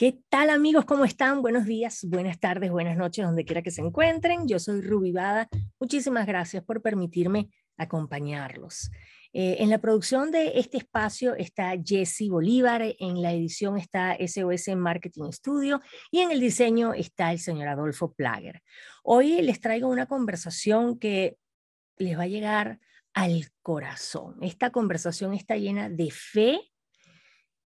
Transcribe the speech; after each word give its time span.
¿Qué 0.00 0.18
tal 0.30 0.48
amigos? 0.48 0.86
¿Cómo 0.86 1.04
están? 1.04 1.42
Buenos 1.42 1.66
días, 1.66 2.06
buenas 2.08 2.40
tardes, 2.40 2.70
buenas 2.70 2.96
noches, 2.96 3.22
donde 3.22 3.44
quiera 3.44 3.60
que 3.60 3.70
se 3.70 3.82
encuentren. 3.82 4.48
Yo 4.48 4.58
soy 4.58 4.80
Ruby 4.80 5.12
Bada. 5.12 5.46
Muchísimas 5.78 6.26
gracias 6.26 6.64
por 6.64 6.80
permitirme 6.80 7.50
acompañarlos. 7.76 8.90
Eh, 9.34 9.58
en 9.58 9.68
la 9.68 9.76
producción 9.76 10.30
de 10.30 10.58
este 10.58 10.78
espacio 10.78 11.34
está 11.34 11.74
Jesse 11.84 12.30
Bolívar, 12.30 12.80
en 12.98 13.20
la 13.20 13.34
edición 13.34 13.76
está 13.76 14.16
SOS 14.18 14.74
Marketing 14.74 15.32
Studio 15.32 15.82
y 16.10 16.20
en 16.20 16.30
el 16.30 16.40
diseño 16.40 16.94
está 16.94 17.30
el 17.30 17.38
señor 17.38 17.68
Adolfo 17.68 18.14
Plager. 18.14 18.62
Hoy 19.04 19.42
les 19.42 19.60
traigo 19.60 19.86
una 19.86 20.06
conversación 20.06 20.98
que 20.98 21.36
les 21.98 22.18
va 22.18 22.22
a 22.22 22.26
llegar 22.26 22.80
al 23.12 23.50
corazón. 23.60 24.38
Esta 24.40 24.70
conversación 24.70 25.34
está 25.34 25.58
llena 25.58 25.90
de 25.90 26.10
fe 26.10 26.69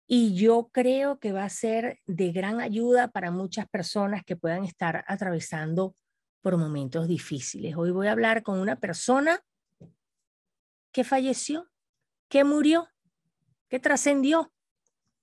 y 0.07 0.35
yo 0.35 0.69
creo 0.71 1.19
que 1.19 1.33
va 1.33 1.43
a 1.43 1.49
ser 1.49 1.99
de 2.05 2.31
gran 2.31 2.61
ayuda 2.61 3.09
para 3.09 3.29
muchas 3.29 3.67
personas 3.67 4.23
que 4.23 4.37
puedan 4.37 4.63
estar 4.63 5.03
atravesando 5.07 5.93
por 6.41 6.57
momentos 6.57 7.09
difíciles. 7.09 7.75
Hoy 7.75 7.91
voy 7.91 8.07
a 8.07 8.13
hablar 8.13 8.41
con 8.41 8.59
una 8.59 8.77
persona 8.77 9.41
que 10.93 11.03
falleció, 11.03 11.69
que 12.29 12.45
murió, 12.45 12.87
que 13.67 13.79
trascendió 13.79 14.53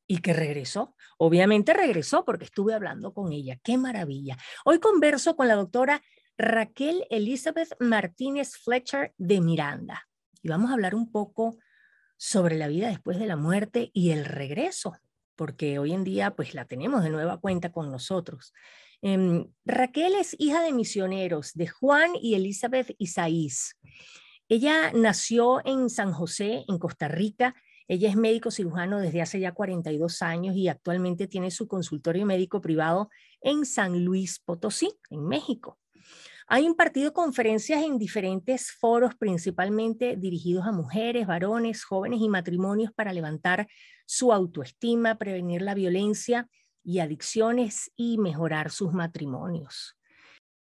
y 0.07 0.19
que 0.19 0.35
regresó. 0.35 0.95
Obviamente 1.17 1.73
regresó 1.73 2.27
porque 2.27 2.45
estuve 2.45 2.75
hablando 2.75 3.15
con 3.15 3.33
ella. 3.33 3.59
Qué 3.63 3.79
maravilla. 3.79 4.37
Hoy 4.67 4.81
converso 4.81 5.35
con 5.35 5.49
la 5.49 5.55
doctora 5.55 6.03
Raquel 6.37 7.07
Elizabeth 7.09 7.75
Martínez 7.81 8.57
Fletcher 8.57 9.15
de 9.17 9.41
Miranda 9.41 10.07
y 10.43 10.49
vamos 10.49 10.71
a 10.71 10.75
hablar 10.75 10.95
un 10.95 11.11
poco 11.11 11.57
sobre 12.25 12.57
la 12.57 12.69
vida 12.69 12.89
después 12.89 13.19
de 13.19 13.27
la 13.27 13.37
muerte 13.37 13.91
y 13.93 14.11
el 14.11 14.25
regreso, 14.25 14.97
porque 15.37 15.79
hoy 15.79 15.93
en 15.93 16.05
día 16.05 16.35
pues 16.35 16.55
la 16.55 16.65
tenemos 16.65 17.05
de 17.05 17.11
nueva 17.11 17.37
cuenta 17.37 17.71
con 17.71 17.93
nosotros. 17.93 18.55
Em, 19.03 19.47
Raquel 19.67 20.15
es 20.15 20.35
hija 20.39 20.63
de 20.63 20.73
misioneros 20.73 21.53
de 21.53 21.69
Juan 21.69 22.13
y 22.19 22.35
Elizabeth 22.35 22.95
Isaís. 22.97 23.77
Ella 24.49 24.91
nació 24.95 25.61
en 25.67 25.91
San 25.91 26.13
José, 26.13 26.65
en 26.67 26.79
Costa 26.79 27.09
Rica. 27.09 27.55
Ella 27.89 28.09
es 28.09 28.17
médico 28.17 28.51
cirujano 28.51 29.01
desde 29.01 29.21
hace 29.21 29.39
ya 29.39 29.53
42 29.53 30.23
años 30.23 30.57
y 30.57 30.69
actualmente 30.69 31.27
tiene 31.27 31.51
su 31.51 31.69
consultorio 31.69 32.25
médico 32.25 32.63
privado 32.63 33.11
en 33.43 33.67
San 33.67 34.03
Luis 34.03 34.41
Potosí, 34.41 34.91
en 35.11 35.27
México. 35.27 35.79
Ha 36.47 36.61
impartido 36.61 37.13
conferencias 37.13 37.83
en 37.83 37.99
diferentes 37.99 38.71
foros, 38.73 39.15
principalmente 39.15 40.17
dirigidos 40.17 40.67
a 40.67 40.73
mujeres, 40.73 41.27
varones, 41.27 41.85
jóvenes 41.85 42.21
y 42.21 42.29
matrimonios 42.29 42.93
para 42.93 43.13
levantar 43.13 43.67
su 44.07 44.33
autoestima, 44.33 45.17
prevenir 45.17 45.63
la 45.63 45.75
violencia 45.75 46.49
y 46.83 46.99
adicciones 46.99 47.91
y 47.97 48.19
mejorar 48.19 48.71
sus 48.71 48.93
matrimonios. 48.93 49.97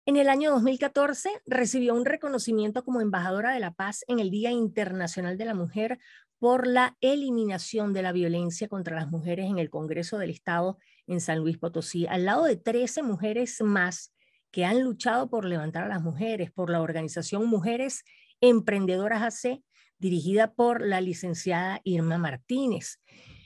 En 0.05 0.17
el 0.17 0.29
año 0.29 0.51
2014 0.51 1.29
recibió 1.45 1.95
un 1.95 2.05
reconocimiento 2.05 2.83
como 2.83 3.01
embajadora 3.01 3.53
de 3.53 3.59
la 3.59 3.71
paz 3.71 4.03
en 4.07 4.19
el 4.19 4.29
Día 4.29 4.51
Internacional 4.51 5.37
de 5.37 5.45
la 5.45 5.53
Mujer 5.53 5.99
por 6.39 6.65
la 6.65 6.97
eliminación 7.01 7.93
de 7.93 8.01
la 8.01 8.11
violencia 8.11 8.67
contra 8.67 8.95
las 8.95 9.09
mujeres 9.09 9.45
en 9.45 9.59
el 9.59 9.69
Congreso 9.69 10.17
del 10.17 10.31
Estado 10.31 10.77
en 11.05 11.21
San 11.21 11.39
Luis 11.39 11.59
Potosí, 11.59 12.07
al 12.07 12.25
lado 12.25 12.45
de 12.45 12.55
13 12.55 13.03
mujeres 13.03 13.61
más 13.61 14.11
que 14.51 14.65
han 14.65 14.83
luchado 14.83 15.29
por 15.29 15.45
levantar 15.45 15.85
a 15.85 15.87
las 15.87 16.01
mujeres, 16.01 16.51
por 16.51 16.69
la 16.69 16.81
organización 16.81 17.47
Mujeres 17.47 18.03
Emprendedoras 18.41 19.21
AC, 19.21 19.61
dirigida 19.97 20.53
por 20.53 20.81
la 20.81 20.99
licenciada 20.99 21.79
Irma 21.83 22.17
Martínez. 22.17 22.99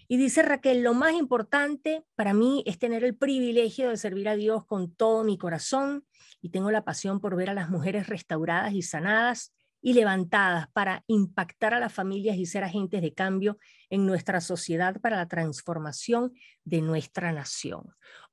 Y 0.07 0.17
dice 0.17 0.43
Raquel, 0.43 0.83
lo 0.83 0.93
más 0.93 1.13
importante 1.13 2.03
para 2.15 2.33
mí 2.33 2.63
es 2.65 2.77
tener 2.77 3.03
el 3.03 3.15
privilegio 3.17 3.89
de 3.89 3.97
servir 3.97 4.29
a 4.29 4.35
Dios 4.35 4.65
con 4.65 4.93
todo 4.93 5.23
mi 5.23 5.37
corazón 5.37 6.05
y 6.41 6.49
tengo 6.49 6.71
la 6.71 6.83
pasión 6.83 7.19
por 7.19 7.35
ver 7.35 7.49
a 7.49 7.55
las 7.55 7.69
mujeres 7.69 8.07
restauradas 8.07 8.73
y 8.73 8.83
sanadas 8.83 9.53
y 9.81 9.93
levantadas 9.93 10.67
para 10.73 11.03
impactar 11.07 11.73
a 11.73 11.79
las 11.79 11.93
familias 11.93 12.37
y 12.37 12.45
ser 12.45 12.63
agentes 12.63 13.01
de 13.01 13.13
cambio 13.13 13.57
en 13.89 14.05
nuestra 14.05 14.41
sociedad 14.41 14.99
para 15.01 15.17
la 15.17 15.27
transformación 15.27 16.33
de 16.63 16.81
nuestra 16.81 17.31
nación. 17.31 17.83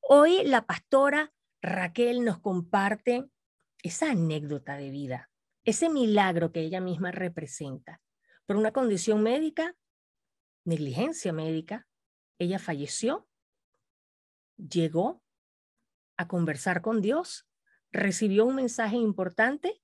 Hoy 0.00 0.44
la 0.44 0.64
pastora 0.64 1.32
Raquel 1.62 2.24
nos 2.24 2.40
comparte 2.40 3.24
esa 3.84 4.10
anécdota 4.10 4.76
de 4.76 4.90
vida, 4.90 5.30
ese 5.64 5.88
milagro 5.88 6.50
que 6.50 6.60
ella 6.60 6.80
misma 6.80 7.12
representa. 7.12 8.00
Por 8.46 8.56
una 8.56 8.72
condición 8.72 9.22
médica, 9.22 9.76
negligencia 10.64 11.32
médica, 11.32 11.86
ella 12.38 12.58
falleció, 12.58 13.28
llegó 14.56 15.22
a 16.16 16.26
conversar 16.26 16.82
con 16.82 17.00
Dios, 17.00 17.46
recibió 17.92 18.44
un 18.44 18.56
mensaje 18.56 18.96
importante 18.96 19.80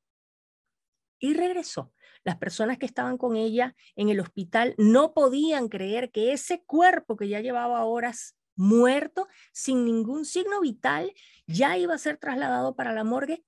y 1.20 1.34
regresó. 1.34 1.92
Las 2.24 2.38
personas 2.38 2.78
que 2.78 2.86
estaban 2.86 3.16
con 3.16 3.36
ella 3.36 3.76
en 3.94 4.08
el 4.08 4.18
hospital 4.18 4.74
no 4.78 5.14
podían 5.14 5.68
creer 5.68 6.10
que 6.10 6.32
ese 6.32 6.64
cuerpo 6.64 7.16
que 7.16 7.28
ya 7.28 7.40
llevaba 7.40 7.84
horas 7.84 8.36
muerto, 8.58 9.28
sin 9.52 9.84
ningún 9.84 10.24
signo 10.24 10.60
vital, 10.60 11.12
ya 11.46 11.78
iba 11.78 11.94
a 11.94 11.98
ser 11.98 12.18
trasladado 12.18 12.74
para 12.76 12.92
la 12.92 13.04
morgue, 13.04 13.44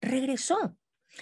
regresó 0.00 0.76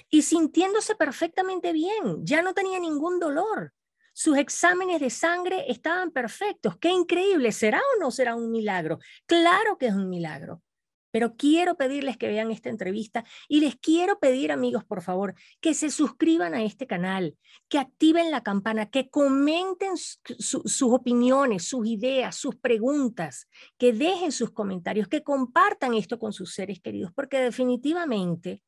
y 0.08 0.22
sintiéndose 0.22 0.94
perfectamente 0.94 1.72
bien, 1.72 2.24
ya 2.24 2.42
no 2.42 2.54
tenía 2.54 2.78
ningún 2.78 3.18
dolor. 3.18 3.72
Sus 4.12 4.36
exámenes 4.36 5.00
de 5.00 5.10
sangre 5.10 5.70
estaban 5.70 6.10
perfectos. 6.10 6.76
Qué 6.78 6.90
increíble, 6.90 7.52
¿será 7.52 7.78
o 7.78 8.00
no 8.00 8.10
será 8.10 8.34
un 8.34 8.50
milagro? 8.50 8.98
Claro 9.26 9.78
que 9.78 9.86
es 9.86 9.94
un 9.94 10.08
milagro. 10.08 10.62
Pero 11.10 11.36
quiero 11.36 11.76
pedirles 11.76 12.16
que 12.16 12.28
vean 12.28 12.50
esta 12.50 12.68
entrevista 12.68 13.24
y 13.48 13.60
les 13.60 13.76
quiero 13.76 14.18
pedir, 14.18 14.52
amigos, 14.52 14.84
por 14.84 15.02
favor, 15.02 15.34
que 15.60 15.74
se 15.74 15.90
suscriban 15.90 16.54
a 16.54 16.62
este 16.62 16.86
canal, 16.86 17.36
que 17.68 17.78
activen 17.78 18.30
la 18.30 18.42
campana, 18.42 18.90
que 18.90 19.10
comenten 19.10 19.96
sus 19.96 20.82
opiniones, 20.82 21.64
sus 21.64 21.86
ideas, 21.86 22.36
sus 22.36 22.56
preguntas, 22.56 23.48
que 23.78 23.92
dejen 23.92 24.32
sus 24.32 24.52
comentarios, 24.52 25.08
que 25.08 25.22
compartan 25.22 25.94
esto 25.94 26.18
con 26.18 26.32
sus 26.32 26.54
seres 26.54 26.80
queridos, 26.80 27.12
porque 27.14 27.40
definitivamente 27.40 28.62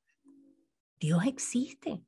Dios 0.99 1.25
existe. 1.27 2.03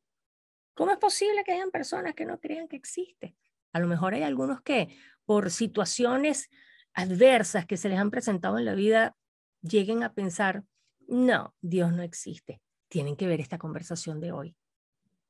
¿Cómo 0.74 0.90
es 0.90 0.98
posible 0.98 1.44
que 1.44 1.52
hayan 1.52 1.70
personas 1.70 2.14
que 2.14 2.24
no 2.24 2.40
crean 2.40 2.68
que 2.68 2.76
existe? 2.76 3.36
A 3.72 3.78
lo 3.78 3.86
mejor 3.86 4.14
hay 4.14 4.22
algunos 4.22 4.60
que 4.62 4.96
por 5.24 5.50
situaciones 5.50 6.50
adversas 6.92 7.66
que 7.66 7.76
se 7.76 7.88
les 7.88 7.98
han 7.98 8.10
presentado 8.10 8.58
en 8.58 8.64
la 8.64 8.74
vida 8.74 9.16
lleguen 9.64 10.02
a 10.02 10.12
pensar, 10.12 10.64
no, 11.08 11.54
Dios 11.60 11.92
no 11.92 12.02
existe. 12.02 12.60
Tienen 12.88 13.16
que 13.16 13.26
ver 13.26 13.40
esta 13.40 13.58
conversación 13.58 14.20
de 14.20 14.32
hoy, 14.32 14.56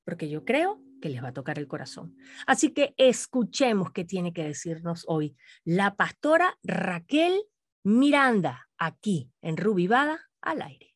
porque 0.05 0.29
yo 0.29 0.45
creo 0.45 0.83
que 1.01 1.09
les 1.09 1.23
va 1.23 1.29
a 1.29 1.33
tocar 1.35 1.59
el 1.59 1.69
corazón. 1.69 2.17
Así 2.47 2.73
que 2.73 2.95
escuchemos 2.97 3.93
qué 3.93 4.05
tiene 4.05 4.33
que 4.33 4.45
decirnos 4.45 5.05
hoy 5.07 5.37
la 5.65 5.97
pastora 5.97 6.59
Raquel 6.63 7.43
Miranda, 7.85 8.69
aquí 8.79 9.31
en 9.43 9.57
Rubivada 9.57 10.21
al 10.41 10.63
aire. 10.63 10.94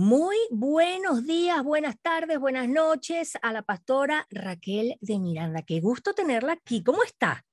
Muy 0.00 0.38
buenos 0.48 1.26
días, 1.26 1.62
buenas 1.62 2.00
tardes, 2.00 2.40
buenas 2.40 2.66
noches 2.66 3.34
a 3.42 3.52
la 3.52 3.60
pastora 3.60 4.26
Raquel 4.30 4.96
de 5.02 5.18
Miranda. 5.18 5.60
Qué 5.60 5.80
gusto 5.80 6.14
tenerla 6.14 6.54
aquí. 6.54 6.82
¿Cómo 6.82 7.04
está? 7.04 7.44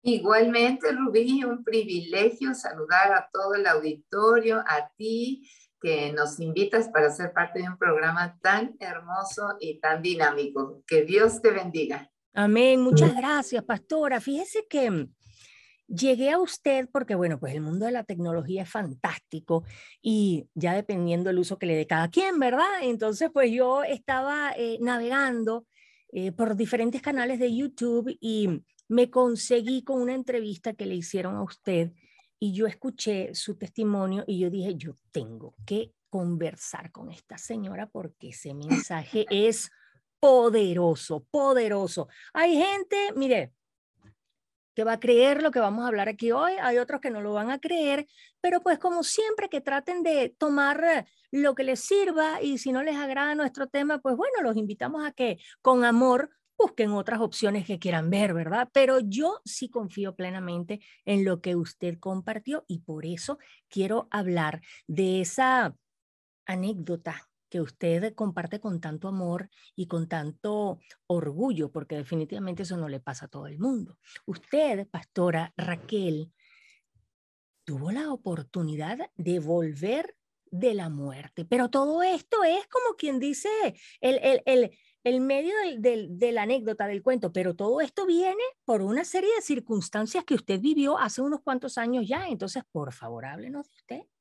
Igualmente, 0.00 0.90
Rubí, 0.92 1.44
un 1.44 1.62
privilegio 1.62 2.54
saludar 2.54 3.12
a 3.12 3.28
todo 3.30 3.56
el 3.56 3.66
auditorio, 3.66 4.64
a 4.66 4.90
ti 4.96 5.50
que 5.78 6.14
nos 6.14 6.40
invitas 6.40 6.88
para 6.88 7.10
ser 7.10 7.34
parte 7.34 7.58
de 7.58 7.68
un 7.68 7.76
programa 7.76 8.38
tan 8.40 8.74
hermoso 8.80 9.58
y 9.60 9.78
tan 9.78 10.00
dinámico. 10.00 10.82
Que 10.86 11.02
Dios 11.04 11.42
te 11.42 11.50
bendiga. 11.50 12.10
Amén. 12.32 12.80
Muchas 12.80 13.14
gracias, 13.14 13.62
pastora. 13.62 14.18
Fíjese 14.22 14.66
que 14.66 15.10
Llegué 15.88 16.30
a 16.30 16.38
usted 16.38 16.88
porque, 16.92 17.14
bueno, 17.14 17.38
pues 17.38 17.54
el 17.54 17.60
mundo 17.60 17.86
de 17.86 17.92
la 17.92 18.04
tecnología 18.04 18.62
es 18.62 18.70
fantástico 18.70 19.64
y 20.02 20.48
ya 20.54 20.74
dependiendo 20.74 21.28
del 21.28 21.38
uso 21.38 21.58
que 21.58 21.66
le 21.66 21.76
dé 21.76 21.86
cada 21.86 22.08
quien, 22.08 22.38
¿verdad? 22.40 22.82
Entonces, 22.82 23.30
pues 23.32 23.52
yo 23.52 23.84
estaba 23.84 24.52
eh, 24.56 24.78
navegando 24.80 25.66
eh, 26.12 26.32
por 26.32 26.56
diferentes 26.56 27.02
canales 27.02 27.38
de 27.38 27.54
YouTube 27.54 28.16
y 28.20 28.62
me 28.88 29.10
conseguí 29.10 29.82
con 29.82 30.00
una 30.00 30.14
entrevista 30.14 30.72
que 30.72 30.86
le 30.86 30.94
hicieron 30.94 31.36
a 31.36 31.42
usted 31.42 31.92
y 32.38 32.52
yo 32.52 32.66
escuché 32.66 33.34
su 33.34 33.56
testimonio 33.56 34.24
y 34.26 34.38
yo 34.38 34.50
dije, 34.50 34.74
yo 34.76 34.96
tengo 35.10 35.54
que 35.64 35.92
conversar 36.10 36.92
con 36.92 37.10
esta 37.10 37.38
señora 37.38 37.88
porque 37.88 38.28
ese 38.28 38.54
mensaje 38.54 39.26
es 39.30 39.70
poderoso, 40.20 41.26
poderoso. 41.30 42.08
Hay 42.32 42.56
gente, 42.56 42.96
mire, 43.14 43.52
que 44.76 44.84
va 44.84 44.92
a 44.92 45.00
creer 45.00 45.42
lo 45.42 45.50
que 45.50 45.58
vamos 45.58 45.84
a 45.84 45.88
hablar 45.88 46.08
aquí 46.08 46.32
hoy, 46.32 46.52
hay 46.60 46.76
otros 46.76 47.00
que 47.00 47.10
no 47.10 47.22
lo 47.22 47.32
van 47.32 47.50
a 47.50 47.58
creer, 47.58 48.06
pero 48.42 48.60
pues 48.60 48.78
como 48.78 49.02
siempre 49.02 49.48
que 49.48 49.62
traten 49.62 50.02
de 50.02 50.28
tomar 50.38 51.06
lo 51.30 51.54
que 51.54 51.64
les 51.64 51.80
sirva 51.80 52.42
y 52.42 52.58
si 52.58 52.72
no 52.72 52.82
les 52.82 52.96
agrada 52.96 53.34
nuestro 53.34 53.68
tema, 53.68 53.98
pues 54.00 54.16
bueno, 54.16 54.42
los 54.42 54.54
invitamos 54.56 55.04
a 55.04 55.12
que 55.12 55.38
con 55.62 55.84
amor 55.84 56.28
busquen 56.58 56.92
otras 56.92 57.20
opciones 57.20 57.66
que 57.66 57.78
quieran 57.78 58.10
ver, 58.10 58.34
¿verdad? 58.34 58.68
Pero 58.72 59.00
yo 59.00 59.40
sí 59.46 59.70
confío 59.70 60.14
plenamente 60.14 60.80
en 61.06 61.24
lo 61.24 61.40
que 61.40 61.56
usted 61.56 61.98
compartió 61.98 62.66
y 62.68 62.80
por 62.80 63.06
eso 63.06 63.38
quiero 63.68 64.08
hablar 64.10 64.60
de 64.86 65.22
esa 65.22 65.74
anécdota 66.44 67.26
usted 67.60 68.14
comparte 68.14 68.60
con 68.60 68.80
tanto 68.80 69.08
amor 69.08 69.50
y 69.74 69.86
con 69.86 70.08
tanto 70.08 70.78
orgullo, 71.06 71.70
porque 71.70 71.96
definitivamente 71.96 72.62
eso 72.62 72.76
no 72.76 72.88
le 72.88 73.00
pasa 73.00 73.26
a 73.26 73.28
todo 73.28 73.46
el 73.46 73.58
mundo. 73.58 73.98
Usted, 74.26 74.88
pastora 74.88 75.52
Raquel, 75.56 76.32
tuvo 77.64 77.90
la 77.90 78.12
oportunidad 78.12 79.10
de 79.16 79.40
volver 79.40 80.16
de 80.50 80.74
la 80.74 80.88
muerte, 80.88 81.44
pero 81.44 81.68
todo 81.68 82.02
esto 82.02 82.44
es 82.44 82.66
como 82.68 82.96
quien 82.96 83.18
dice 83.18 83.48
el, 84.00 84.18
el, 84.22 84.42
el, 84.46 84.70
el 85.02 85.20
medio 85.20 85.54
del, 85.78 86.18
de 86.18 86.32
la 86.32 86.42
anécdota 86.42 86.86
del 86.86 87.02
cuento, 87.02 87.32
pero 87.32 87.54
todo 87.54 87.80
esto 87.80 88.06
viene 88.06 88.42
por 88.64 88.82
una 88.82 89.04
serie 89.04 89.34
de 89.34 89.42
circunstancias 89.42 90.24
que 90.24 90.34
usted 90.34 90.60
vivió 90.60 90.98
hace 90.98 91.20
unos 91.20 91.42
cuantos 91.42 91.78
años 91.78 92.06
ya, 92.06 92.28
entonces 92.28 92.62
por 92.70 92.92
favor 92.92 93.26
háblenos 93.26 93.68
de 93.68 93.74
usted. 93.74 94.15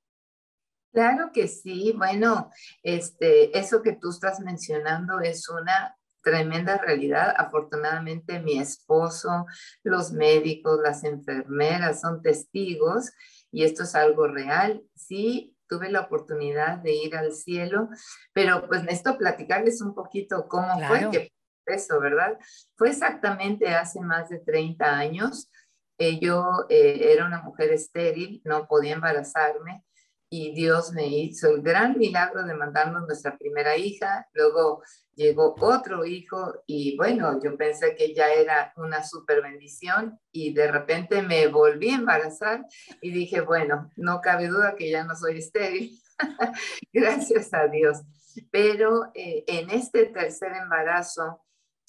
Claro 0.96 1.32
que 1.34 1.50
sí. 1.50 1.94
Bueno, 1.98 2.50
este, 2.82 3.60
eso 3.60 3.82
que 3.82 3.92
tú 3.92 4.12
estás 4.12 4.40
mencionando 4.40 5.20
es 5.20 5.50
una 5.50 5.98
tremenda 6.24 6.78
realidad. 6.78 7.34
Afortunadamente 7.36 8.40
mi 8.40 8.60
esposo, 8.60 9.46
los 9.84 10.14
médicos, 10.14 10.80
las 10.82 11.04
enfermeras 11.04 12.00
son 12.00 12.22
testigos 12.22 13.12
y 13.52 13.66
esto 13.66 13.84
es 13.84 13.94
algo 13.94 14.28
real. 14.28 14.86
Sí, 14.96 15.58
tuve 15.68 15.92
la 15.92 16.00
oportunidad 16.00 16.78
de 16.78 16.94
ir 16.94 17.18
al 17.18 17.34
cielo, 17.34 17.90
pero 18.32 18.66
pues 18.70 18.82
necesito 18.84 19.18
platicarles 19.18 19.82
un 19.82 19.94
poquito 19.94 20.48
cómo 20.48 20.80
fue 20.88 21.10
que 21.12 21.34
eso, 21.66 22.00
¿verdad? 22.00 22.40
Fue 22.78 22.92
exactamente 22.92 23.68
hace 23.68 24.00
más 24.00 24.30
de 24.30 24.40
30 24.40 24.98
años. 24.98 25.52
Eh, 25.98 26.20
yo 26.22 26.66
eh, 26.70 27.12
era 27.12 27.26
una 27.26 27.42
mujer 27.42 27.74
estéril, 27.74 28.42
no 28.46 28.66
podía 28.66 28.94
embarazarme 28.94 29.84
y 30.30 30.54
Dios 30.54 30.92
me 30.94 31.08
hizo 31.08 31.50
el 31.50 31.62
gran 31.62 31.98
milagro 31.98 32.44
de 32.44 32.54
mandarnos 32.54 33.06
nuestra 33.08 33.38
primera 33.38 33.78
hija, 33.78 34.28
luego 34.34 34.82
llegó 35.16 35.56
otro 35.60 36.06
hijo 36.06 36.64
y 36.66 36.98
bueno, 36.98 37.40
yo 37.42 37.56
pensé 37.58 37.96
que 37.96 38.14
ya 38.14 38.32
era 38.34 38.74
una 38.76 39.04
super 39.04 39.42
bendición 39.42 40.20
y 40.32 40.54
de 40.54 40.72
repente 40.72 41.22
me 41.22 41.48
volví 41.48 41.90
a 41.90 41.96
embarazar 41.96 42.66
y 43.02 43.12
dije, 43.12 43.42
bueno, 43.42 43.92
no 43.96 44.22
cabe 44.22 44.48
duda 44.48 44.76
que 44.76 44.90
ya 44.90 45.04
no 45.04 45.16
soy 45.16 45.38
estéril, 45.38 45.98
gracias 46.94 47.54
a 47.54 47.68
Dios. 47.68 48.02
Pero 48.52 49.12
eh, 49.14 49.46
en 49.48 49.70
este 49.70 50.08
tercer 50.08 50.52
embarazo, 50.54 51.45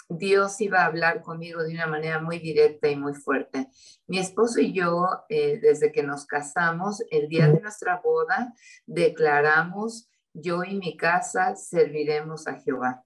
Dios 0.08 0.60
iba 0.60 0.82
a 0.82 0.86
hablar 0.86 1.20
conmigo 1.22 1.62
de 1.62 1.74
una 1.74 1.86
manera 1.86 2.20
muy 2.20 2.38
directa 2.38 2.88
y 2.88 2.96
muy 2.96 3.14
fuerte. 3.14 3.68
Mi 4.06 4.18
esposo 4.18 4.60
y 4.60 4.72
yo, 4.72 5.06
eh, 5.28 5.58
desde 5.60 5.90
que 5.90 6.02
nos 6.02 6.26
casamos, 6.26 7.02
el 7.10 7.28
día 7.28 7.48
de 7.48 7.60
nuestra 7.60 8.00
boda, 8.02 8.54
declaramos, 8.86 10.08
yo 10.32 10.62
y 10.62 10.76
mi 10.76 10.96
casa 10.96 11.56
serviremos 11.56 12.46
a 12.46 12.60
Jehová. 12.60 13.04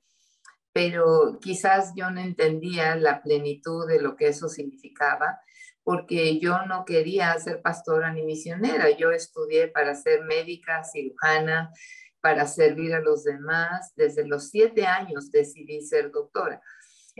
Pero 0.73 1.39
quizás 1.41 1.93
yo 1.97 2.11
no 2.11 2.21
entendía 2.21 2.95
la 2.97 3.23
plenitud 3.23 3.89
de 3.89 4.01
lo 4.01 4.15
que 4.17 4.29
eso 4.29 4.49
significaba, 4.49 5.41
porque 5.83 6.39
yo 6.39 6.67
no 6.67 6.85
quería 6.85 7.37
ser 7.39 7.63
pastora 7.63 8.13
ni 8.13 8.23
misionera. 8.23 8.91
Yo 8.91 9.11
estudié 9.11 9.69
para 9.69 9.95
ser 9.95 10.23
médica, 10.25 10.85
cirujana, 10.85 11.73
para 12.21 12.47
servir 12.47 12.95
a 12.95 13.01
los 13.01 13.25
demás. 13.25 13.93
Desde 13.97 14.27
los 14.27 14.51
siete 14.51 14.87
años 14.87 15.31
decidí 15.31 15.81
ser 15.81 16.11
doctora. 16.11 16.61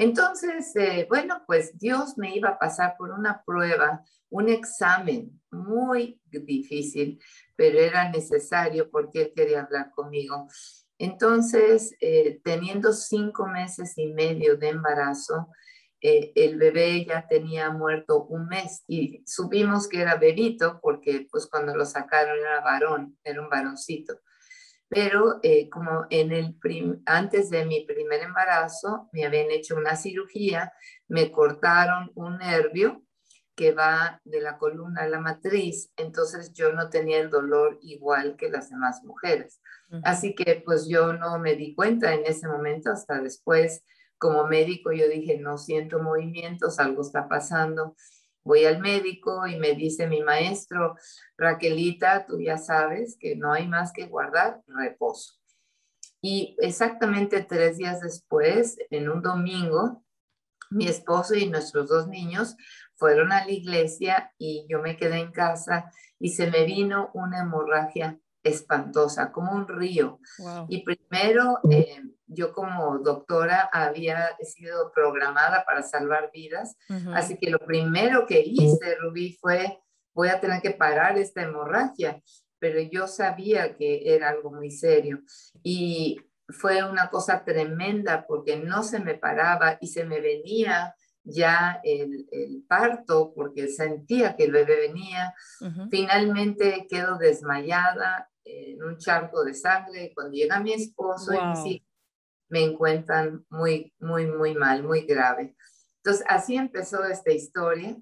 Entonces, 0.01 0.75
eh, 0.77 1.05
bueno, 1.11 1.43
pues 1.47 1.79
Dios 1.79 2.17
me 2.17 2.35
iba 2.35 2.49
a 2.49 2.59
pasar 2.59 2.95
por 2.97 3.11
una 3.11 3.43
prueba, 3.45 4.03
un 4.31 4.49
examen 4.49 5.39
muy 5.51 6.19
difícil, 6.25 7.21
pero 7.55 7.79
era 7.79 8.09
necesario 8.09 8.91
porque 8.91 9.21
Él 9.21 9.33
quería 9.37 9.61
hablar 9.61 9.91
conmigo. 9.91 10.49
Entonces, 10.97 11.95
eh, 12.01 12.41
teniendo 12.43 12.95
cinco 12.95 13.47
meses 13.47 13.93
y 13.99 14.07
medio 14.07 14.57
de 14.57 14.71
embarazo, 14.71 15.49
eh, 16.01 16.33
el 16.35 16.57
bebé 16.57 17.05
ya 17.05 17.29
tenía 17.29 17.69
muerto 17.69 18.25
un 18.25 18.47
mes 18.47 18.83
y 18.87 19.23
supimos 19.27 19.87
que 19.87 20.01
era 20.01 20.15
bebito 20.17 20.81
porque 20.81 21.29
pues 21.31 21.47
cuando 21.47 21.77
lo 21.77 21.85
sacaron 21.85 22.39
era 22.39 22.63
varón, 22.63 23.19
era 23.23 23.43
un 23.43 23.51
varoncito 23.51 24.19
pero 24.91 25.39
eh, 25.45 25.71
como 25.71 26.07
en 26.11 26.33
el 26.33 26.59
antes 27.07 27.49
de 27.49 27.65
mi 27.65 27.87
primer 27.87 28.23
embarazo 28.23 29.09
me 29.13 29.25
habían 29.25 29.53
hecho 29.53 29.77
una 29.77 29.95
cirugía, 29.95 30.73
me 31.07 31.31
cortaron 31.31 32.11
un 32.17 32.39
nervio 32.39 33.01
que 33.55 33.71
va 33.71 34.21
de 34.25 34.41
la 34.41 34.59
columna 34.59 35.03
a 35.03 35.09
la 35.09 35.21
matriz, 35.21 35.93
entonces 35.97 36.53
yo 36.53 36.73
no 36.73 36.91
tenía 36.91 37.19
el 37.19 37.31
dolor 37.31 37.79
igual 37.83 38.35
que 38.37 38.51
las 38.51 38.71
demás 38.71 39.05
mujeres. 39.05 39.61
Así 40.03 40.35
que 40.35 40.63
pues 40.65 40.89
yo 40.89 41.13
no 41.13 41.39
me 41.39 41.55
di 41.55 41.75
cuenta 41.75 42.13
en 42.13 42.25
ese 42.25 42.49
momento, 42.49 42.91
hasta 42.91 43.21
después 43.21 43.85
como 44.19 44.47
médico 44.47 44.93
yo 44.93 45.09
dije, 45.09 45.39
no 45.39 45.57
siento 45.57 46.03
movimientos, 46.03 46.81
algo 46.81 47.03
está 47.03 47.29
pasando 47.29 47.95
voy 48.45 48.65
al 48.65 48.81
médico 48.81 49.47
y 49.47 49.57
me 49.59 49.75
dice 49.75 50.07
mi 50.07 50.23
maestro, 50.23 50.97
Raquelita, 51.37 52.27
tú 52.27 52.41
ya 52.41 52.59
sabes 52.59 53.17
que 53.19 53.37
no 53.37 53.53
hay 53.53 53.67
más 53.69 53.93
que 53.93 54.07
guardar 54.07 54.63
reposo. 54.67 55.35
Y 56.23 56.57
exactamente 56.61 57.43
tres 57.43 57.79
días 57.79 58.01
después, 58.01 58.77
en 58.91 59.09
un 59.09 59.23
domingo, 59.23 60.05
mi 60.71 60.87
esposo 60.87 61.35
y 61.35 61.49
nuestros 61.49 61.89
dos 61.89 62.09
niños 62.09 62.57
fueron 62.95 63.33
a 63.33 63.45
la 63.45 63.51
iglesia 63.51 64.33
y 64.39 64.67
yo 64.69 64.81
me 64.81 64.97
quedé 64.97 65.19
en 65.19 65.33
casa 65.33 65.91
y 66.19 66.31
se 66.31 66.51
me 66.51 66.65
vino 66.65 67.11
una 67.15 67.41
hemorragia 67.41 68.21
espantosa, 68.43 69.33
como 69.33 69.53
un 69.53 69.69
río. 69.69 70.19
Y 70.69 70.83
primero, 70.85 71.59
eh, 71.71 72.03
yo 72.27 72.53
como 72.53 72.99
doctora 72.99 73.69
había 73.73 74.37
sido 74.43 74.93
programada 74.93 75.65
para 75.65 75.83
salvar 75.83 76.31
vidas, 76.33 76.77
así 77.15 77.37
que 77.39 77.51
lo 77.51 77.59
primero 77.59 78.27
que 78.27 78.43
hice, 78.45 78.97
Rubí, 79.01 79.37
fue, 79.41 79.79
voy 80.15 80.29
a 80.29 80.41
tener 80.41 80.61
que 80.63 80.71
parar 80.71 81.19
esta 81.19 81.43
hemorragia, 81.43 82.23
pero 82.59 82.81
yo 82.81 83.09
sabía 83.09 83.77
que 83.77 84.15
era 84.15 84.29
algo 84.29 84.53
muy 84.53 84.71
serio. 84.71 85.23
Y 85.63 86.21
fue 86.49 86.85
una 86.85 87.11
cosa 87.11 87.45
tremenda 87.45 88.27
porque 88.27 88.57
no 88.57 88.83
se 88.83 89.01
me 89.01 89.15
paraba 89.15 89.79
y 89.81 89.89
se 89.89 90.05
me 90.05 90.21
venía 90.21 90.95
ya 91.23 91.81
el, 91.85 92.27
el, 92.33 92.65
parto 92.67 93.33
porque 93.35 93.69
sentía 93.69 94.37
que 94.37 94.45
el 94.45 94.53
bebé 94.53 94.89
venía. 94.89 95.35
Finalmente 95.91 96.87
quedo 96.89 97.19
desmayada 97.19 98.30
en 98.45 98.83
un 98.83 98.99
charco 98.99 99.45
de 99.45 99.55
sangre. 99.55 100.13
Cuando 100.15 100.33
llega 100.33 100.61
mi 100.61 100.73
esposo 100.73 101.33
y 101.33 101.45
mis 101.47 101.67
hijos, 101.67 101.89
me 102.49 102.63
encuentran 102.63 103.45
muy, 103.49 103.95
muy, 104.01 104.27
muy 104.27 104.55
mal, 104.55 104.83
muy 104.83 105.03
grave. 105.03 105.55
Entonces, 105.97 106.25
así 106.29 106.57
empezó 106.57 107.05
esta 107.05 107.33
historia. 107.33 107.97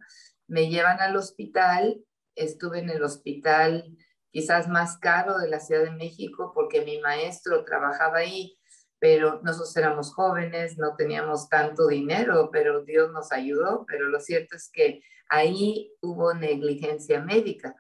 Me 0.47 0.69
llevan 0.69 1.01
al 1.01 1.17
hospital. 1.17 2.03
Estuve 2.35 2.79
en 2.79 2.91
el 2.91 3.03
hospital 3.03 3.97
quizás 4.31 4.69
más 4.69 4.99
caro 4.99 5.39
de 5.39 5.49
la 5.49 5.61
Ciudad 5.61 5.85
de 5.85 5.91
México 5.91 6.53
porque 6.55 6.85
mi 6.85 7.01
maestro 7.01 7.65
trabajaba 7.65 8.19
ahí 8.19 8.59
pero 8.99 9.41
nosotros 9.43 9.77
éramos 9.77 10.13
jóvenes, 10.13 10.77
no 10.77 10.97
teníamos 10.97 11.49
tanto 11.49 11.87
dinero, 11.87 12.51
pero 12.53 12.83
Dios 12.85 13.13
nos 13.13 13.31
ayudó, 13.33 13.85
pero 13.87 14.09
lo 14.09 14.21
cierto 14.21 14.57
es 14.57 14.71
que 14.73 15.03
ahí 15.29 15.93
hubo 16.01 16.35
negligencia 16.35 17.21
médica, 17.23 17.77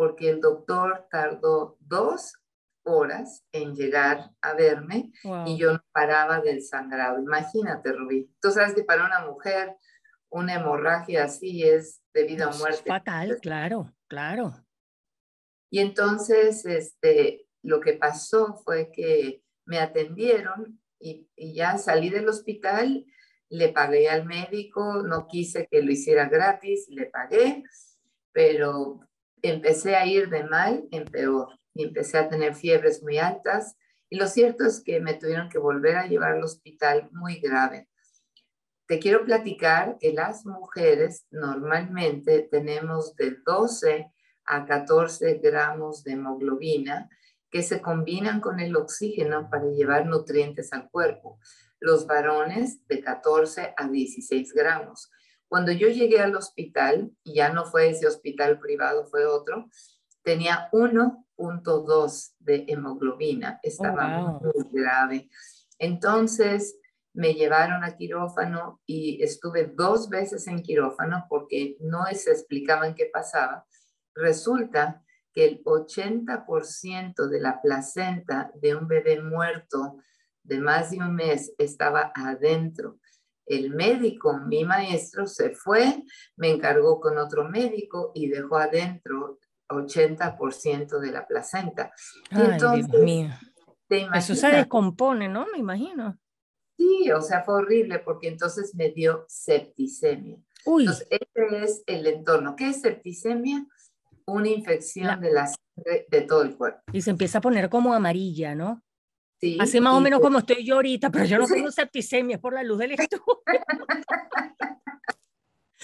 porque 0.00 0.30
el 0.30 0.40
doctor 0.40 1.08
tardó 1.10 1.76
dos 1.78 2.32
horas 2.84 3.44
en 3.52 3.74
llegar 3.74 4.30
a 4.40 4.54
verme 4.54 5.12
y 5.44 5.58
yo 5.58 5.74
no 5.74 5.84
paraba 5.92 6.40
del 6.40 6.62
sangrado. 6.62 7.18
Imagínate, 7.18 7.92
Rubí. 7.92 8.34
Tú 8.40 8.50
sabes 8.50 8.72
que 8.72 8.82
para 8.82 9.04
una 9.04 9.26
mujer 9.26 9.76
una 10.30 10.54
hemorragia 10.54 11.24
así 11.24 11.64
es 11.64 12.00
debido 12.14 12.48
a 12.48 12.56
muerte. 12.56 12.78
Es 12.78 12.84
fatal, 12.86 13.38
claro, 13.42 13.92
claro. 14.08 14.54
Y 15.68 15.80
entonces, 15.80 16.64
este, 16.64 17.46
lo 17.60 17.80
que 17.80 17.92
pasó 17.92 18.54
fue 18.64 18.90
que 18.90 19.42
me 19.66 19.80
atendieron 19.80 20.80
y, 20.98 21.28
ya 21.36 21.76
salí 21.76 22.08
del 22.08 22.26
hospital, 22.26 23.04
le 23.50 23.68
pagué 23.68 24.08
al 24.08 24.24
médico, 24.24 25.02
no 25.02 25.26
quise 25.26 25.68
que 25.70 25.82
lo 25.82 25.92
hiciera 25.92 26.26
gratis, 26.26 26.86
le 26.88 27.04
pagué, 27.04 27.64
pero 28.32 29.00
empecé 29.42 29.96
a 29.96 30.06
ir 30.06 30.28
de 30.28 30.44
mal 30.44 30.86
en 30.90 31.04
peor 31.04 31.58
y 31.74 31.84
empecé 31.84 32.18
a 32.18 32.28
tener 32.28 32.54
fiebres 32.54 33.02
muy 33.02 33.18
altas 33.18 33.76
y 34.08 34.16
lo 34.16 34.26
cierto 34.26 34.66
es 34.66 34.82
que 34.82 35.00
me 35.00 35.14
tuvieron 35.14 35.48
que 35.48 35.58
volver 35.58 35.96
a 35.96 36.06
llevar 36.06 36.32
al 36.32 36.44
hospital 36.44 37.08
muy 37.12 37.40
grave. 37.40 37.88
te 38.86 38.98
quiero 38.98 39.24
platicar 39.24 39.98
que 40.00 40.12
las 40.12 40.44
mujeres 40.44 41.24
normalmente 41.30 42.48
tenemos 42.50 43.14
de 43.14 43.36
12 43.46 44.10
a 44.46 44.66
14 44.66 45.34
gramos 45.34 46.02
de 46.02 46.12
hemoglobina 46.12 47.08
que 47.50 47.62
se 47.62 47.80
combinan 47.80 48.40
con 48.40 48.58
el 48.58 48.74
oxígeno 48.76 49.48
para 49.48 49.66
llevar 49.66 50.06
nutrientes 50.06 50.72
al 50.72 50.90
cuerpo. 50.90 51.38
Los 51.78 52.06
varones 52.06 52.86
de 52.88 53.00
14 53.00 53.74
a 53.76 53.88
16 53.88 54.52
gramos. 54.54 55.10
Cuando 55.50 55.72
yo 55.72 55.88
llegué 55.88 56.20
al 56.20 56.36
hospital, 56.36 57.10
y 57.24 57.34
ya 57.34 57.52
no 57.52 57.64
fue 57.64 57.88
ese 57.88 58.06
hospital 58.06 58.60
privado, 58.60 59.04
fue 59.06 59.26
otro, 59.26 59.68
tenía 60.22 60.68
1.2 60.70 62.34
de 62.38 62.66
hemoglobina. 62.68 63.58
Estaba 63.60 64.20
oh, 64.20 64.40
muy 64.40 64.70
grave. 64.70 65.28
Entonces, 65.76 66.78
me 67.14 67.34
llevaron 67.34 67.82
a 67.82 67.96
quirófano 67.96 68.80
y 68.86 69.20
estuve 69.24 69.64
dos 69.74 70.08
veces 70.08 70.46
en 70.46 70.62
quirófano 70.62 71.26
porque 71.28 71.76
no 71.80 72.04
se 72.12 72.30
explicaban 72.30 72.94
qué 72.94 73.10
pasaba. 73.12 73.66
Resulta 74.14 75.02
que 75.32 75.46
el 75.46 75.64
80% 75.64 77.26
de 77.26 77.40
la 77.40 77.60
placenta 77.60 78.52
de 78.54 78.76
un 78.76 78.86
bebé 78.86 79.20
muerto 79.20 79.96
de 80.44 80.60
más 80.60 80.92
de 80.92 80.98
un 80.98 81.16
mes 81.16 81.52
estaba 81.58 82.12
adentro. 82.14 83.00
El 83.50 83.74
médico, 83.74 84.38
mi 84.46 84.64
maestro, 84.64 85.26
se 85.26 85.50
fue, 85.50 86.04
me 86.36 86.50
encargó 86.50 87.00
con 87.00 87.18
otro 87.18 87.48
médico 87.48 88.12
y 88.14 88.28
dejó 88.28 88.58
adentro 88.58 89.40
80% 89.68 91.00
de 91.00 91.10
la 91.10 91.26
placenta. 91.26 91.92
entonces, 92.30 92.88
Dios 92.88 93.02
mío. 93.02 93.30
Eso 94.14 94.36
se 94.36 94.48
descompone, 94.48 95.28
¿no? 95.28 95.46
Me 95.52 95.58
imagino. 95.58 96.16
Sí, 96.76 97.10
o 97.10 97.20
sea, 97.20 97.42
fue 97.42 97.54
horrible 97.54 97.98
porque 97.98 98.28
entonces 98.28 98.72
me 98.76 98.90
dio 98.90 99.24
septicemia. 99.26 100.38
Uy. 100.64 100.84
Entonces, 100.84 101.08
este 101.10 101.64
es 101.64 101.82
el 101.86 102.06
entorno. 102.06 102.54
¿Qué 102.54 102.68
es 102.68 102.80
septicemia? 102.80 103.66
Una 104.26 104.48
infección 104.48 105.20
de 105.20 105.32
la 105.32 105.48
sangre 105.48 106.06
de 106.08 106.20
todo 106.20 106.42
el 106.42 106.56
cuerpo. 106.56 106.82
Y 106.92 107.02
se 107.02 107.10
empieza 107.10 107.38
a 107.38 107.40
poner 107.40 107.68
como 107.68 107.94
amarilla, 107.94 108.54
¿no? 108.54 108.84
Sí. 109.40 109.56
Así 109.58 109.80
más 109.80 109.94
o 109.94 110.00
menos 110.00 110.20
como 110.20 110.38
estoy 110.38 110.64
yo 110.64 110.74
ahorita, 110.74 111.10
pero 111.10 111.24
yo 111.24 111.38
no 111.38 111.46
tengo 111.66 111.70
septicemia, 111.70 112.36
es 112.36 112.42
por 112.42 112.52
la 112.52 112.62
luz 112.62 112.78
del 112.78 112.92
estudio. 112.92 113.24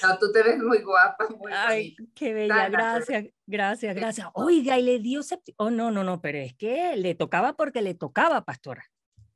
No, 0.03 0.19
tú 0.19 0.31
te 0.31 0.43
ves 0.43 0.59
muy 0.59 0.83
guapa, 0.83 1.27
muy 1.41 1.51
Ay, 1.55 1.97
qué 2.15 2.35
bella, 2.35 2.69
gracias, 2.69 3.25
gracias, 3.47 3.97
gracias. 3.97 4.29
Oiga, 4.35 4.79
y 4.79 4.83
le 4.83 4.99
dio 4.99 5.23
septicemia. 5.23 5.55
Oh, 5.57 5.71
no, 5.71 5.91
no, 5.91 6.05
no, 6.05 6.21
pero 6.21 6.37
es 6.37 6.53
que 6.55 6.95
le 6.97 7.15
tocaba 7.15 7.57
porque 7.57 7.81
le 7.81 7.95
tocaba, 7.95 8.45
pastora. 8.45 8.85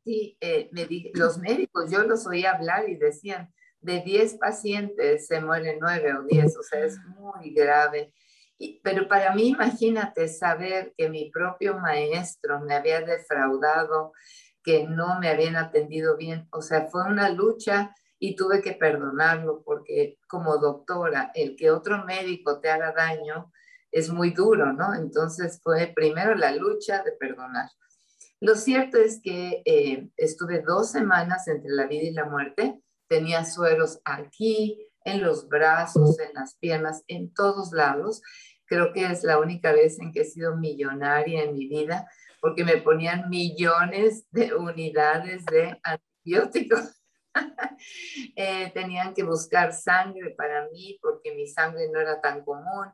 Sí, 0.05 0.37
eh, 0.39 0.69
los 1.15 1.39
médicos, 1.39 1.91
yo 1.91 2.03
los 2.03 2.27
oí 2.27 2.45
hablar 2.45 2.91
y 2.91 2.97
decían, 2.97 3.51
de 3.81 4.01
10 4.01 4.35
pacientes 4.35 5.27
se 5.27 5.41
mueren 5.41 5.79
9 5.81 6.15
o 6.19 6.23
10, 6.25 6.57
o 6.57 6.63
sea, 6.63 6.85
es 6.85 6.99
muy 7.19 7.55
grave. 7.55 8.13
Pero 8.83 9.09
para 9.09 9.35
mí, 9.35 9.49
imagínate 9.49 10.29
saber 10.29 10.93
que 10.97 11.09
mi 11.09 11.31
propio 11.31 11.79
maestro 11.79 12.61
me 12.61 12.75
había 12.75 13.01
defraudado, 13.01 14.13
que 14.63 14.87
no 14.87 15.19
me 15.19 15.29
habían 15.29 15.57
atendido 15.57 16.17
bien, 16.17 16.47
o 16.53 16.61
sea, 16.61 16.89
fue 16.89 17.05
una 17.05 17.31
lucha 17.31 17.95
y 18.19 18.37
tuve 18.37 18.61
que 18.61 18.73
perdonarlo 18.73 19.63
porque 19.65 20.19
como 20.29 20.59
doctora, 20.59 21.31
el 21.35 21.57
que 21.57 21.71
otro 21.71 22.05
médico 22.05 22.61
te 22.61 22.69
haga 22.69 22.93
daño 22.93 23.51
es 23.91 24.11
muy 24.11 24.31
duro, 24.31 24.75
¿no? 24.75 24.95
Entonces 24.95 25.61
fue 25.63 25.93
primero 25.95 26.35
la 26.35 26.53
lucha 26.53 27.03
de 27.03 27.13
perdonar. 27.13 27.71
Lo 28.41 28.55
cierto 28.57 28.99
es 28.99 29.21
que 29.23 29.63
eh, 29.65 30.11
estuve 30.17 30.61
dos 30.61 30.91
semanas 30.91 31.49
entre 31.49 31.71
la 31.71 31.87
vida 31.87 32.05
y 32.05 32.13
la 32.13 32.27
muerte. 32.27 32.81
Tenía 33.09 33.45
sueros 33.45 34.01
aquí, 34.05 34.91
en 35.05 35.23
los 35.23 35.49
brazos, 35.49 36.19
en 36.21 36.35
las 36.35 36.57
piernas, 36.57 37.05
en 37.07 37.33
todos 37.33 37.73
lados. 37.73 38.23
Creo 38.71 38.93
que 38.95 39.05
es 39.05 39.23
la 39.25 39.39
única 39.39 39.73
vez 39.73 39.99
en 40.01 40.13
que 40.13 40.21
he 40.21 40.25
sido 40.25 40.57
millonaria 40.57 41.43
en 41.43 41.55
mi 41.55 41.67
vida 41.67 42.09
porque 42.41 42.65
me 42.65 42.79
ponían 42.79 43.29
millones 43.29 44.25
de 44.31 44.55
unidades 44.55 45.45
de 45.47 45.79
antibióticos. 45.83 46.97
Eh, 48.35 48.73
tenían 48.75 49.15
que 49.15 49.23
buscar 49.23 49.73
sangre 49.73 50.31
para 50.31 50.69
mí 50.71 50.99
porque 51.01 51.33
mi 51.33 51.47
sangre 51.47 51.89
no 51.89 52.01
era 52.01 52.21
tan 52.21 52.45
común. 52.45 52.89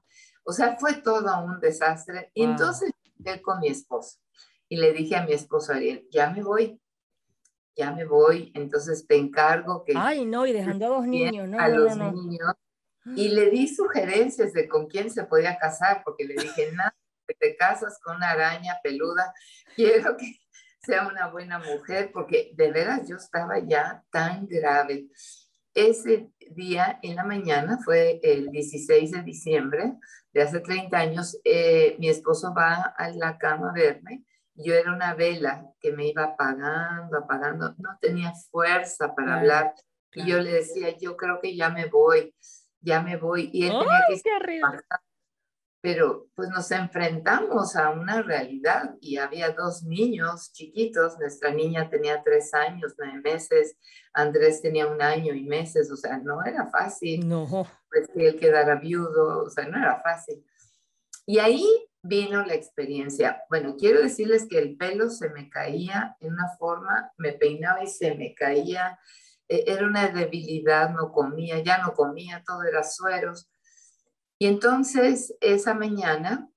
O 0.45 0.53
sea, 0.53 0.77
fue 0.79 0.97
todo 0.97 1.43
un 1.43 1.59
desastre. 1.59 2.31
Y 2.35 2.45
entonces 2.45 2.93
con 3.43 3.61
mi 3.61 3.69
esposo 3.69 4.19
y 4.69 4.77
le 4.77 4.93
dije 4.93 5.17
a 5.17 5.25
mi 5.25 5.33
esposo 5.33 5.73
Ariel, 5.73 6.07
ya 6.11 6.31
me 6.31 6.43
voy, 6.43 6.81
ya 7.77 7.93
me 7.93 8.05
voy, 8.05 8.53
entonces 8.55 9.07
te 9.07 9.17
encargo 9.17 9.85
que... 9.85 9.95
Ay, 9.97 10.25
no, 10.25 10.47
y 10.47 10.53
dejando 10.53 10.87
a 10.87 10.89
dos 10.89 11.07
niños, 11.07 11.49
¿no? 11.49 11.59
A 11.59 11.69
los 11.69 11.97
niños. 11.97 12.53
Y 13.15 13.29
le 13.29 13.51
di 13.51 13.69
sugerencias 13.69 14.53
de 14.53 14.69
con 14.69 14.87
quién 14.87 15.11
se 15.11 15.25
podía 15.25 15.59
casar, 15.59 16.03
porque 16.05 16.25
le 16.25 16.35
dije, 16.35 16.73
nada, 16.73 16.95
que 17.27 17.35
te 17.35 17.57
casas 17.57 18.01
con 18.03 18.17
una 18.17 18.31
araña 18.31 18.79
peluda, 18.83 19.33
quiero 19.77 20.17
que 20.17 20.39
sea 20.83 21.07
una 21.07 21.29
buena 21.29 21.59
mujer, 21.59 22.11
porque 22.13 22.53
de 22.55 22.73
veras 22.73 23.09
yo 23.09 23.17
estaba 23.17 23.59
ya 23.61 24.05
tan 24.11 24.47
grave. 24.47 25.09
Ese 25.75 26.31
día 26.51 26.99
en 27.03 27.17
la 27.17 27.25
mañana, 27.25 27.79
fue 27.85 28.19
el 28.23 28.51
16 28.51 29.11
de 29.11 29.23
diciembre 29.23 29.95
de 30.33 30.43
hace 30.43 30.61
30 30.61 30.97
años, 30.97 31.39
eh, 31.45 31.97
mi 31.99 32.09
esposo 32.09 32.53
va 32.55 32.95
a 32.97 33.11
la 33.11 33.39
cama 33.39 33.71
a 33.71 33.73
verme 33.73 34.25
yo 34.57 34.75
era 34.75 34.93
una 34.93 35.15
vela 35.15 35.71
que 35.81 35.93
me 35.93 36.09
iba 36.09 36.25
apagando, 36.25 37.19
apagando, 37.19 37.75
no 37.79 37.99
tenía 38.01 38.33
fuerza 38.51 39.15
para 39.15 39.39
hablar. 39.39 39.75
Y 40.13 40.27
yo 40.27 40.41
le 40.41 40.51
decía, 40.51 40.97
yo 40.97 41.17
creo 41.17 41.41
que 41.43 41.55
ya 41.55 41.69
me 41.69 41.87
voy, 41.87 42.35
ya 42.81 43.03
me 43.03 43.17
voy. 43.17 43.51
Y 43.53 43.67
él 43.67 43.73
tenía 43.73 44.01
que... 44.09 44.83
Pero 45.83 46.27
pues 46.35 46.49
nos 46.49 46.69
enfrentamos 46.73 47.77
a 47.77 47.91
una 47.91 48.21
realidad 48.21 48.97
y 49.01 49.19
había 49.19 49.51
dos 49.51 49.85
niños 49.85 50.53
chiquitos, 50.53 51.17
nuestra 51.19 51.53
niña 51.53 51.89
tenía 51.89 52.23
tres 52.25 52.53
años, 52.55 52.95
nueve 52.99 53.21
meses, 53.23 53.77
Andrés 54.13 54.63
tenía 54.63 54.89
un 54.89 55.01
año 55.01 55.33
y 55.33 55.45
meses, 55.45 55.89
o 55.93 55.97
sea, 55.97 56.19
no 56.19 56.43
era 56.45 56.67
fácil. 56.67 57.29
No. 57.29 57.47
Pues 57.89 58.09
que 58.09 58.29
él 58.29 58.37
quedara 58.37 58.75
viudo, 58.77 59.45
o 59.45 59.51
sea, 59.51 59.69
no 59.69 59.79
era 59.79 60.01
fácil. 60.01 60.45
Y 61.25 61.39
ahí 61.39 61.65
vino 62.03 62.45
la 62.45 62.55
experiencia. 62.55 63.43
Bueno, 63.49 63.77
quiero 63.77 64.01
decirles 64.01 64.47
que 64.49 64.59
el 64.59 64.77
pelo 64.77 65.11
se 65.11 65.31
me 65.31 65.49
caía 65.51 66.17
en 66.21 66.33
una 66.33 66.49
forma, 66.59 67.13
me 67.17 67.33
peinaba 67.33 67.85
y 67.85 67.89
se 67.89 68.15
me 68.15 68.35
caía. 68.35 68.99
E, 69.49 69.65
era 69.67 69.87
una 69.87 70.09
debilidad, 70.09 70.91
no 70.91 71.13
comía, 71.13 71.63
ya 71.63 71.79
no 71.79 71.93
comía, 71.95 72.43
todo 72.47 72.63
era 72.63 72.83
sueros. 72.83 73.51
Y 74.39 74.47
entonces 74.47 75.35
esa 75.41 75.75
mañana, 75.75 76.49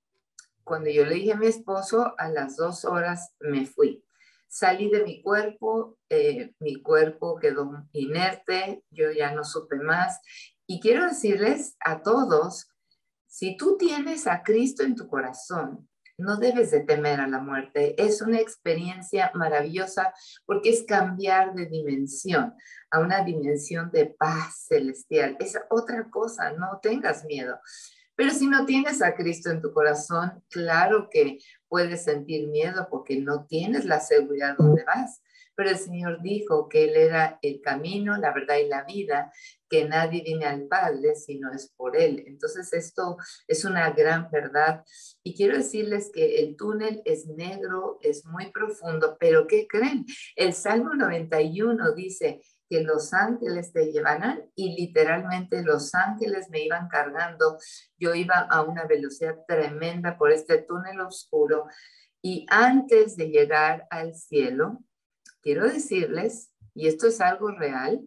cuando 0.63 0.89
yo 0.89 1.05
le 1.05 1.15
dije 1.15 1.34
a 1.34 1.38
mi 1.38 1.48
esposo, 1.48 2.13
a 2.17 2.29
las 2.29 2.58
dos 2.58 2.86
horas 2.86 3.34
me 3.39 3.65
fui. 3.65 4.03
Salí 4.48 4.89
de 4.89 5.03
mi 5.03 5.22
cuerpo, 5.22 5.98
eh, 6.10 6.53
mi 6.60 6.81
cuerpo 6.81 7.38
quedó 7.39 7.88
inerte, 7.91 8.84
yo 8.89 9.12
ya 9.12 9.31
no 9.31 9.43
supe 9.43 9.77
más. 9.77 10.19
Y 10.65 10.79
quiero 10.79 11.05
decirles 11.05 11.75
a 11.79 12.01
todos 12.01 12.67
si 13.27 13.58
tú 13.58 13.77
tienes 13.77 14.27
a 14.27 14.43
Cristo 14.43 14.84
en 14.84 14.96
tu 14.96 15.08
corazón, 15.08 15.88
no 16.19 16.38
debes 16.38 16.71
de 16.71 16.81
temer 16.81 17.19
a 17.19 17.27
la 17.27 17.39
muerte. 17.39 17.95
Es 18.01 18.21
una 18.21 18.39
experiencia 18.39 19.31
maravillosa 19.33 20.13
porque 20.45 20.69
es 20.69 20.83
cambiar 20.83 21.53
de 21.53 21.65
dimensión 21.65 22.53
a 22.91 22.99
una 22.99 23.23
dimensión 23.23 23.89
de 23.91 24.05
paz 24.05 24.65
celestial. 24.67 25.38
Es 25.39 25.57
otra 25.69 26.09
cosa, 26.09 26.51
no 26.51 26.79
tengas 26.81 27.25
miedo. 27.25 27.59
Pero 28.15 28.31
si 28.31 28.47
no 28.47 28.65
tienes 28.65 29.01
a 29.01 29.15
Cristo 29.15 29.49
en 29.49 29.61
tu 29.61 29.71
corazón, 29.71 30.43
claro 30.49 31.07
que 31.09 31.38
puedes 31.67 32.03
sentir 32.03 32.49
miedo 32.49 32.88
porque 32.91 33.19
no 33.21 33.45
tienes 33.45 33.85
la 33.85 34.01
seguridad 34.01 34.57
donde 34.57 34.83
vas 34.83 35.21
pero 35.59 35.71
el 35.71 35.77
Señor 35.77 36.21
dijo 36.21 36.69
que 36.69 36.85
Él 36.85 36.95
era 36.95 37.37
el 37.41 37.59
camino, 37.59 38.15
la 38.15 38.31
verdad 38.31 38.59
y 38.59 38.69
la 38.69 38.85
vida, 38.85 39.29
que 39.69 39.83
nadie 39.83 40.23
viene 40.23 40.45
al 40.45 40.69
Padre 40.69 41.15
si 41.15 41.37
no 41.37 41.51
es 41.51 41.73
por 41.75 41.97
Él. 41.97 42.23
Entonces 42.27 42.71
esto 42.71 43.17
es 43.45 43.65
una 43.65 43.91
gran 43.91 44.31
verdad. 44.31 44.85
Y 45.21 45.35
quiero 45.35 45.57
decirles 45.57 46.11
que 46.13 46.39
el 46.39 46.55
túnel 46.55 47.01
es 47.03 47.27
negro, 47.27 47.99
es 48.01 48.25
muy 48.25 48.53
profundo, 48.53 49.17
pero 49.19 49.47
¿qué 49.47 49.67
creen? 49.67 50.05
El 50.37 50.53
Salmo 50.53 50.93
91 50.93 51.93
dice, 51.93 52.39
que 52.69 52.81
los 52.81 53.13
ángeles 53.13 53.73
te 53.73 53.91
llevarán 53.91 54.43
y 54.55 54.77
literalmente 54.77 55.61
los 55.63 55.93
ángeles 55.93 56.49
me 56.51 56.63
iban 56.63 56.87
cargando. 56.87 57.57
Yo 57.97 58.15
iba 58.15 58.47
a 58.49 58.61
una 58.61 58.85
velocidad 58.85 59.39
tremenda 59.45 60.17
por 60.17 60.31
este 60.31 60.59
túnel 60.59 61.01
oscuro 61.01 61.65
y 62.21 62.45
antes 62.49 63.15
de 63.15 63.29
llegar 63.29 63.87
al 63.89 64.13
cielo, 64.13 64.83
quiero 65.41 65.67
decirles, 65.67 66.51
y 66.74 66.88
esto 66.88 67.08
es 67.08 67.22
algo 67.22 67.51
real, 67.51 68.01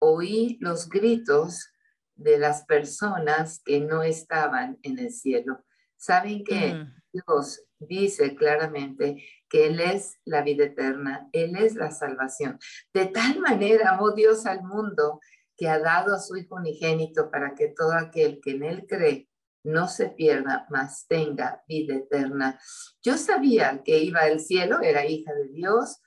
oí 0.00 0.58
los 0.60 0.88
gritos 0.88 1.70
de 2.14 2.38
las 2.38 2.64
personas 2.64 3.60
que 3.64 3.80
no 3.80 4.02
estaban 4.02 4.78
en 4.82 4.98
el 4.98 5.12
cielo. 5.12 5.64
Saben 5.96 6.44
que 6.44 6.86
Dios 7.12 7.64
dice 7.78 8.34
claramente 8.34 9.24
que 9.48 9.66
Él 9.66 9.80
es 9.80 10.18
la 10.24 10.42
vida 10.42 10.64
eterna, 10.64 11.28
Él 11.32 11.56
es 11.56 11.74
la 11.74 11.90
salvación. 11.90 12.58
De 12.92 13.06
tal 13.06 13.40
manera 13.40 13.90
amó 13.90 14.12
Dios 14.12 14.46
al 14.46 14.62
mundo 14.62 15.20
que 15.56 15.68
ha 15.68 15.78
dado 15.78 16.14
a 16.14 16.20
su 16.20 16.36
Hijo 16.36 16.56
unigénito 16.56 17.30
para 17.30 17.54
que 17.54 17.68
todo 17.68 17.92
aquel 17.92 18.40
que 18.40 18.52
en 18.52 18.64
Él 18.64 18.86
cree 18.88 19.28
no 19.64 19.88
se 19.88 20.08
pierda, 20.08 20.66
mas 20.70 21.06
tenga 21.08 21.62
vida 21.68 21.96
eterna. 21.96 22.58
Yo 23.02 23.16
sabía 23.16 23.82
que 23.84 23.98
iba 23.98 24.20
al 24.20 24.40
cielo, 24.40 24.80
era 24.80 25.04
hija 25.04 25.32
de 25.34 25.48
Dios, 25.48 26.00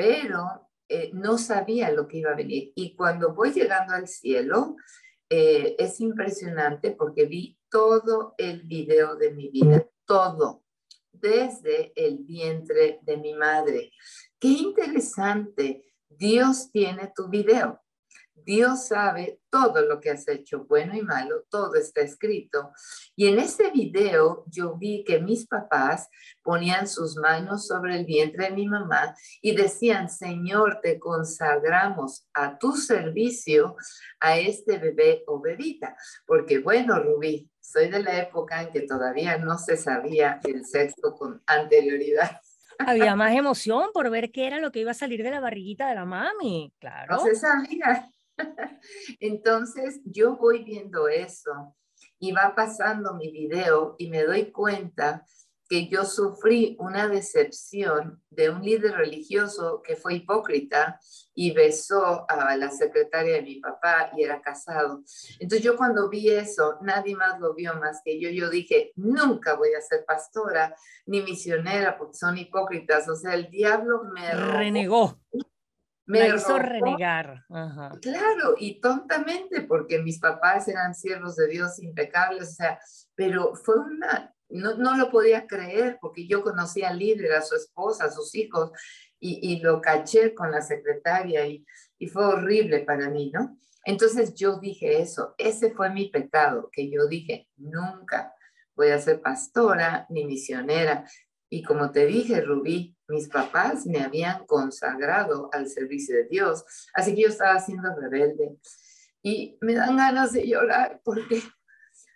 pero 0.00 0.66
eh, 0.88 1.10
no 1.12 1.36
sabía 1.36 1.90
lo 1.90 2.08
que 2.08 2.16
iba 2.16 2.30
a 2.30 2.34
venir. 2.34 2.72
Y 2.74 2.96
cuando 2.96 3.34
voy 3.34 3.52
llegando 3.52 3.92
al 3.92 4.08
cielo, 4.08 4.76
eh, 5.28 5.76
es 5.78 6.00
impresionante 6.00 6.92
porque 6.92 7.26
vi 7.26 7.58
todo 7.68 8.34
el 8.38 8.62
video 8.62 9.16
de 9.16 9.30
mi 9.32 9.50
vida, 9.50 9.86
todo, 10.06 10.64
desde 11.12 11.92
el 11.96 12.16
vientre 12.20 13.00
de 13.02 13.18
mi 13.18 13.34
madre. 13.34 13.92
Qué 14.38 14.48
interesante, 14.48 15.84
Dios 16.08 16.70
tiene 16.72 17.12
tu 17.14 17.28
video. 17.28 17.82
Dios 18.44 18.88
sabe 18.88 19.40
todo 19.50 19.82
lo 19.82 20.00
que 20.00 20.10
has 20.10 20.26
hecho, 20.28 20.64
bueno 20.64 20.96
y 20.96 21.02
malo, 21.02 21.44
todo 21.48 21.74
está 21.74 22.00
escrito. 22.00 22.72
Y 23.16 23.26
en 23.28 23.38
este 23.38 23.70
video 23.70 24.44
yo 24.46 24.76
vi 24.76 25.04
que 25.04 25.20
mis 25.20 25.46
papás 25.46 26.08
ponían 26.42 26.86
sus 26.86 27.16
manos 27.16 27.66
sobre 27.66 27.96
el 27.96 28.04
vientre 28.04 28.46
de 28.46 28.52
mi 28.52 28.68
mamá 28.68 29.14
y 29.40 29.54
decían, 29.54 30.08
Señor, 30.08 30.80
te 30.82 30.98
consagramos 30.98 32.28
a 32.34 32.58
tu 32.58 32.72
servicio 32.72 33.76
a 34.20 34.38
este 34.38 34.78
bebé 34.78 35.24
o 35.26 35.40
bebita. 35.40 35.96
Porque 36.26 36.58
bueno, 36.58 36.98
Rubí, 36.98 37.50
soy 37.60 37.88
de 37.88 38.02
la 38.02 38.18
época 38.18 38.62
en 38.62 38.70
que 38.70 38.82
todavía 38.82 39.38
no 39.38 39.58
se 39.58 39.76
sabía 39.76 40.40
el 40.44 40.64
sexo 40.64 41.14
con 41.14 41.42
anterioridad. 41.46 42.40
Había 42.86 43.14
más 43.14 43.32
emoción 43.34 43.90
por 43.92 44.10
ver 44.10 44.32
qué 44.32 44.46
era 44.46 44.58
lo 44.58 44.72
que 44.72 44.80
iba 44.80 44.92
a 44.92 44.94
salir 44.94 45.22
de 45.22 45.30
la 45.30 45.40
barriguita 45.40 45.88
de 45.88 45.94
la 45.94 46.06
mami, 46.06 46.72
claro. 46.78 47.16
No 47.16 47.24
se 47.24 47.34
sabía. 47.34 48.10
Entonces 49.20 50.00
yo 50.04 50.36
voy 50.36 50.64
viendo 50.64 51.08
eso 51.08 51.74
y 52.18 52.32
va 52.32 52.54
pasando 52.54 53.14
mi 53.14 53.30
video 53.30 53.94
y 53.98 54.08
me 54.08 54.24
doy 54.24 54.50
cuenta 54.52 55.24
que 55.70 55.86
yo 55.86 56.04
sufrí 56.04 56.76
una 56.80 57.06
decepción 57.06 58.20
de 58.28 58.50
un 58.50 58.60
líder 58.60 58.92
religioso 58.96 59.80
que 59.84 59.94
fue 59.94 60.14
hipócrita 60.14 60.98
y 61.32 61.52
besó 61.52 62.28
a 62.28 62.56
la 62.56 62.72
secretaria 62.72 63.34
de 63.34 63.42
mi 63.42 63.60
papá 63.60 64.10
y 64.16 64.24
era 64.24 64.42
casado. 64.42 65.04
Entonces 65.38 65.62
yo 65.62 65.76
cuando 65.76 66.08
vi 66.08 66.28
eso, 66.28 66.78
nadie 66.82 67.14
más 67.14 67.38
lo 67.38 67.54
vio 67.54 67.74
más 67.74 68.00
que 68.04 68.20
yo. 68.20 68.30
Yo 68.30 68.50
dije, 68.50 68.90
nunca 68.96 69.54
voy 69.54 69.72
a 69.74 69.80
ser 69.80 70.04
pastora 70.04 70.74
ni 71.06 71.22
misionera 71.22 71.96
porque 71.96 72.14
son 72.14 72.36
hipócritas. 72.36 73.08
O 73.08 73.14
sea, 73.14 73.34
el 73.34 73.48
diablo 73.48 74.02
me 74.12 74.34
renegó 74.34 75.20
me 76.10 76.28
hizo 76.28 76.58
renegar. 76.58 77.44
Claro, 78.02 78.54
y 78.58 78.80
tontamente, 78.80 79.62
porque 79.62 80.00
mis 80.00 80.18
papás 80.18 80.68
eran 80.68 80.94
siervos 80.94 81.36
de 81.36 81.48
Dios 81.48 81.82
impecables, 81.82 82.48
o 82.48 82.52
sea, 82.52 82.80
pero 83.14 83.54
fue 83.54 83.78
una, 83.78 84.34
no, 84.48 84.76
no 84.76 84.96
lo 84.96 85.10
podía 85.10 85.46
creer, 85.46 85.98
porque 86.00 86.26
yo 86.26 86.42
conocía 86.42 86.90
al 86.90 86.98
líder, 86.98 87.32
a 87.32 87.42
su 87.42 87.54
esposa, 87.54 88.06
a 88.06 88.10
sus 88.10 88.34
hijos, 88.34 88.70
y, 89.18 89.52
y 89.52 89.60
lo 89.60 89.80
caché 89.80 90.34
con 90.34 90.50
la 90.50 90.62
secretaria, 90.62 91.46
y, 91.46 91.64
y 91.98 92.06
fue 92.08 92.24
horrible 92.24 92.80
para 92.80 93.08
mí, 93.10 93.30
¿no? 93.32 93.58
Entonces 93.84 94.34
yo 94.34 94.58
dije 94.58 95.00
eso, 95.00 95.34
ese 95.38 95.72
fue 95.72 95.90
mi 95.90 96.08
pecado, 96.08 96.68
que 96.72 96.90
yo 96.90 97.06
dije, 97.06 97.48
nunca 97.56 98.34
voy 98.74 98.90
a 98.90 98.98
ser 98.98 99.20
pastora 99.20 100.06
ni 100.08 100.24
misionera. 100.24 101.04
Y 101.52 101.64
como 101.64 101.90
te 101.90 102.06
dije, 102.06 102.40
Rubí, 102.40 102.96
mis 103.08 103.28
papás 103.28 103.84
me 103.84 104.00
habían 104.00 104.46
consagrado 104.46 105.50
al 105.52 105.66
servicio 105.66 106.16
de 106.16 106.28
Dios, 106.28 106.64
así 106.94 107.12
que 107.14 107.22
yo 107.22 107.28
estaba 107.28 107.58
siendo 107.58 107.92
rebelde. 107.96 108.56
Y 109.20 109.58
me 109.60 109.74
dan 109.74 109.96
ganas 109.96 110.32
de 110.32 110.46
llorar 110.46 111.00
porque 111.04 111.42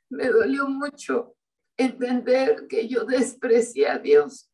me 0.09 0.29
dolió 0.29 0.69
mucho 0.69 1.35
entender 1.77 2.69
que 2.69 2.87
yo 2.87 3.05
desprecié 3.05 3.89
a 3.89 3.99
Dios 3.99 4.53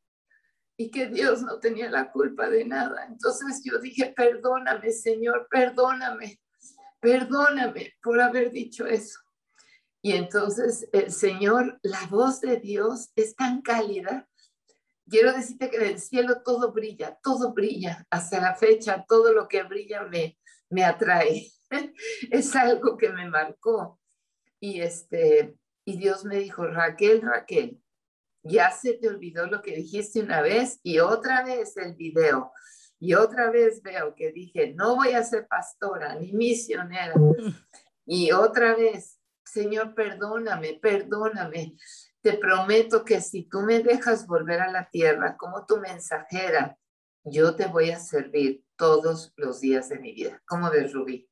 y 0.78 0.90
que 0.90 1.08
Dios 1.08 1.42
no 1.42 1.58
tenía 1.58 1.90
la 1.90 2.10
culpa 2.10 2.48
de 2.48 2.64
nada. 2.64 3.04
Entonces 3.04 3.60
yo 3.62 3.78
dije, 3.78 4.14
perdóname, 4.16 4.92
Señor, 4.92 5.46
perdóname, 5.50 6.40
perdóname 7.00 7.92
por 8.02 8.18
haber 8.18 8.50
dicho 8.50 8.86
eso. 8.86 9.20
Y 10.00 10.12
entonces 10.12 10.88
el 10.92 11.12
Señor, 11.12 11.78
la 11.82 12.06
voz 12.06 12.40
de 12.40 12.56
Dios 12.56 13.12
es 13.14 13.36
tan 13.36 13.60
cálida 13.60 14.29
quiero 15.10 15.32
decirte 15.32 15.68
que 15.68 15.78
del 15.78 15.98
cielo 15.98 16.42
todo 16.42 16.72
brilla, 16.72 17.18
todo 17.22 17.52
brilla. 17.52 18.06
Hasta 18.10 18.40
la 18.40 18.54
fecha, 18.54 19.04
todo 19.06 19.32
lo 19.32 19.48
que 19.48 19.64
brilla 19.64 20.04
me, 20.04 20.38
me 20.70 20.84
atrae. 20.84 21.50
es 22.30 22.56
algo 22.56 22.96
que 22.96 23.10
me 23.10 23.28
marcó. 23.28 24.00
Y, 24.60 24.80
este, 24.80 25.56
y 25.84 25.98
Dios 25.98 26.24
me 26.24 26.36
dijo, 26.36 26.66
Raquel, 26.66 27.22
Raquel, 27.22 27.82
ya 28.42 28.70
se 28.70 28.94
te 28.94 29.08
olvidó 29.08 29.46
lo 29.46 29.60
que 29.60 29.76
dijiste 29.76 30.20
una 30.20 30.40
vez 30.40 30.80
y 30.82 31.00
otra 31.00 31.44
vez 31.44 31.76
el 31.76 31.94
video. 31.94 32.52
Y 32.98 33.14
otra 33.14 33.50
vez 33.50 33.82
veo 33.82 34.14
que 34.14 34.30
dije, 34.30 34.74
no 34.74 34.96
voy 34.96 35.12
a 35.12 35.24
ser 35.24 35.46
pastora 35.48 36.14
ni 36.16 36.32
misionera. 36.32 37.14
Y 38.04 38.32
otra 38.32 38.74
vez, 38.74 39.18
Señor, 39.44 39.94
perdóname, 39.94 40.78
perdóname. 40.80 41.76
Te 42.22 42.34
prometo 42.34 43.04
que 43.04 43.20
si 43.20 43.44
tú 43.44 43.60
me 43.60 43.80
dejas 43.80 44.26
volver 44.26 44.60
a 44.60 44.70
la 44.70 44.88
tierra 44.90 45.36
como 45.36 45.64
tu 45.66 45.78
mensajera, 45.78 46.76
yo 47.24 47.54
te 47.54 47.66
voy 47.66 47.90
a 47.90 47.98
servir 47.98 48.62
todos 48.76 49.32
los 49.36 49.60
días 49.60 49.88
de 49.88 49.98
mi 49.98 50.12
vida. 50.12 50.42
¿Cómo 50.46 50.70
ves, 50.70 50.92
Rubí? 50.92 51.28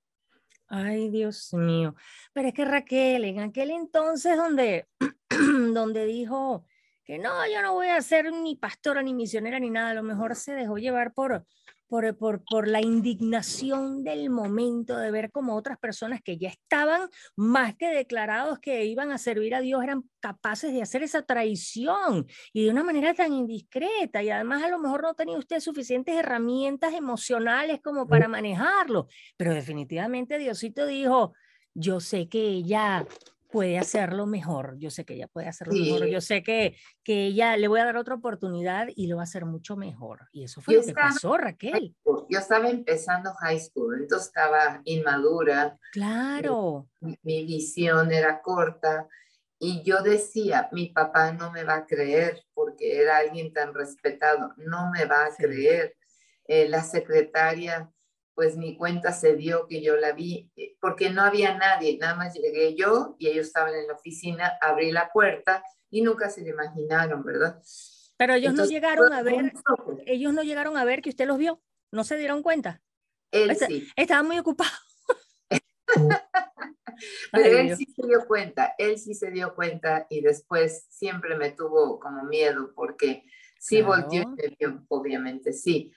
Ay, 0.68 1.08
Dios 1.08 1.52
mío. 1.54 1.94
Pero 2.32 2.48
es 2.48 2.54
que 2.54 2.64
Raquel, 2.64 3.24
en 3.24 3.40
aquel 3.40 3.70
entonces 3.70 4.36
donde, 4.36 4.86
donde 5.72 6.04
dijo 6.04 6.66
que 7.04 7.18
no, 7.18 7.46
yo 7.50 7.62
no 7.62 7.72
voy 7.72 7.88
a 7.88 8.02
ser 8.02 8.30
ni 8.32 8.54
pastora, 8.54 9.02
ni 9.02 9.14
misionera, 9.14 9.58
ni 9.58 9.70
nada, 9.70 9.90
a 9.90 9.94
lo 9.94 10.02
mejor 10.02 10.36
se 10.36 10.52
dejó 10.52 10.76
llevar 10.76 11.14
por, 11.14 11.46
por, 11.88 12.16
por, 12.16 12.44
por, 12.44 12.68
la 12.68 12.80
indignación 12.80 14.04
del 14.04 14.30
momento 14.30 14.96
de 14.96 15.10
ver 15.10 15.30
como 15.30 15.56
otras 15.56 15.78
personas 15.78 16.20
que 16.22 16.36
ya 16.36 16.48
estaban 16.48 17.08
más 17.36 17.74
que 17.76 17.88
declarados 17.88 18.58
que 18.58 18.84
iban 18.84 19.10
a 19.10 19.18
servir 19.18 19.54
a 19.54 19.60
Dios 19.60 19.82
eran 19.82 20.04
capaces 20.20 20.72
de 20.72 20.82
hacer 20.82 21.02
esa 21.02 21.22
traición 21.22 22.26
y 22.52 22.64
de 22.64 22.70
una 22.70 22.84
manera 22.84 23.14
tan 23.14 23.32
indiscreta. 23.32 24.22
Y 24.22 24.30
además 24.30 24.62
a 24.62 24.68
lo 24.68 24.78
mejor 24.78 25.02
no 25.02 25.14
tenía 25.14 25.38
usted 25.38 25.60
suficientes 25.60 26.14
herramientas 26.14 26.94
emocionales 26.94 27.80
como 27.82 28.06
para 28.06 28.28
manejarlo, 28.28 29.08
pero 29.36 29.54
definitivamente 29.54 30.38
Diosito 30.38 30.86
dijo, 30.86 31.32
yo 31.74 32.00
sé 32.00 32.28
que 32.28 32.40
ella 32.40 33.06
puede 33.48 33.78
hacerlo 33.78 34.26
mejor. 34.26 34.76
Yo 34.78 34.90
sé 34.90 35.04
que 35.04 35.14
ella 35.14 35.28
puede 35.28 35.48
hacerlo 35.48 35.74
mejor. 35.74 36.06
Yo 36.06 36.20
sé 36.20 36.42
que, 36.42 36.76
que 37.02 37.26
ella 37.26 37.56
le 37.56 37.68
voy 37.68 37.80
a 37.80 37.84
dar 37.84 37.96
otra 37.96 38.14
oportunidad 38.14 38.88
y 38.94 39.06
lo 39.06 39.16
va 39.16 39.22
a 39.22 39.24
hacer 39.24 39.44
mucho 39.44 39.76
mejor. 39.76 40.28
Y 40.32 40.44
eso 40.44 40.60
fue 40.60 40.74
lo 40.74 40.82
que 40.82 40.92
pasó, 40.92 41.36
Raquel. 41.36 41.96
Yo 42.28 42.38
estaba 42.38 42.68
empezando 42.68 43.32
high 43.34 43.58
school, 43.58 44.02
entonces 44.02 44.28
estaba 44.28 44.82
inmadura. 44.84 45.78
Claro. 45.92 46.88
Mi, 47.00 47.44
visión 47.44 48.12
era 48.12 48.42
corta. 48.42 49.08
Y 49.58 49.82
yo 49.82 50.02
decía, 50.02 50.68
mi 50.72 50.88
papá 50.88 51.32
no 51.32 51.50
me 51.50 51.64
va 51.64 51.76
a 51.76 51.86
creer 51.86 52.44
porque 52.54 53.00
era 53.00 53.16
alguien 53.16 53.52
tan 53.52 53.74
respetado, 53.74 54.52
no 54.56 54.90
me 54.90 55.04
va 55.06 55.24
a 55.24 55.34
creer. 55.36 55.96
Eh, 56.44 56.68
la 56.68 56.82
secretaria 56.82 57.90
pues 58.38 58.56
mi 58.56 58.76
cuenta 58.76 59.10
se 59.10 59.34
dio 59.34 59.66
que 59.66 59.82
yo 59.82 59.96
la 59.96 60.12
vi, 60.12 60.48
eh, 60.54 60.76
porque 60.80 61.10
no 61.10 61.22
había 61.22 61.58
nadie, 61.58 61.98
nada 61.98 62.14
más 62.14 62.34
llegué 62.34 62.76
yo 62.76 63.16
y 63.18 63.26
ellos 63.26 63.48
estaban 63.48 63.74
en 63.74 63.88
la 63.88 63.94
oficina, 63.94 64.52
abrí 64.60 64.92
la 64.92 65.10
puerta 65.12 65.60
y 65.90 66.02
nunca 66.02 66.30
se 66.30 66.42
le 66.42 66.50
imaginaron, 66.50 67.24
¿verdad? 67.24 67.60
Pero 68.16 68.34
ellos 68.34 68.54
no 68.54 68.64
llegaron 68.64 69.12
a 69.12 69.22
ver, 69.22 69.52
ellos 70.06 70.32
no 70.32 70.44
llegaron 70.44 70.76
a 70.76 70.84
ver 70.84 71.02
que 71.02 71.08
usted 71.10 71.26
los 71.26 71.36
vio, 71.36 71.60
no 71.90 72.04
se 72.04 72.16
dieron 72.16 72.44
cuenta. 72.44 72.80
Él 73.32 73.56
sí. 73.56 73.88
Estaba 73.96 74.22
muy 74.22 74.38
ocupado. 74.38 74.70
Pero 77.32 77.58
él 77.58 77.76
sí 77.76 77.86
se 77.86 78.06
dio 78.06 78.24
cuenta, 78.24 78.72
él 78.78 79.00
sí 79.00 79.14
se 79.14 79.32
dio 79.32 79.52
cuenta 79.56 80.06
y 80.08 80.20
después 80.20 80.86
siempre 80.90 81.36
me 81.36 81.50
tuvo 81.50 81.98
como 81.98 82.22
miedo 82.22 82.72
porque 82.72 83.24
sí 83.58 83.82
volteó 83.82 84.22
y 84.36 84.54
vio, 84.56 84.84
obviamente 84.86 85.52
sí 85.52 85.92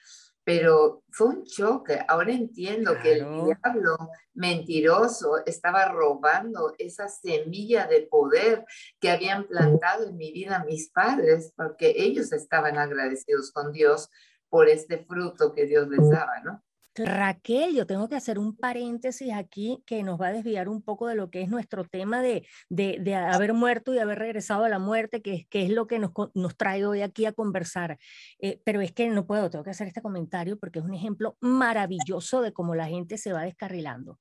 pero 0.54 1.02
fue 1.12 1.28
un 1.28 1.46
choque. 1.46 1.98
Ahora 2.10 2.34
entiendo 2.34 2.98
que 3.02 3.14
el 3.14 3.20
diablo 3.20 3.96
mentiroso 4.34 5.38
estaba 5.46 5.86
robando 5.86 6.74
esa 6.78 7.08
semilla 7.08 7.88
de 7.88 8.02
poder 8.02 8.66
que 9.00 9.12
habían 9.12 9.48
plantado 9.48 10.10
en 10.10 10.18
mi 10.18 10.34
vida 10.34 10.66
mis 10.66 10.90
padres, 10.90 11.54
porque 11.56 11.94
ellos 11.96 12.34
estaban 12.34 12.78
agradecidos 12.78 13.54
con 13.54 13.72
Dios 13.72 14.10
por 14.50 14.68
este 14.68 15.06
fruto 15.06 15.54
que 15.54 15.68
Dios 15.68 15.88
les 15.88 16.10
daba, 16.10 16.42
¿no? 16.44 16.62
Raquel, 16.96 17.74
yo 17.74 17.88
tengo 17.88 18.10
que 18.10 18.16
hacer 18.16 18.38
un 18.38 18.56
paréntesis 18.56 19.32
aquí 19.34 19.82
que 19.86 20.04
nos 20.04 20.20
va 20.20 20.28
a 20.28 20.34
desviar 20.34 20.68
un 20.68 20.82
poco 20.82 21.08
de 21.08 21.16
lo 21.16 21.30
que 21.30 21.42
es 21.42 21.50
nuestro 21.50 21.86
tema 21.86 22.22
de, 22.22 22.46
de, 22.70 23.16
haber 23.16 23.54
muerto 23.54 23.94
y 23.94 24.00
haber 24.00 24.20
regresado 24.20 24.66
a 24.66 24.70
la 24.70 24.80
muerte, 24.80 25.22
que, 25.22 25.48
que 25.50 25.64
es 25.64 25.70
lo 25.70 25.88
que 25.88 26.00
nos, 26.00 26.12
nos 26.34 26.58
trae 26.58 26.86
hoy 26.86 27.02
aquí 27.02 27.26
a 27.26 27.32
conversar. 27.32 27.98
Eh, 28.40 28.62
pero 28.66 28.82
es 28.82 28.92
que 28.92 29.10
no 29.10 29.26
puedo, 29.26 29.50
tengo 29.50 29.64
que 29.64 29.70
hacer 29.70 29.88
este 29.88 30.02
comentario 30.02 30.60
porque 30.60 30.80
es 30.80 30.86
un 30.86 30.94
ejemplo 30.94 31.38
maravilloso 31.40 32.42
de 32.42 32.52
cómo 32.52 32.76
la 32.76 32.88
gente 32.88 33.18
se 33.18 33.32
va 33.32 33.44
descarrilando. 33.44 34.20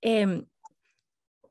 Eh, 0.00 0.44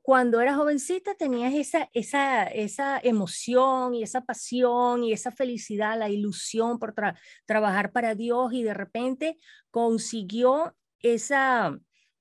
cuando 0.08 0.40
eras 0.40 0.56
jovencita 0.56 1.16
tenías 1.16 1.52
esa, 1.52 1.90
esa, 1.92 2.44
esa 2.44 2.98
emoción 2.98 3.94
y 3.94 4.02
esa 4.02 4.22
pasión 4.22 5.04
y 5.04 5.12
esa 5.12 5.32
felicidad, 5.32 5.98
la 5.98 6.08
ilusión 6.08 6.78
por 6.78 6.94
trabajar 7.44 7.92
para 7.92 8.14
Dios 8.14 8.54
y 8.54 8.62
de 8.62 8.72
repente 8.72 9.36
consiguió 9.70 10.74
esa, 11.00 11.78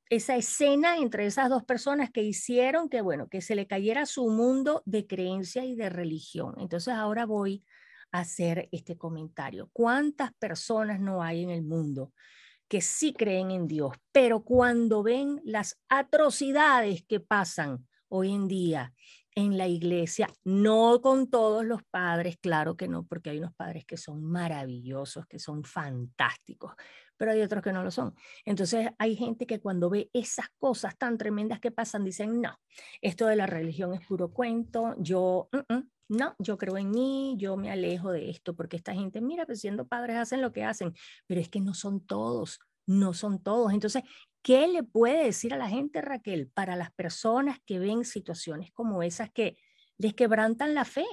esa 0.10 0.36
escena 0.36 0.98
entre 0.98 1.28
esas 1.28 1.48
dos 1.48 1.64
personas 1.64 2.12
que 2.12 2.24
hicieron 2.24 2.90
que, 2.90 3.00
bueno, 3.00 3.30
que 3.30 3.40
se 3.40 3.56
le 3.56 3.68
cayera 3.68 4.06
su 4.06 4.28
mundo 4.32 4.84
de 4.86 5.08
creencia 5.08 5.64
y 5.64 5.78
de 5.78 5.88
religión. 5.88 6.56
Entonces 6.58 6.94
ahora 6.94 7.26
voy 7.26 7.64
a 8.12 8.20
hacer 8.20 8.68
este 8.74 8.98
comentario. 8.98 9.70
¿Cuántas 9.72 10.34
personas 10.34 11.00
no 11.00 11.24
hay 11.24 11.42
en 11.42 11.52
el 11.52 11.64
mundo 11.64 12.12
que 12.68 12.82
sí 12.82 13.14
creen 13.14 13.52
en 13.52 13.68
Dios, 13.68 13.94
pero 14.12 14.44
cuando 14.44 15.04
ven 15.04 15.42
las 15.44 15.80
atrocidades 15.90 17.04
que 17.04 17.20
pasan 17.20 17.88
hoy 18.10 18.34
en 18.34 18.48
día 18.48 18.94
en 19.38 19.56
la 19.56 19.68
iglesia, 19.68 20.28
no 20.46 21.00
con 21.00 21.30
todos 21.30 21.64
los 21.64 21.84
padres, 21.84 22.38
claro 22.42 22.76
que 22.76 22.88
no, 22.88 23.06
porque 23.06 23.30
hay 23.30 23.38
unos 23.38 23.54
padres 23.54 23.86
que 23.86 23.96
son 23.96 24.24
maravillosos, 24.24 25.28
que 25.28 25.38
son 25.38 25.64
fantásticos, 25.64 26.74
pero 27.18 27.34
hay 27.34 27.42
otros 27.44 27.62
que 27.62 27.72
no 27.72 27.84
lo 27.84 27.92
son. 27.92 28.16
Entonces 28.46 28.90
hay 28.98 29.16
gente 29.16 29.46
que 29.46 29.60
cuando 29.60 29.92
ve 29.92 30.10
esas 30.12 30.48
cosas 30.58 30.98
tan 30.98 31.20
tremendas 31.20 31.60
que 31.60 31.70
pasan, 31.70 32.04
dicen, 32.04 32.42
no, 32.42 32.58
esto 33.00 33.28
de 33.28 33.36
la 33.36 33.46
religión 33.46 33.94
es 33.94 34.04
puro 34.08 34.34
cuento, 34.34 34.96
yo, 34.98 35.50
no, 36.10 36.36
yo 36.40 36.58
creo 36.58 36.76
en 36.78 36.90
mí, 36.90 37.36
yo 37.38 37.58
me 37.58 37.70
alejo 37.70 38.12
de 38.12 38.32
esto, 38.32 38.56
porque 38.56 38.78
esta 38.78 38.96
gente, 38.96 39.22
mira, 39.22 39.46
pues 39.46 39.62
siendo 39.62 39.86
padres 39.86 40.18
hacen 40.18 40.42
lo 40.42 40.52
que 40.52 40.64
hacen, 40.64 40.96
pero 41.28 41.40
es 41.40 41.50
que 41.50 41.62
no 41.62 41.76
son 41.76 42.04
todos, 42.04 42.60
no 42.88 43.14
son 43.14 43.44
todos. 43.44 43.72
Entonces, 43.72 44.02
¿qué 44.42 44.68
le 44.68 44.84
puede 44.84 45.26
decir 45.26 45.54
a 45.54 45.58
la 45.58 45.68
gente, 45.68 46.02
Raquel, 46.02 46.50
para 46.54 46.76
las 46.76 46.92
personas 46.92 47.60
que 47.66 47.80
ven 47.80 48.06
situaciones 48.06 48.72
como 48.72 49.04
esas 49.04 49.30
que 49.32 49.58
les 49.98 50.14
quebrantan 50.14 50.74
la 50.74 50.86
fe? 50.86 51.06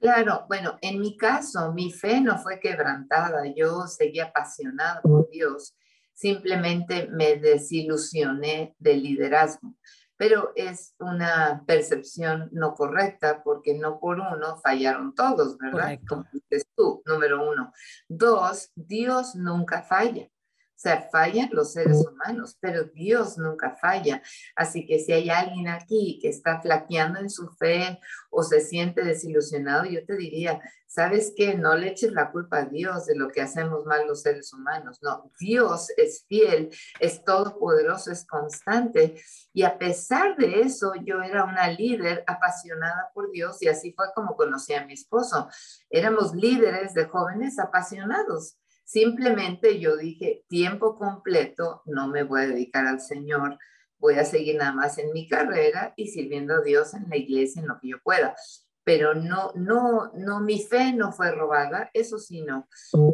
Claro, 0.00 0.44
bueno, 0.48 0.78
en 0.82 1.00
mi 1.00 1.16
caso, 1.16 1.72
mi 1.72 1.90
fe 1.90 2.20
no 2.20 2.38
fue 2.38 2.60
quebrantada, 2.60 3.42
yo 3.54 3.86
seguí 3.86 4.20
apasionada 4.20 5.00
por 5.00 5.30
Dios, 5.30 5.76
simplemente 6.12 7.08
me 7.08 7.36
desilusioné 7.36 8.74
del 8.78 9.02
liderazgo 9.02 9.74
pero 10.16 10.52
es 10.54 10.94
una 10.98 11.64
percepción 11.66 12.48
no 12.52 12.74
correcta 12.74 13.42
porque 13.42 13.74
no 13.74 13.98
por 13.98 14.20
uno 14.20 14.56
fallaron 14.58 15.14
todos, 15.14 15.58
¿verdad? 15.58 15.98
Como 16.08 16.24
dices 16.32 16.66
tú, 16.76 17.02
número 17.04 17.48
uno. 17.48 17.72
Dos, 18.08 18.70
Dios 18.74 19.34
nunca 19.34 19.82
falla. 19.82 20.28
O 20.74 20.78
sea, 20.84 21.08
fallan 21.10 21.50
los 21.52 21.72
seres 21.72 22.04
humanos, 22.04 22.58
pero 22.60 22.84
Dios 22.84 23.38
nunca 23.38 23.76
falla. 23.80 24.20
Así 24.56 24.86
que 24.86 24.98
si 24.98 25.12
hay 25.12 25.30
alguien 25.30 25.68
aquí 25.68 26.18
que 26.20 26.28
está 26.28 26.60
flaqueando 26.60 27.20
en 27.20 27.30
su 27.30 27.48
fe 27.48 28.00
o 28.28 28.42
se 28.42 28.60
siente 28.60 29.04
desilusionado, 29.04 29.84
yo 29.84 30.04
te 30.04 30.16
diría, 30.16 30.60
¿sabes 30.94 31.32
qué? 31.36 31.54
No 31.54 31.76
le 31.76 31.88
eches 31.88 32.12
la 32.12 32.30
culpa 32.32 32.58
a 32.58 32.64
Dios 32.66 33.06
de 33.06 33.16
lo 33.16 33.28
que 33.28 33.40
hacemos 33.40 33.86
mal 33.86 34.06
los 34.06 34.22
seres 34.22 34.52
humanos. 34.52 34.98
No, 35.00 35.30
Dios 35.38 35.90
es 35.96 36.24
fiel, 36.28 36.70
es 36.98 37.24
todopoderoso, 37.24 38.10
es 38.10 38.26
constante. 38.26 39.14
Y 39.52 39.62
a 39.62 39.78
pesar 39.78 40.36
de 40.36 40.60
eso, 40.60 40.92
yo 41.04 41.22
era 41.22 41.44
una 41.44 41.68
líder 41.68 42.24
apasionada 42.26 43.10
por 43.14 43.30
Dios 43.30 43.62
y 43.62 43.68
así 43.68 43.92
fue 43.92 44.06
como 44.14 44.36
conocí 44.36 44.74
a 44.74 44.84
mi 44.84 44.92
esposo. 44.94 45.48
Éramos 45.88 46.34
líderes 46.34 46.94
de 46.94 47.06
jóvenes 47.06 47.58
apasionados 47.58 48.58
Simplemente 48.84 49.80
yo 49.80 49.96
dije, 49.96 50.44
tiempo 50.48 50.96
completo, 50.96 51.82
no 51.86 52.08
me 52.08 52.22
voy 52.22 52.42
a 52.42 52.46
dedicar 52.46 52.86
al 52.86 53.00
Señor, 53.00 53.58
voy 53.98 54.14
a 54.14 54.24
seguir 54.24 54.56
nada 54.56 54.72
más 54.72 54.98
en 54.98 55.12
mi 55.12 55.26
carrera 55.26 55.94
y 55.96 56.08
sirviendo 56.08 56.54
a 56.54 56.60
Dios 56.60 56.92
en 56.92 57.08
la 57.08 57.16
iglesia 57.16 57.62
en 57.62 57.68
lo 57.68 57.78
que 57.80 57.88
yo 57.88 57.96
pueda. 58.02 58.36
Pero 58.84 59.14
no, 59.14 59.52
no, 59.54 60.12
no, 60.14 60.40
mi 60.40 60.62
fe 60.62 60.92
no 60.92 61.10
fue 61.12 61.30
robada, 61.30 61.90
eso 61.94 62.18
sí, 62.18 62.42
no. 62.42 62.68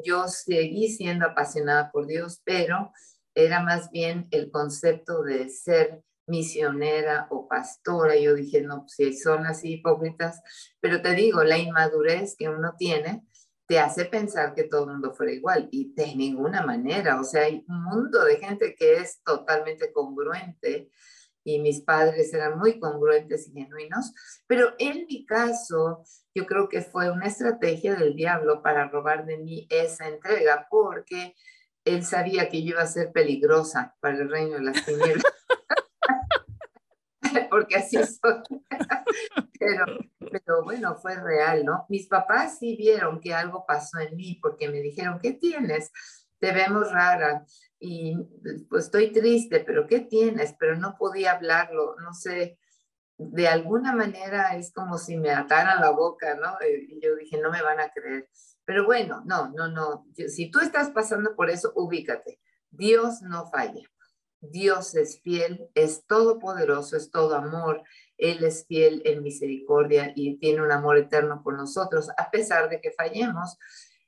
Yo 0.04 0.26
seguí 0.26 0.88
siendo 0.88 1.26
apasionada 1.26 1.92
por 1.92 2.09
Dios, 2.09 2.42
pero 2.44 2.92
era 3.37 3.62
más 3.62 3.90
bien 3.92 4.26
el 4.33 4.50
concepto 4.50 5.22
de 5.22 5.48
ser 5.48 6.02
misionera 6.26 7.28
o 7.30 7.46
pastora. 7.46 8.16
Yo 8.16 8.35
dije, 8.35 8.62
no, 8.62 8.85
si 8.88 9.16
son 9.16 9.46
así 9.46 9.74
hipócritas, 9.74 10.40
pero 10.80 11.02
te 11.02 11.12
digo, 11.12 11.44
la 11.44 11.59
inmadurez 11.59 12.35
que 12.37 12.48
uno 12.48 12.74
tiene 12.76 13.24
te 13.70 13.78
hace 13.78 14.06
pensar 14.06 14.52
que 14.52 14.64
todo 14.64 14.83
el 14.83 14.90
mundo 14.90 15.14
fuera 15.14 15.30
igual 15.30 15.68
y 15.70 15.94
de 15.94 16.16
ninguna 16.16 16.66
manera, 16.66 17.20
o 17.20 17.22
sea, 17.22 17.42
hay 17.42 17.64
un 17.68 17.85
mundo 17.85 18.24
de 18.24 18.37
gente 18.37 18.74
que 18.74 18.94
es 18.94 19.22
totalmente 19.22 19.92
congruente 19.92 20.90
y 21.44 21.61
mis 21.61 21.80
padres 21.80 22.35
eran 22.35 22.59
muy 22.59 22.80
congruentes 22.80 23.46
y 23.46 23.52
genuinos, 23.52 24.12
pero 24.48 24.74
en 24.80 25.06
mi 25.06 25.24
caso 25.24 26.02
yo 26.35 26.46
creo 26.46 26.68
que 26.68 26.83
fue 26.83 27.12
una 27.12 27.28
estrategia 27.28 27.94
del 27.94 28.16
diablo 28.16 28.61
para 28.61 28.88
robar 28.88 29.24
de 29.24 29.38
mí 29.38 29.68
esa 29.70 30.09
entrega 30.09 30.66
porque 30.68 31.37
él 31.85 32.04
sabía 32.04 32.48
que 32.48 32.64
yo 32.64 32.70
iba 32.70 32.83
a 32.83 32.88
ser 32.88 33.12
peligrosa 33.12 33.94
para 34.00 34.18
el 34.18 34.28
reino 34.28 34.54
de 34.54 34.62
las 34.62 34.85
tinieblas. 34.85 35.22
porque 37.50 37.76
así 37.76 37.96
soy. 38.04 38.42
pero, 39.58 39.84
pero 40.30 40.64
bueno, 40.64 40.96
fue 40.96 41.16
real, 41.16 41.64
¿no? 41.64 41.86
Mis 41.88 42.06
papás 42.06 42.58
sí 42.58 42.76
vieron 42.76 43.20
que 43.20 43.34
algo 43.34 43.64
pasó 43.66 43.98
en 43.98 44.16
mí 44.16 44.38
porque 44.40 44.68
me 44.68 44.80
dijeron, 44.80 45.18
¿qué 45.20 45.32
tienes? 45.32 45.90
Te 46.38 46.52
vemos 46.52 46.90
rara 46.90 47.44
y 47.78 48.16
pues 48.68 48.86
estoy 48.86 49.12
triste, 49.12 49.60
pero 49.60 49.86
¿qué 49.86 50.00
tienes? 50.00 50.54
Pero 50.58 50.76
no 50.76 50.96
podía 50.98 51.32
hablarlo, 51.32 51.96
no 52.00 52.14
sé, 52.14 52.58
de 53.20 53.48
alguna 53.48 53.94
manera 53.94 54.56
es 54.56 54.72
como 54.72 54.96
si 54.96 55.18
me 55.18 55.30
ataran 55.30 55.80
la 55.80 55.90
boca, 55.90 56.34
¿no? 56.36 56.58
Eh, 56.60 56.86
y 56.88 57.00
yo 57.02 57.14
dije, 57.16 57.38
no 57.38 57.50
me 57.50 57.62
van 57.62 57.78
a 57.80 57.90
creer. 57.90 58.28
Pero 58.64 58.86
bueno, 58.86 59.22
no, 59.26 59.48
no, 59.50 59.68
no. 59.68 60.06
Si 60.28 60.50
tú 60.50 60.60
estás 60.60 60.90
pasando 60.90 61.36
por 61.36 61.50
eso, 61.50 61.72
ubícate. 61.74 62.40
Dios 62.70 63.20
no 63.22 63.46
falla. 63.50 63.82
Dios 64.40 64.94
es 64.94 65.20
fiel, 65.20 65.68
es 65.74 66.07
todopoderoso, 66.07 66.96
es 66.96 67.11
todo 67.11 67.35
amor. 67.35 67.83
Él 68.16 68.42
es 68.44 68.66
fiel 68.66 69.03
en 69.05 69.22
misericordia 69.22 70.12
y 70.14 70.37
tiene 70.38 70.62
un 70.62 70.72
amor 70.72 70.98
eterno 70.98 71.42
por 71.42 71.57
nosotros, 71.57 72.09
a 72.16 72.31
pesar 72.31 72.68
de 72.68 72.81
que 72.81 72.92
fallemos. 72.92 73.59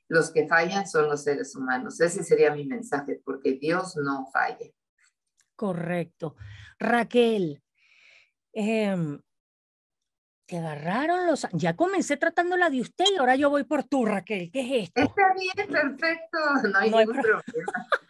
Los 0.07 0.31
que 0.31 0.47
fallan 0.47 0.87
son 0.87 1.07
los 1.09 1.23
seres 1.23 1.55
humanos. 1.55 1.99
Ese 1.99 2.23
sería 2.23 2.53
mi 2.53 2.65
mensaje, 2.65 3.21
porque 3.23 3.53
Dios 3.53 3.95
no 3.95 4.27
falla. 4.31 4.67
Correcto. 5.55 6.35
Raquel, 6.77 7.63
em, 8.51 9.19
te 10.45 10.57
agarraron 10.57 11.25
los... 11.25 11.47
Ya 11.53 11.75
comencé 11.75 12.17
tratándola 12.17 12.69
de 12.69 12.81
usted 12.81 13.05
y 13.13 13.17
ahora 13.17 13.35
yo 13.35 13.49
voy 13.49 13.63
por 13.63 13.83
tú, 13.85 14.05
Raquel. 14.05 14.51
¿Qué 14.51 14.61
es 14.61 14.89
esto? 14.89 15.01
Está 15.01 15.33
bien, 15.33 15.67
perfecto. 15.69 16.37
No 16.71 16.77
hay, 16.77 16.91
ningún 16.91 17.15
problema. 17.15 17.43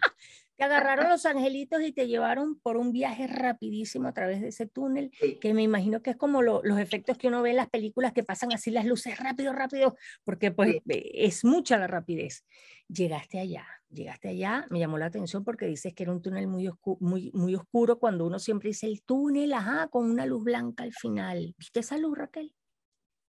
Te 0.55 0.65
agarraron 0.65 1.09
los 1.09 1.25
angelitos 1.25 1.81
y 1.81 1.91
te 1.91 2.07
llevaron 2.07 2.59
por 2.59 2.77
un 2.77 2.91
viaje 2.91 3.25
rapidísimo 3.25 4.07
a 4.07 4.13
través 4.13 4.39
de 4.39 4.49
ese 4.49 4.67
túnel, 4.67 5.11
que 5.41 5.53
me 5.53 5.63
imagino 5.63 6.03
que 6.03 6.11
es 6.11 6.15
como 6.15 6.43
los 6.43 6.79
efectos 6.79 7.17
que 7.17 7.27
uno 7.27 7.41
ve 7.41 7.51
en 7.51 7.55
las 7.55 7.69
películas 7.69 8.13
que 8.13 8.23
pasan 8.23 8.53
así 8.53 8.69
las 8.69 8.85
luces 8.85 9.17
rápido, 9.17 9.51
rápido, 9.51 9.95
porque 10.23 10.51
pues 10.51 10.77
es 10.85 11.43
mucha 11.43 11.77
la 11.77 11.87
rapidez. 11.87 12.45
Llegaste 12.87 13.39
allá, 13.39 13.65
llegaste 13.89 14.29
allá, 14.29 14.67
me 14.69 14.77
llamó 14.77 14.99
la 14.99 15.07
atención 15.07 15.43
porque 15.43 15.65
dices 15.65 15.95
que 15.95 16.03
era 16.03 16.11
un 16.11 16.21
túnel 16.21 16.47
muy, 16.47 16.69
muy, 16.99 17.31
muy 17.33 17.55
oscuro 17.55 17.97
cuando 17.97 18.27
uno 18.27 18.37
siempre 18.37 18.69
dice 18.69 18.85
el 18.85 19.01
túnel, 19.01 19.53
ajá, 19.53 19.87
con 19.87 20.09
una 20.09 20.27
luz 20.27 20.43
blanca 20.43 20.83
al 20.83 20.93
final. 20.93 21.55
¿Viste 21.57 21.79
esa 21.79 21.97
luz, 21.97 22.15
Raquel? 22.15 22.53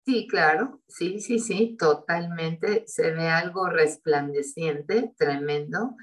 Sí, 0.06 0.26
claro, 0.26 0.80
sí, 0.88 1.20
sí, 1.20 1.38
sí, 1.38 1.76
totalmente. 1.78 2.84
Se 2.86 3.10
ve 3.10 3.28
algo 3.28 3.68
resplandeciente, 3.68 5.12
tremendo 5.18 5.94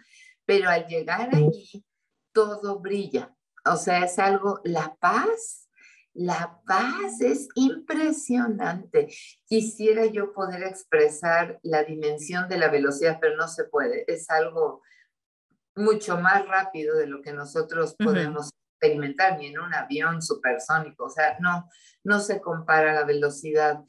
pero 0.47 0.69
al 0.69 0.87
llegar 0.87 1.29
allí 1.35 1.85
todo 2.31 2.79
brilla. 2.79 3.35
O 3.65 3.75
sea, 3.75 4.05
es 4.05 4.17
algo, 4.17 4.61
la 4.63 4.95
paz, 4.95 5.69
la 6.13 6.61
paz 6.65 7.19
es 7.19 7.49
impresionante. 7.55 9.09
Quisiera 9.45 10.05
yo 10.05 10.33
poder 10.33 10.63
expresar 10.63 11.59
la 11.63 11.83
dimensión 11.83 12.47
de 12.47 12.57
la 12.57 12.69
velocidad, 12.69 13.19
pero 13.19 13.35
no 13.35 13.47
se 13.49 13.65
puede. 13.65 14.05
Es 14.07 14.29
algo 14.29 14.81
mucho 15.75 16.17
más 16.17 16.47
rápido 16.47 16.95
de 16.95 17.07
lo 17.07 17.21
que 17.21 17.33
nosotros 17.33 17.95
podemos 17.99 18.49
experimentar, 18.71 19.37
ni 19.37 19.47
en 19.47 19.59
un 19.59 19.73
avión 19.73 20.21
supersónico. 20.21 21.05
O 21.05 21.09
sea, 21.09 21.37
no, 21.39 21.69
no 22.03 22.21
se 22.21 22.39
compara 22.39 22.93
la 22.93 23.03
velocidad 23.03 23.83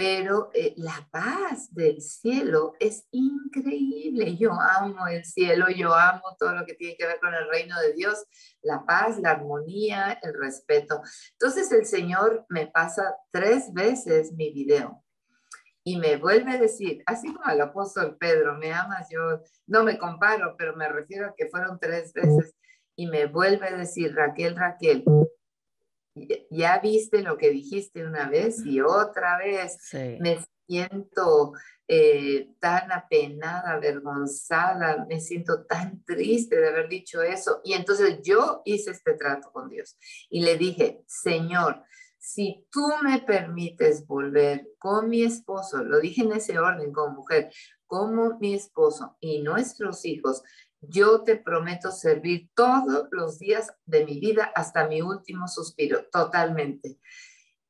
pero 0.00 0.48
eh, 0.54 0.72
la 0.78 1.06
paz 1.10 1.74
del 1.74 2.00
cielo 2.00 2.72
es 2.80 3.06
increíble. 3.10 4.34
Yo 4.34 4.50
amo 4.52 5.06
el 5.08 5.26
cielo, 5.26 5.66
yo 5.68 5.92
amo 5.92 6.22
todo 6.38 6.54
lo 6.54 6.64
que 6.64 6.72
tiene 6.72 6.96
que 6.96 7.06
ver 7.06 7.20
con 7.20 7.34
el 7.34 7.46
reino 7.50 7.78
de 7.78 7.92
Dios, 7.92 8.24
la 8.62 8.86
paz, 8.86 9.20
la 9.20 9.32
armonía, 9.32 10.18
el 10.22 10.32
respeto. 10.32 11.02
Entonces 11.32 11.70
el 11.72 11.84
Señor 11.84 12.46
me 12.48 12.66
pasa 12.66 13.14
tres 13.30 13.74
veces 13.74 14.32
mi 14.32 14.50
video 14.50 15.04
y 15.84 15.98
me 15.98 16.16
vuelve 16.16 16.52
a 16.52 16.58
decir, 16.58 17.02
así 17.04 17.34
como 17.34 17.52
el 17.52 17.60
apóstol 17.60 18.16
Pedro, 18.18 18.56
me 18.56 18.72
amas, 18.72 19.06
yo 19.10 19.42
no 19.66 19.84
me 19.84 19.98
comparo, 19.98 20.54
pero 20.56 20.74
me 20.76 20.88
refiero 20.88 21.26
a 21.26 21.34
que 21.36 21.50
fueron 21.50 21.78
tres 21.78 22.14
veces, 22.14 22.56
y 22.96 23.06
me 23.06 23.26
vuelve 23.26 23.68
a 23.68 23.76
decir, 23.76 24.14
Raquel, 24.14 24.56
Raquel, 24.56 25.04
ya 26.50 26.78
viste 26.78 27.22
lo 27.22 27.36
que 27.36 27.50
dijiste 27.50 28.04
una 28.04 28.28
vez 28.28 28.64
y 28.64 28.80
otra 28.80 29.38
vez. 29.38 29.78
Me 30.20 30.38
siento 30.66 31.52
eh, 31.88 32.50
tan 32.60 32.92
apenada, 32.92 33.72
avergonzada, 33.72 35.06
me 35.08 35.20
siento 35.20 35.64
tan 35.64 36.04
triste 36.04 36.56
de 36.60 36.68
haber 36.68 36.88
dicho 36.88 37.22
eso. 37.22 37.60
Y 37.64 37.72
entonces 37.72 38.20
yo 38.22 38.62
hice 38.64 38.92
este 38.92 39.14
trato 39.14 39.50
con 39.52 39.68
Dios 39.68 39.96
y 40.28 40.42
le 40.42 40.56
dije, 40.56 41.02
Señor, 41.06 41.82
si 42.18 42.66
tú 42.70 42.86
me 43.02 43.20
permites 43.20 44.06
volver 44.06 44.68
con 44.78 45.08
mi 45.08 45.22
esposo, 45.22 45.82
lo 45.82 46.00
dije 46.00 46.22
en 46.22 46.32
ese 46.32 46.58
orden 46.58 46.92
como 46.92 47.14
mujer, 47.14 47.50
como 47.86 48.38
mi 48.38 48.54
esposo 48.54 49.16
y 49.18 49.42
nuestros 49.42 50.04
hijos, 50.04 50.42
yo 50.80 51.22
te 51.22 51.36
prometo 51.36 51.90
servir 51.90 52.48
todos 52.54 53.08
los 53.10 53.38
días 53.38 53.72
de 53.84 54.04
mi 54.04 54.18
vida 54.18 54.50
hasta 54.54 54.88
mi 54.88 55.02
último 55.02 55.46
suspiro, 55.48 56.06
totalmente. 56.10 56.98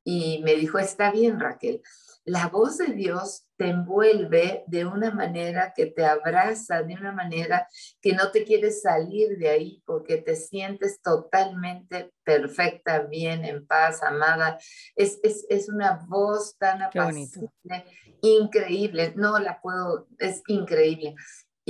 Y 0.03 0.41
me 0.43 0.55
dijo, 0.55 0.79
está 0.79 1.11
bien, 1.11 1.39
Raquel. 1.39 1.81
La 2.23 2.47
voz 2.47 2.77
de 2.77 2.93
Dios 2.93 3.47
te 3.57 3.69
envuelve 3.69 4.63
de 4.67 4.85
una 4.85 5.11
manera 5.11 5.73
que 5.75 5.87
te 5.87 6.05
abraza, 6.05 6.83
de 6.83 6.93
una 6.93 7.11
manera 7.11 7.67
que 7.99 8.13
no 8.13 8.31
te 8.31 8.43
quieres 8.43 8.81
salir 8.81 9.37
de 9.39 9.49
ahí 9.49 9.83
porque 9.85 10.17
te 10.17 10.35
sientes 10.35 11.01
totalmente 11.01 12.13
perfecta, 12.23 12.99
bien, 12.99 13.43
en 13.43 13.65
paz, 13.65 14.03
amada. 14.03 14.59
Es, 14.95 15.19
es 15.23 15.69
una 15.69 16.05
voz 16.07 16.57
tan 16.57 16.83
apacible, 16.83 17.85
increíble. 18.21 19.13
No 19.15 19.39
la 19.39 19.59
puedo, 19.59 20.07
es 20.19 20.43
increíble. 20.47 21.15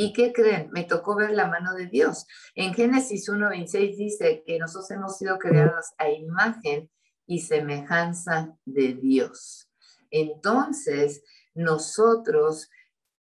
¿Y 0.02 0.14
qué 0.14 0.34
creen? 0.34 0.72
Me 0.72 0.86
tocó 0.86 1.16
ver 1.16 1.30
la 1.30 1.46
mano 1.46 1.76
de 1.76 1.86
Dios. 1.86 2.26
En 2.56 2.74
Génesis 2.74 3.30
1.26 3.30 3.98
dice 3.98 4.44
que 4.44 4.58
nosotros 4.58 4.90
hemos 4.90 5.16
sido 5.16 5.38
creados 5.38 5.92
a 6.00 6.10
imagen 6.10 6.90
y 7.28 7.42
semejanza 7.42 8.58
de 8.66 8.96
Dios. 8.96 9.70
Entonces, 10.10 11.22
nosotros 11.54 12.68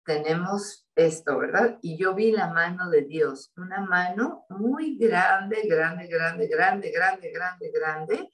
tenemos 0.04 0.88
esto, 0.94 1.36
¿verdad? 1.38 1.80
Y 1.82 1.96
yo 1.96 2.14
vi 2.14 2.30
la 2.30 2.52
mano 2.52 2.90
de 2.90 3.02
Dios, 3.02 3.50
una 3.56 3.80
mano 3.80 4.46
muy 4.48 4.96
grande, 4.98 5.62
grande, 5.64 6.06
grande, 6.06 6.46
grande, 6.46 6.92
grande, 6.92 7.32
grande, 7.32 7.72
grande, 7.72 8.32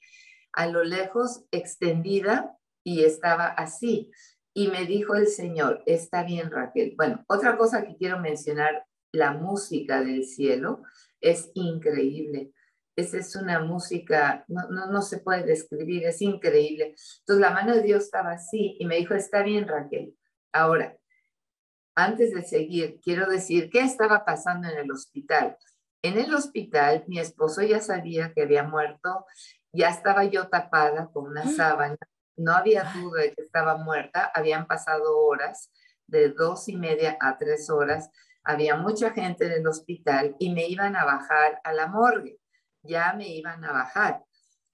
a 0.53 0.67
lo 0.67 0.83
lejos 0.83 1.45
extendida 1.49 2.55
y 2.83 3.05
estaba 3.05 3.47
así. 3.47 4.11
Y 4.57 4.69
me 4.69 4.85
dijo 4.85 5.15
el 5.15 5.27
Señor, 5.27 5.83
está 5.85 6.23
bien 6.23 6.49
Raquel. 6.49 6.93
Bueno, 6.95 7.25
otra 7.27 7.57
cosa 7.57 7.85
que 7.85 7.97
quiero 7.97 8.19
mencionar, 8.19 8.85
la 9.11 9.33
música 9.33 10.01
del 10.01 10.23
cielo 10.23 10.81
es 11.19 11.51
increíble. 11.55 12.53
Esa 12.95 13.17
es 13.17 13.35
una 13.35 13.59
música, 13.59 14.45
no, 14.47 14.69
no, 14.69 14.89
no 14.89 15.01
se 15.01 15.17
puede 15.19 15.43
describir, 15.43 16.05
es 16.05 16.21
increíble. 16.21 16.95
Entonces 17.19 17.41
la 17.41 17.51
mano 17.51 17.75
de 17.75 17.81
Dios 17.81 18.05
estaba 18.05 18.31
así 18.31 18.77
y 18.79 18.85
me 18.85 18.95
dijo, 18.95 19.13
está 19.13 19.43
bien 19.43 19.67
Raquel. 19.67 20.15
Ahora, 20.53 20.97
antes 21.93 22.33
de 22.33 22.41
seguir, 22.41 23.01
quiero 23.03 23.29
decir, 23.29 23.69
¿qué 23.69 23.81
estaba 23.81 24.23
pasando 24.23 24.69
en 24.69 24.77
el 24.77 24.89
hospital? 24.89 25.57
En 26.01 26.17
el 26.17 26.33
hospital, 26.33 27.03
mi 27.07 27.19
esposo 27.19 27.61
ya 27.61 27.81
sabía 27.81 28.31
que 28.33 28.43
había 28.43 28.63
muerto, 28.63 29.25
ya 29.73 29.89
estaba 29.89 30.23
yo 30.23 30.47
tapada 30.47 31.09
con 31.11 31.27
una 31.27 31.43
mm. 31.43 31.55
sábana 31.57 31.97
no 32.37 32.53
había 32.53 32.83
duda 32.93 33.21
de 33.21 33.33
que 33.33 33.41
estaba 33.41 33.77
muerta, 33.77 34.31
habían 34.33 34.67
pasado 34.67 35.17
horas, 35.19 35.71
de 36.07 36.29
dos 36.29 36.67
y 36.69 36.75
media 36.75 37.17
a 37.19 37.37
tres 37.37 37.69
horas, 37.69 38.09
había 38.43 38.75
mucha 38.75 39.11
gente 39.11 39.45
en 39.45 39.53
el 39.53 39.67
hospital 39.67 40.35
y 40.39 40.53
me 40.53 40.67
iban 40.67 40.95
a 40.95 41.05
bajar 41.05 41.59
a 41.63 41.73
la 41.73 41.87
morgue, 41.87 42.37
ya 42.83 43.13
me 43.13 43.27
iban 43.27 43.63
a 43.63 43.71
bajar. 43.71 44.23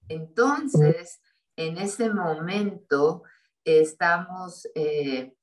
Entonces, 0.08 1.20
en 1.56 1.78
ese 1.78 2.10
momento, 2.10 3.22
estamos 3.64 4.68
eh, 4.74 5.34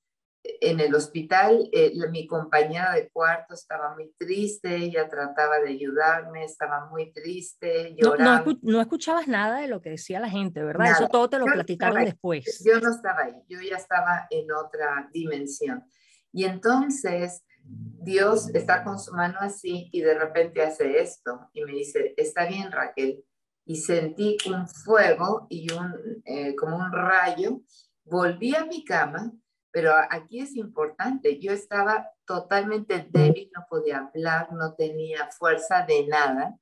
en 0.43 0.79
el 0.79 0.95
hospital, 0.95 1.69
eh, 1.71 1.91
mi 2.11 2.25
compañera 2.25 2.93
de 2.93 3.09
cuarto 3.09 3.53
estaba 3.53 3.93
muy 3.93 4.13
triste, 4.17 4.75
ella 4.75 5.07
trataba 5.09 5.59
de 5.59 5.69
ayudarme, 5.69 6.45
estaba 6.45 6.87
muy 6.89 7.11
triste, 7.11 7.95
llorando. 7.97 8.57
No, 8.61 8.79
escuchabas 8.79 9.27
nada 9.27 9.59
de 9.59 9.67
lo 9.67 9.81
que 9.81 9.91
decía 9.91 10.19
la 10.19 10.29
gente, 10.29 10.63
¿verdad? 10.63 10.91
Eso 10.91 11.07
todo 11.07 11.29
te 11.29 11.39
lo 11.39 11.45
platicaron 11.45 12.03
después. 12.05 12.63
Yo 12.65 12.79
no 12.79 12.91
estaba 12.91 13.23
ahí, 13.23 13.35
yo 13.49 13.59
ya 13.61 13.75
estaba 13.75 14.27
en 14.29 14.51
otra 14.51 15.09
dimensión. 15.13 15.83
Y 16.31 16.45
entonces 16.45 17.43
Dios 17.63 18.49
está 18.53 18.83
con 18.83 18.99
su 18.99 19.13
mano 19.13 19.37
así 19.41 19.89
y 19.91 20.01
de 20.01 20.17
repente 20.17 20.61
hace 20.61 21.01
esto 21.01 21.49
y 21.53 21.63
me 21.63 21.73
dice, 21.73 22.13
está 22.17 22.47
bien 22.47 22.71
Raquel. 22.71 23.23
Y 23.65 23.75
sentí 23.75 24.37
un 24.47 24.67
fuego 24.67 25.45
y 25.49 25.71
un, 25.73 25.93
eh, 26.25 26.55
como 26.55 26.77
un 26.77 26.91
rayo. 26.91 27.61
Volví 28.03 28.55
a 28.55 28.65
mi 28.65 28.83
cama 28.83 29.31
pero 29.71 29.93
aquí 30.09 30.39
es 30.39 30.55
importante, 30.55 31.39
yo 31.39 31.51
estaba 31.51 32.09
totalmente 32.25 33.07
débil, 33.09 33.51
no 33.55 33.65
podía 33.69 33.99
hablar, 33.99 34.51
no 34.53 34.75
tenía 34.75 35.29
fuerza 35.31 35.85
de 35.85 36.07
nada 36.07 36.57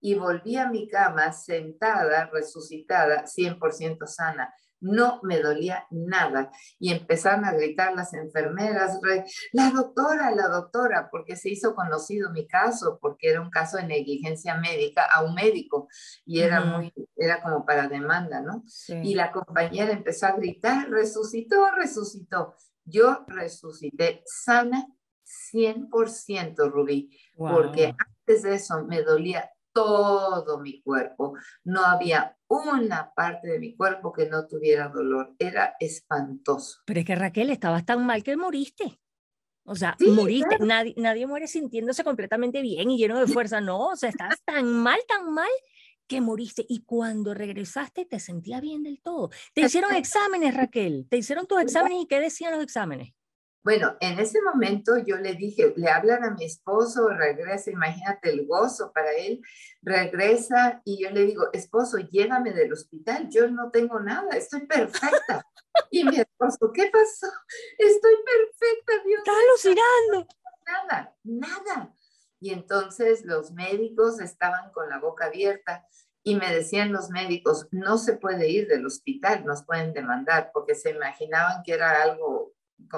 y 0.00 0.14
volví 0.14 0.56
a 0.56 0.68
mi 0.68 0.88
cama 0.88 1.32
sentada, 1.32 2.30
resucitada, 2.32 3.24
100% 3.26 4.06
sana 4.06 4.54
no 4.80 5.20
me 5.22 5.40
dolía 5.40 5.86
nada. 5.90 6.50
Y 6.78 6.92
empezaron 6.92 7.44
a 7.44 7.52
gritar 7.52 7.94
las 7.94 8.14
enfermeras, 8.14 8.98
la 9.52 9.70
doctora, 9.70 10.30
la 10.30 10.48
doctora, 10.48 11.08
porque 11.10 11.36
se 11.36 11.50
hizo 11.50 11.74
conocido 11.74 12.30
mi 12.30 12.46
caso, 12.46 12.98
porque 13.00 13.30
era 13.30 13.40
un 13.40 13.50
caso 13.50 13.76
de 13.76 13.86
negligencia 13.86 14.56
médica 14.56 15.04
a 15.12 15.22
un 15.22 15.34
médico 15.34 15.88
y 16.24 16.40
era 16.40 16.60
muy, 16.60 16.92
era 17.16 17.42
como 17.42 17.64
para 17.64 17.88
demanda, 17.88 18.40
¿no? 18.40 18.64
Y 19.02 19.14
la 19.14 19.32
compañera 19.32 19.92
empezó 19.92 20.26
a 20.26 20.32
gritar, 20.32 20.88
resucitó, 20.90 21.70
resucitó. 21.72 22.54
Yo 22.84 23.24
resucité 23.26 24.22
sana 24.24 24.86
100%, 25.52 26.70
Rubí, 26.70 27.10
porque 27.36 27.94
antes 27.98 28.42
de 28.42 28.54
eso 28.54 28.84
me 28.84 29.02
dolía 29.02 29.50
todo 29.72 30.60
mi 30.60 30.82
cuerpo. 30.82 31.34
No 31.64 31.84
había 31.84 32.36
una 32.48 33.12
parte 33.14 33.48
de 33.48 33.58
mi 33.58 33.76
cuerpo 33.76 34.12
que 34.12 34.28
no 34.28 34.46
tuviera 34.46 34.88
dolor. 34.88 35.34
Era 35.38 35.74
espantoso. 35.78 36.80
Pero 36.84 37.00
es 37.00 37.06
que 37.06 37.14
Raquel, 37.14 37.50
estabas 37.50 37.84
tan 37.84 38.04
mal 38.04 38.22
que 38.22 38.36
moriste. 38.36 39.00
O 39.64 39.74
sea, 39.74 39.96
moriste. 40.00 40.58
Nadie, 40.60 40.94
nadie 40.96 41.26
muere 41.26 41.46
sintiéndose 41.46 42.02
completamente 42.02 42.62
bien 42.62 42.90
y 42.90 42.98
lleno 42.98 43.20
de 43.20 43.26
fuerza. 43.26 43.60
No, 43.60 43.88
o 43.88 43.96
sea, 43.96 44.08
estabas 44.08 44.40
tan 44.44 44.66
mal, 44.66 44.98
tan 45.06 45.32
mal 45.32 45.50
que 46.08 46.20
moriste. 46.20 46.64
Y 46.68 46.84
cuando 46.84 47.34
regresaste 47.34 48.06
te 48.06 48.18
sentía 48.18 48.60
bien 48.60 48.82
del 48.82 49.00
todo. 49.00 49.30
Te 49.52 49.60
hicieron 49.60 49.94
exámenes, 49.94 50.54
Raquel. 50.54 51.06
Te 51.08 51.18
hicieron 51.18 51.46
tus 51.46 51.60
exámenes 51.60 52.02
y 52.02 52.06
¿qué 52.06 52.18
decían 52.18 52.52
los 52.52 52.62
exámenes? 52.62 53.12
Bueno, 53.68 53.98
en 54.00 54.18
ese 54.18 54.40
momento 54.40 54.96
yo 54.96 55.18
le 55.18 55.34
dije, 55.34 55.74
le 55.76 55.90
hablan 55.90 56.24
a 56.24 56.30
mi 56.30 56.46
esposo, 56.46 57.10
regresa, 57.10 57.70
imagínate 57.70 58.30
el 58.30 58.46
gozo 58.46 58.92
para 58.94 59.12
él, 59.12 59.42
regresa 59.82 60.80
y 60.86 61.02
yo 61.02 61.10
le 61.10 61.26
digo, 61.26 61.50
esposo, 61.52 61.98
llévame 61.98 62.52
del 62.52 62.72
hospital, 62.72 63.28
yo 63.28 63.46
no 63.50 63.70
tengo 63.70 64.00
nada, 64.00 64.34
estoy 64.38 64.64
perfecta. 64.64 65.44
Y 65.90 66.02
mi 66.02 66.16
esposo, 66.16 66.72
¿qué 66.72 66.90
pasó? 66.90 67.26
Estoy 67.76 68.14
perfecta, 68.24 69.04
Dios. 69.04 69.18
Está 69.18 69.32
alucinando. 69.38 70.28
Nada, 70.66 71.16
nada. 71.22 71.94
Y 72.40 72.54
entonces 72.54 73.26
los 73.26 73.52
médicos 73.52 74.18
estaban 74.18 74.72
con 74.72 74.88
la 74.88 74.98
boca 74.98 75.26
abierta 75.26 75.86
y 76.22 76.36
me 76.36 76.54
decían 76.54 76.90
los 76.90 77.10
médicos, 77.10 77.68
no 77.70 77.98
se 77.98 78.14
puede 78.14 78.48
ir 78.48 78.66
del 78.66 78.86
hospital, 78.86 79.44
nos 79.44 79.62
pueden 79.66 79.92
demandar, 79.92 80.52
porque 80.54 80.74
se 80.74 80.90
imaginaban 80.90 81.62
que 81.62 81.74
era 81.74 82.02
algo 82.02 82.54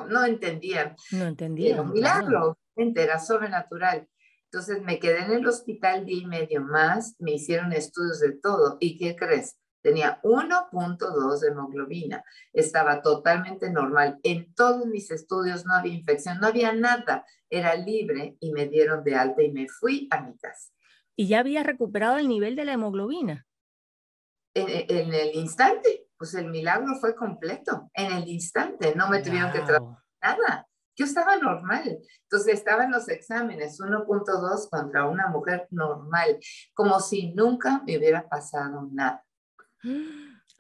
no 0.09 0.25
entendían. 0.25 0.97
No 1.13 1.25
entendían. 1.25 1.73
Era 1.73 1.83
un 1.83 1.93
milagro, 1.93 2.59
era 2.77 3.19
sobrenatural. 3.19 4.09
Entonces 4.45 4.83
me 4.83 4.99
quedé 4.99 5.21
en 5.21 5.33
el 5.33 5.47
hospital 5.47 6.05
día 6.05 6.23
y 6.23 6.27
medio 6.27 6.61
más, 6.63 7.15
me 7.21 7.33
hicieron 7.33 7.73
estudios 7.73 8.21
de 8.21 8.33
todo. 8.33 8.79
¿Y 8.81 8.99
qué 8.99 9.15
crees? 9.15 9.57
Tenía 9.83 10.21
1.2 10.23 11.41
de 11.41 11.49
hemoglobina. 11.49 12.25
Estaba 12.53 13.01
totalmente 13.01 13.71
normal. 13.71 14.19
En 14.23 14.53
todos 14.55 14.87
mis 14.87 15.11
estudios 15.11 15.65
no 15.65 15.75
había 15.75 15.95
infección, 15.95 16.39
no 16.41 16.49
había 16.49 16.73
nada. 16.73 17.25
Era 17.49 17.75
libre 17.77 18.37
y 18.41 18.53
me 18.53 18.67
dieron 18.67 19.05
de 19.05 19.15
alta 19.15 19.43
y 19.43 19.53
me 19.53 19.69
fui 19.69 20.09
a 20.11 20.21
mi 20.21 20.37
casa. 20.37 20.73
¿Y 21.17 21.29
ya 21.29 21.41
había 21.41 21.63
recuperado 21.63 22.19
el 22.19 22.29
nivel 22.29 22.57
de 22.57 22.65
la 22.65 22.73
hemoglobina? 22.73 23.47
En, 24.55 24.67
en 24.69 25.15
el 25.15 25.35
instante 25.35 26.10
pues 26.21 26.35
el 26.35 26.51
milagro 26.51 26.97
fue 26.97 27.17
completo 27.17 27.91
en 27.95 28.13
el 28.13 28.29
instante, 28.29 28.95
no 28.95 29.09
me 29.09 29.23
tuvieron 29.23 29.51
que 29.51 29.61
tratar 29.61 29.97
nada. 30.23 30.69
Yo 30.95 31.07
estaba 31.07 31.39
normal. 31.39 31.99
Entonces 32.25 32.53
estaba 32.53 32.85
en 32.85 32.91
los 32.91 33.09
exámenes 33.09 33.81
1.2 33.81 34.69
contra 34.69 35.07
una 35.07 35.29
mujer 35.29 35.67
normal, 35.71 36.39
como 36.75 37.01
si 37.01 37.33
nunca 37.33 37.83
me 37.87 37.97
hubiera 37.97 38.29
pasado 38.29 38.87
nada. 38.93 39.25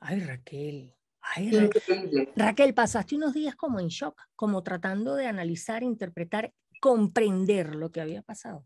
Ay, 0.01 0.21
Raquel. 0.21 0.97
Ay, 1.21 1.51
Raquel. 1.51 2.33
Raquel, 2.37 2.73
pasaste 2.73 3.17
unos 3.17 3.35
días 3.35 3.55
como 3.55 3.81
en 3.81 3.89
shock, 3.89 4.19
como 4.37 4.63
tratando 4.63 5.15
de 5.15 5.27
analizar, 5.27 5.83
interpretar, 5.83 6.55
comprender 6.81 7.75
lo 7.75 7.93
que 7.93 8.01
había 8.01 8.23
pasado. 8.23 8.65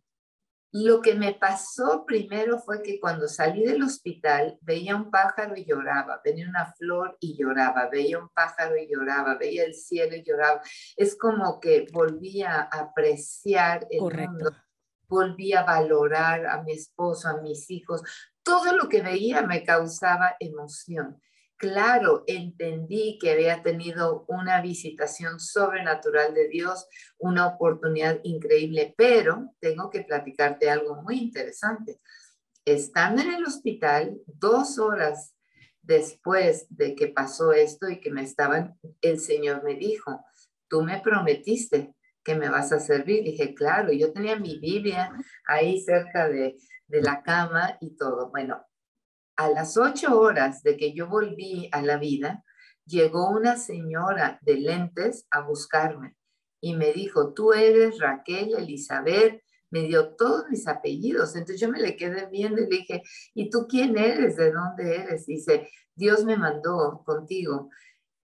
Lo 0.76 1.00
que 1.02 1.14
me 1.14 1.32
pasó 1.34 2.04
primero 2.04 2.58
fue 2.58 2.82
que 2.82 2.98
cuando 2.98 3.28
salí 3.28 3.62
del 3.64 3.84
hospital 3.84 4.58
veía 4.60 4.96
un 4.96 5.08
pájaro 5.08 5.54
y 5.56 5.64
lloraba, 5.64 6.20
venía 6.24 6.48
una 6.48 6.66
flor 6.72 7.16
y 7.20 7.36
lloraba, 7.36 7.88
veía 7.88 8.18
un 8.18 8.28
pájaro 8.30 8.76
y 8.76 8.88
lloraba, 8.90 9.36
veía 9.36 9.62
el 9.62 9.74
cielo 9.76 10.16
y 10.16 10.24
lloraba. 10.24 10.60
Es 10.96 11.16
como 11.16 11.60
que 11.60 11.86
volvía 11.92 12.68
a 12.72 12.80
apreciar 12.80 13.86
el 13.88 14.00
mundo, 14.00 14.50
volvía 15.06 15.60
a 15.60 15.64
valorar 15.64 16.44
a 16.44 16.60
mi 16.64 16.72
esposo, 16.72 17.28
a 17.28 17.40
mis 17.40 17.70
hijos. 17.70 18.02
Todo 18.42 18.76
lo 18.76 18.88
que 18.88 19.00
veía 19.00 19.42
me 19.42 19.62
causaba 19.62 20.34
emoción 20.40 21.20
claro, 21.56 22.24
entendí 22.26 23.18
que 23.20 23.30
había 23.32 23.62
tenido 23.62 24.24
una 24.28 24.60
visitación 24.60 25.40
sobrenatural 25.40 26.34
de 26.34 26.48
Dios, 26.48 26.86
una 27.18 27.46
oportunidad 27.46 28.20
increíble, 28.22 28.94
pero 28.96 29.54
tengo 29.60 29.90
que 29.90 30.02
platicarte 30.02 30.70
algo 30.70 31.02
muy 31.02 31.18
interesante. 31.18 32.00
Estando 32.64 33.22
en 33.22 33.34
el 33.34 33.44
hospital, 33.44 34.18
dos 34.26 34.78
horas 34.78 35.34
después 35.82 36.66
de 36.70 36.94
que 36.94 37.08
pasó 37.08 37.52
esto 37.52 37.88
y 37.88 38.00
que 38.00 38.10
me 38.10 38.22
estaban, 38.22 38.78
el 39.02 39.20
Señor 39.20 39.62
me 39.62 39.74
dijo, 39.74 40.24
tú 40.68 40.82
me 40.82 41.00
prometiste 41.00 41.94
que 42.24 42.34
me 42.34 42.48
vas 42.48 42.72
a 42.72 42.80
servir. 42.80 43.22
Dije, 43.22 43.54
claro, 43.54 43.92
yo 43.92 44.12
tenía 44.12 44.36
mi 44.36 44.58
Biblia 44.58 45.12
ahí 45.46 45.80
cerca 45.80 46.28
de, 46.28 46.56
de 46.88 47.02
la 47.02 47.22
cama 47.22 47.76
y 47.80 47.96
todo. 47.96 48.30
Bueno, 48.30 48.64
a 49.36 49.48
las 49.48 49.76
ocho 49.76 50.18
horas 50.18 50.62
de 50.62 50.76
que 50.76 50.92
yo 50.92 51.08
volví 51.08 51.68
a 51.72 51.82
la 51.82 51.96
vida, 51.96 52.44
llegó 52.86 53.30
una 53.30 53.56
señora 53.56 54.38
de 54.42 54.56
lentes 54.56 55.26
a 55.30 55.40
buscarme 55.40 56.16
y 56.60 56.74
me 56.74 56.92
dijo, 56.92 57.34
tú 57.34 57.52
eres 57.52 57.98
Raquel 57.98 58.54
Elizabeth, 58.56 59.42
me 59.70 59.82
dio 59.82 60.14
todos 60.14 60.48
mis 60.48 60.66
apellidos. 60.66 61.34
Entonces 61.34 61.60
yo 61.60 61.68
me 61.68 61.80
le 61.80 61.96
quedé 61.96 62.26
viendo 62.30 62.62
y 62.62 62.70
le 62.70 62.78
dije, 62.78 63.02
¿y 63.34 63.50
tú 63.50 63.66
quién 63.68 63.98
eres? 63.98 64.36
¿De 64.36 64.52
dónde 64.52 64.96
eres? 64.96 65.26
Dice, 65.26 65.68
Dios 65.94 66.24
me 66.24 66.36
mandó 66.36 67.02
contigo. 67.04 67.70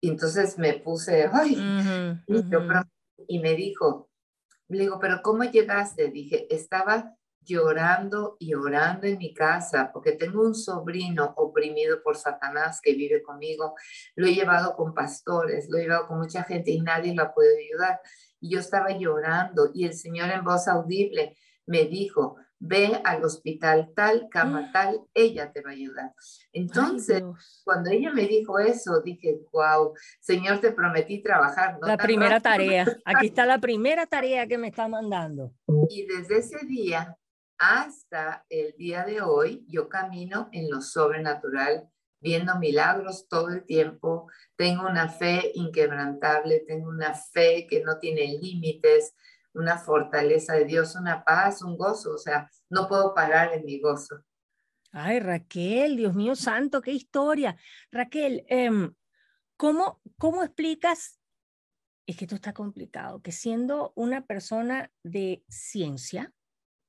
Y 0.01 0.11
entonces 0.11 0.59
me 0.59 0.75
puse, 0.75 1.29
ay, 1.33 1.57
y 3.29 3.39
me 3.39 3.55
dijo, 3.55 4.11
le 4.69 4.81
digo, 4.81 4.99
pero 5.01 5.21
¿cómo 5.23 5.45
llegaste? 5.45 6.11
Dije, 6.11 6.47
estaba 6.55 7.17
llorando 7.47 8.37
y 8.39 8.55
orando 8.55 9.07
en 9.07 9.19
mi 9.19 9.33
casa 9.33 9.91
porque 9.93 10.13
tengo 10.13 10.43
un 10.43 10.55
sobrino 10.55 11.33
oprimido 11.37 12.03
por 12.03 12.17
Satanás 12.17 12.81
que 12.83 12.95
vive 12.95 13.23
conmigo. 13.23 13.75
Lo 14.15 14.27
he 14.27 14.35
llevado 14.35 14.75
con 14.75 14.93
pastores, 14.93 15.69
lo 15.71 15.79
he 15.79 15.83
llevado 15.83 16.09
con 16.09 16.19
mucha 16.19 16.45
gente 16.45 16.71
y 16.71 16.81
nadie 16.81 17.15
lo 17.15 17.23
ha 17.23 17.33
podido 17.33 17.55
ayudar. 17.57 18.01
Y 18.41 18.51
yo 18.51 18.61
estaba 18.61 18.91
llorando 18.91 19.71
y 19.73 19.87
el 19.87 19.95
Señor 19.95 20.31
en 20.31 20.45
voz 20.45 20.69
audible 20.69 21.37
me 21.67 21.85
dijo, 21.85 22.37
ve 22.59 23.01
al 23.05 23.25
hospital 23.25 23.93
tal, 23.95 24.29
cama 24.31 24.71
tal, 24.73 25.01
ella 25.15 25.53
te 25.53 25.63
va 25.63 25.71
a 25.71 25.75
ayudar. 25.75 26.13
Entonces, 26.53 27.23
cuando 27.65 27.91
ella 27.91 28.13
me 28.13 28.27
dijo 28.27 28.59
eso, 28.59 29.01
dije, 29.03 29.41
wow, 29.53 29.93
Señor, 30.21 30.61
te 30.61 30.73
prometí 30.73 31.23
trabajar. 31.23 31.79
la 31.83 31.97
primera 31.97 32.41
tarea, 32.41 32.87
aquí 33.05 33.27
está 33.27 33.47
la 33.47 33.59
primera 33.59 34.07
tarea 34.07 34.47
que 34.47 34.59
me 34.59 34.69
está 34.69 34.89
mandando. 34.89 35.53
Y 35.89 36.07
desde 36.07 36.39
ese 36.39 36.67
día 36.67 37.17
hasta 37.59 38.45
el 38.49 38.75
día 38.77 39.05
de 39.05 39.21
hoy 39.21 39.65
yo 39.69 39.89
camino 39.89 40.49
en 40.53 40.71
lo 40.71 40.81
sobrenatural, 40.81 41.89
viendo 42.21 42.59
milagros 42.59 43.29
todo 43.29 43.49
el 43.49 43.65
tiempo. 43.65 44.31
Tengo 44.57 44.87
una 44.87 45.09
fe 45.09 45.53
inquebrantable, 45.55 46.65
tengo 46.67 46.89
una 46.89 47.15
fe 47.15 47.67
que 47.69 47.83
no 47.83 47.99
tiene 47.99 48.39
límites, 48.41 49.15
una 49.55 49.79
fortaleza 49.79 50.55
de 50.55 50.65
Dios, 50.65 50.97
una 50.97 51.25
paz, 51.25 51.63
un 51.63 51.77
gozo. 51.77 52.15
O 52.15 52.19
sea, 52.19 52.51
no 52.69 52.89
puedo 52.89 53.15
parar 53.15 53.55
en 53.55 53.65
mi 53.65 53.81
gozo. 53.81 54.23
Ay, 54.93 55.21
Raquel, 55.21 55.97
Dios 55.97 56.15
mío 56.15 56.35
santo, 56.35 56.81
qué 56.81 56.93
historia. 56.93 57.57
Raquel, 57.91 58.45
em, 58.49 58.95
¿cómo, 59.57 60.01
¿cómo 60.19 60.43
explicas? 60.43 61.21
Es 62.07 62.17
que 62.17 62.25
esto 62.25 62.37
está 62.37 62.53
complicado, 62.53 63.21
que 63.21 63.33
siendo 63.33 63.93
una 63.97 64.25
persona 64.25 64.91
de 65.03 65.45
ciencia, 65.49 66.33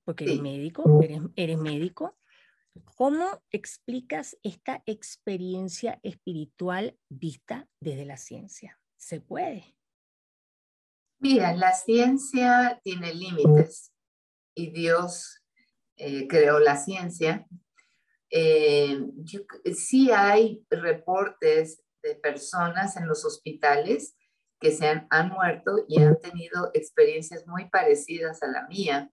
porque 0.08 0.24
eres 0.24 0.42
médico, 0.42 1.02
eres, 1.04 1.20
eres 1.36 1.58
médico. 1.58 2.18
¿Cómo 2.96 3.44
explicas 3.52 4.38
esta 4.42 4.82
experiencia 4.86 6.00
espiritual 6.02 6.98
vista 7.10 7.68
desde 7.82 8.06
la 8.06 8.16
ciencia? 8.16 8.80
¿Se 8.96 9.20
puede? 9.20 9.76
Mira, 11.20 11.54
la 11.54 11.74
ciencia 11.74 12.80
tiene 12.86 13.14
límites 13.14 13.92
y 14.56 14.72
Dios 14.72 15.44
eh, 15.98 16.26
creó 16.30 16.60
la 16.60 16.78
ciencia. 16.78 17.46
Eh, 18.30 18.98
sí 19.76 20.12
hay 20.12 20.66
reportes 20.70 21.84
de 22.02 22.16
personas 22.16 22.96
en 22.96 23.10
los 23.10 23.26
hospitales 23.26 24.16
que 24.62 24.72
se 24.72 24.88
han, 24.88 25.06
han, 25.10 25.32
muerto 25.32 25.84
y 25.90 26.02
han 26.02 26.18
tenido 26.18 26.72
experiencias 26.74 27.46
muy 27.46 27.70
parecidas 27.70 28.42
a 28.42 28.48
la 28.48 28.66
mía, 28.70 29.12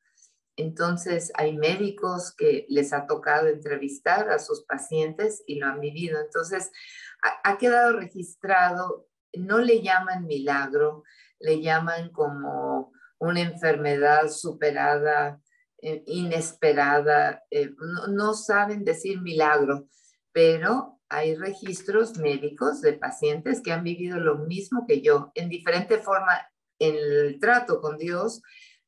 entonces, 0.56 1.32
hay 1.34 1.56
médicos 1.56 2.32
que 2.36 2.66
les 2.68 2.92
ha 2.92 3.06
tocado 3.06 3.48
entrevistar 3.48 4.30
a 4.30 4.38
sus 4.38 4.64
pacientes 4.64 5.42
y 5.46 5.58
lo 5.58 5.66
han 5.66 5.80
vivido. 5.80 6.20
Entonces, 6.20 6.70
ha, 7.42 7.58
quedado 7.58 7.98
registrado, 7.98 9.08
no 9.32 9.58
le 9.58 9.82
llaman 9.82 10.26
milagro, 10.26 11.02
le 11.40 11.60
llaman 11.60 12.10
como 12.10 12.92
una 13.18 13.40
enfermedad 13.40 14.28
superada, 14.28 15.40
eh, 15.82 16.04
inesperada. 16.06 17.42
Eh, 17.50 17.70
no, 17.76 18.06
no 18.08 18.34
saben 18.34 18.84
decir 18.84 19.20
milagro, 19.20 19.88
pero 20.32 21.00
hay 21.08 21.34
registros 21.34 22.16
médicos 22.16 22.80
de 22.80 22.92
pacientes 22.92 23.60
que 23.60 23.72
han 23.72 23.82
vivido 23.82 24.20
lo 24.20 24.38
mismo 24.38 24.84
que 24.86 25.00
yo, 25.00 25.32
en 25.34 25.48
diferente 25.48 25.98
forma 25.98 26.48
en 26.78 26.94
el 26.94 27.40
trato 27.40 27.80
con 27.80 27.98
Dios, 27.98 28.42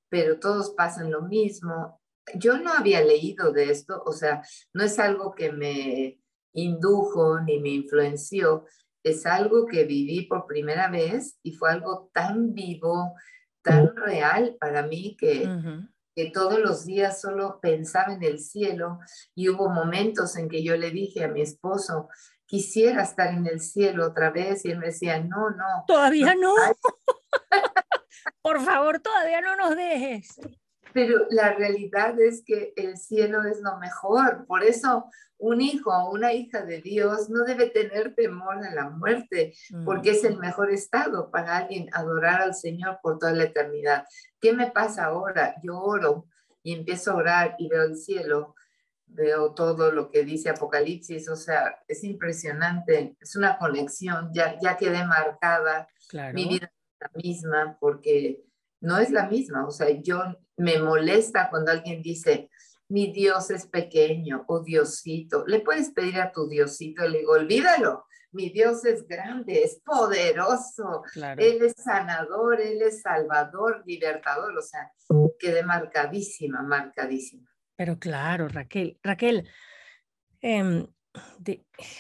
pero 0.09 0.39
todos 0.39 0.71
pasan 0.71 1.11
lo 1.11 1.23
mismo. 1.23 2.01
Yo 2.35 2.59
no 2.59 2.73
había 2.73 3.03
leído 3.03 3.53
de 3.53 3.71
esto, 3.71 4.03
o 4.05 4.13
sea, 4.13 4.43
no 4.73 4.85
es 4.85 4.99
algo 4.99 5.35
que 5.35 5.53
me 5.53 6.21
indujo 6.53 7.41
ni 7.41 7.61
me 7.61 7.71
influenció, 7.71 8.65
es 9.05 9.27
algo 9.27 9.67
que 9.67 9.85
viví 9.85 10.23
por 10.23 10.47
primera 10.47 10.91
vez 10.91 11.39
y 11.43 11.53
fue 11.53 11.71
algo 11.71 12.11
tan 12.13 12.55
vivo, 12.55 13.15
tan 13.63 13.95
real 13.95 14.57
para 14.59 14.83
mí 14.83 15.17
que, 15.17 15.49
que 16.17 16.31
todos 16.31 16.59
los 16.59 16.85
días 16.85 17.21
solo 17.21 17.61
pensaba 17.61 18.15
en 18.15 18.25
el 18.25 18.41
cielo 18.41 18.99
y 19.35 19.49
hubo 19.49 19.69
momentos 19.69 20.37
en 20.37 20.49
que 20.49 20.65
yo 20.65 20.77
le 20.77 20.91
dije 20.91 21.23
a 21.23 21.29
mi 21.29 21.43
esposo, 21.43 22.09
quisiera 22.47 23.03
estar 23.03 23.35
en 23.35 23.47
el 23.47 23.61
cielo 23.61 24.07
otra 24.07 24.31
vez 24.31 24.65
y 24.65 24.71
él 24.71 24.79
me 24.79 24.87
decía, 24.87 25.19
no, 25.19 25.51
no. 25.51 25.85
Todavía 25.87 26.35
no. 26.35 26.55
Por 28.43 28.61
favor, 28.65 29.01
todavía 29.01 29.41
no 29.41 29.57
nos 29.57 29.77
dejes. 29.77 30.41
Pero 30.93 31.27
la 31.31 31.53
realidad 31.53 32.19
es 32.21 32.43
que 32.45 32.73
el 32.77 32.97
cielo 32.97 33.45
es 33.45 33.61
lo 33.61 33.77
mejor. 33.79 34.47
Por 34.47 34.65
eso 34.65 35.11
un 35.39 35.61
hijo 35.61 35.91
o 35.91 36.13
una 36.13 36.33
hija 36.33 36.63
de 36.63 36.81
Dios 36.81 37.29
no 37.29 37.45
debe 37.45 37.69
tener 37.69 38.15
temor 38.15 38.65
a 38.65 38.75
la 38.75 38.89
muerte, 38.89 39.55
porque 39.85 40.11
es 40.11 40.25
el 40.25 40.39
mejor 40.39 40.71
estado 40.71 41.31
para 41.31 41.59
alguien 41.59 41.89
adorar 41.93 42.41
al 42.41 42.55
Señor 42.55 42.99
por 43.03 43.19
toda 43.19 43.33
la 43.33 43.45
eternidad. 43.45 44.07
¿Qué 44.41 44.53
me 44.53 44.71
pasa 44.71 45.07
ahora? 45.07 45.55
Yo 45.63 45.79
oro 45.79 46.27
y 46.63 46.73
empiezo 46.73 47.13
a 47.13 47.17
orar 47.17 47.57
y 47.59 47.69
veo 47.69 47.83
el 47.83 47.97
cielo, 47.97 48.55
veo 49.07 49.55
todo 49.55 49.93
lo 49.93 50.11
que 50.11 50.25
dice 50.25 50.51
Apocalipsis, 50.51 51.29
o 51.29 51.37
sea, 51.37 51.81
es 51.89 52.05
impresionante, 52.05 53.17
es 53.21 53.37
una 53.37 53.59
conexión, 53.59 54.31
ya, 54.35 54.59
ya 54.61 54.77
quedé 54.77 55.05
marcada, 55.05 55.89
mi 56.35 56.49
vida 56.49 56.71
la 57.01 57.11
misma 57.15 57.77
porque 57.81 58.45
no 58.81 58.99
es 58.99 59.11
la 59.11 59.29
misma. 59.29 59.67
O 59.67 59.71
sea, 59.71 59.89
yo 59.91 60.23
me 60.57 60.79
molesta 60.79 61.49
cuando 61.51 61.73
alguien 61.73 62.03
dice, 62.03 62.51
mi 62.89 63.13
Dios 63.13 63.51
es 63.51 63.67
pequeño 63.67 64.45
o 64.49 64.61
Diosito. 64.63 65.45
Le 65.47 65.61
puedes 65.61 65.91
pedir 65.91 66.21
a 66.21 66.33
tu 66.33 66.49
Diosito, 66.49 67.07
le 67.07 67.19
digo, 67.19 67.33
olvídalo. 67.33 68.05
Mi 68.33 68.51
Dios 68.51 68.85
es 68.85 69.07
grande, 69.07 69.63
es 69.63 69.81
poderoso. 69.85 71.03
Él 71.39 71.63
es 71.63 71.75
sanador, 71.77 72.61
Él 72.61 72.83
es 72.83 73.01
salvador, 73.01 73.83
libertador. 73.87 74.57
O 74.57 74.63
sea, 74.63 74.93
quedé 75.39 75.63
marcadísima, 75.63 76.63
marcadísima. 76.63 77.49
Pero 77.77 77.99
claro, 77.99 78.49
Raquel, 78.49 78.99
Raquel, 79.03 79.49
em, 80.41 80.87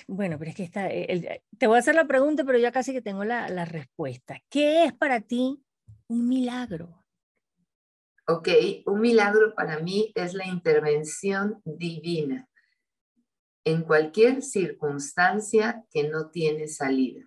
bueno, 0.06 0.38
pero 0.38 0.50
es 0.50 0.56
que 0.56 0.64
está, 0.64 0.88
te 0.88 1.66
voy 1.66 1.76
a 1.76 1.80
hacer 1.80 1.94
la 1.94 2.06
pregunta, 2.06 2.44
pero 2.44 2.58
ya 2.58 2.72
casi 2.72 2.92
que 2.92 3.02
tengo 3.02 3.24
la, 3.24 3.48
la 3.48 3.64
respuesta. 3.64 4.40
¿Qué 4.48 4.84
es 4.84 4.92
para 4.92 5.20
ti 5.20 5.62
un 6.08 6.28
milagro? 6.28 7.04
Ok, 8.28 8.48
un 8.86 9.00
milagro 9.00 9.54
para 9.54 9.78
mí 9.78 10.12
es 10.14 10.34
la 10.34 10.46
intervención 10.46 11.60
divina 11.64 12.48
en 13.64 13.82
cualquier 13.82 14.42
circunstancia 14.42 15.84
que 15.90 16.08
no 16.08 16.30
tiene 16.30 16.68
salida. 16.68 17.24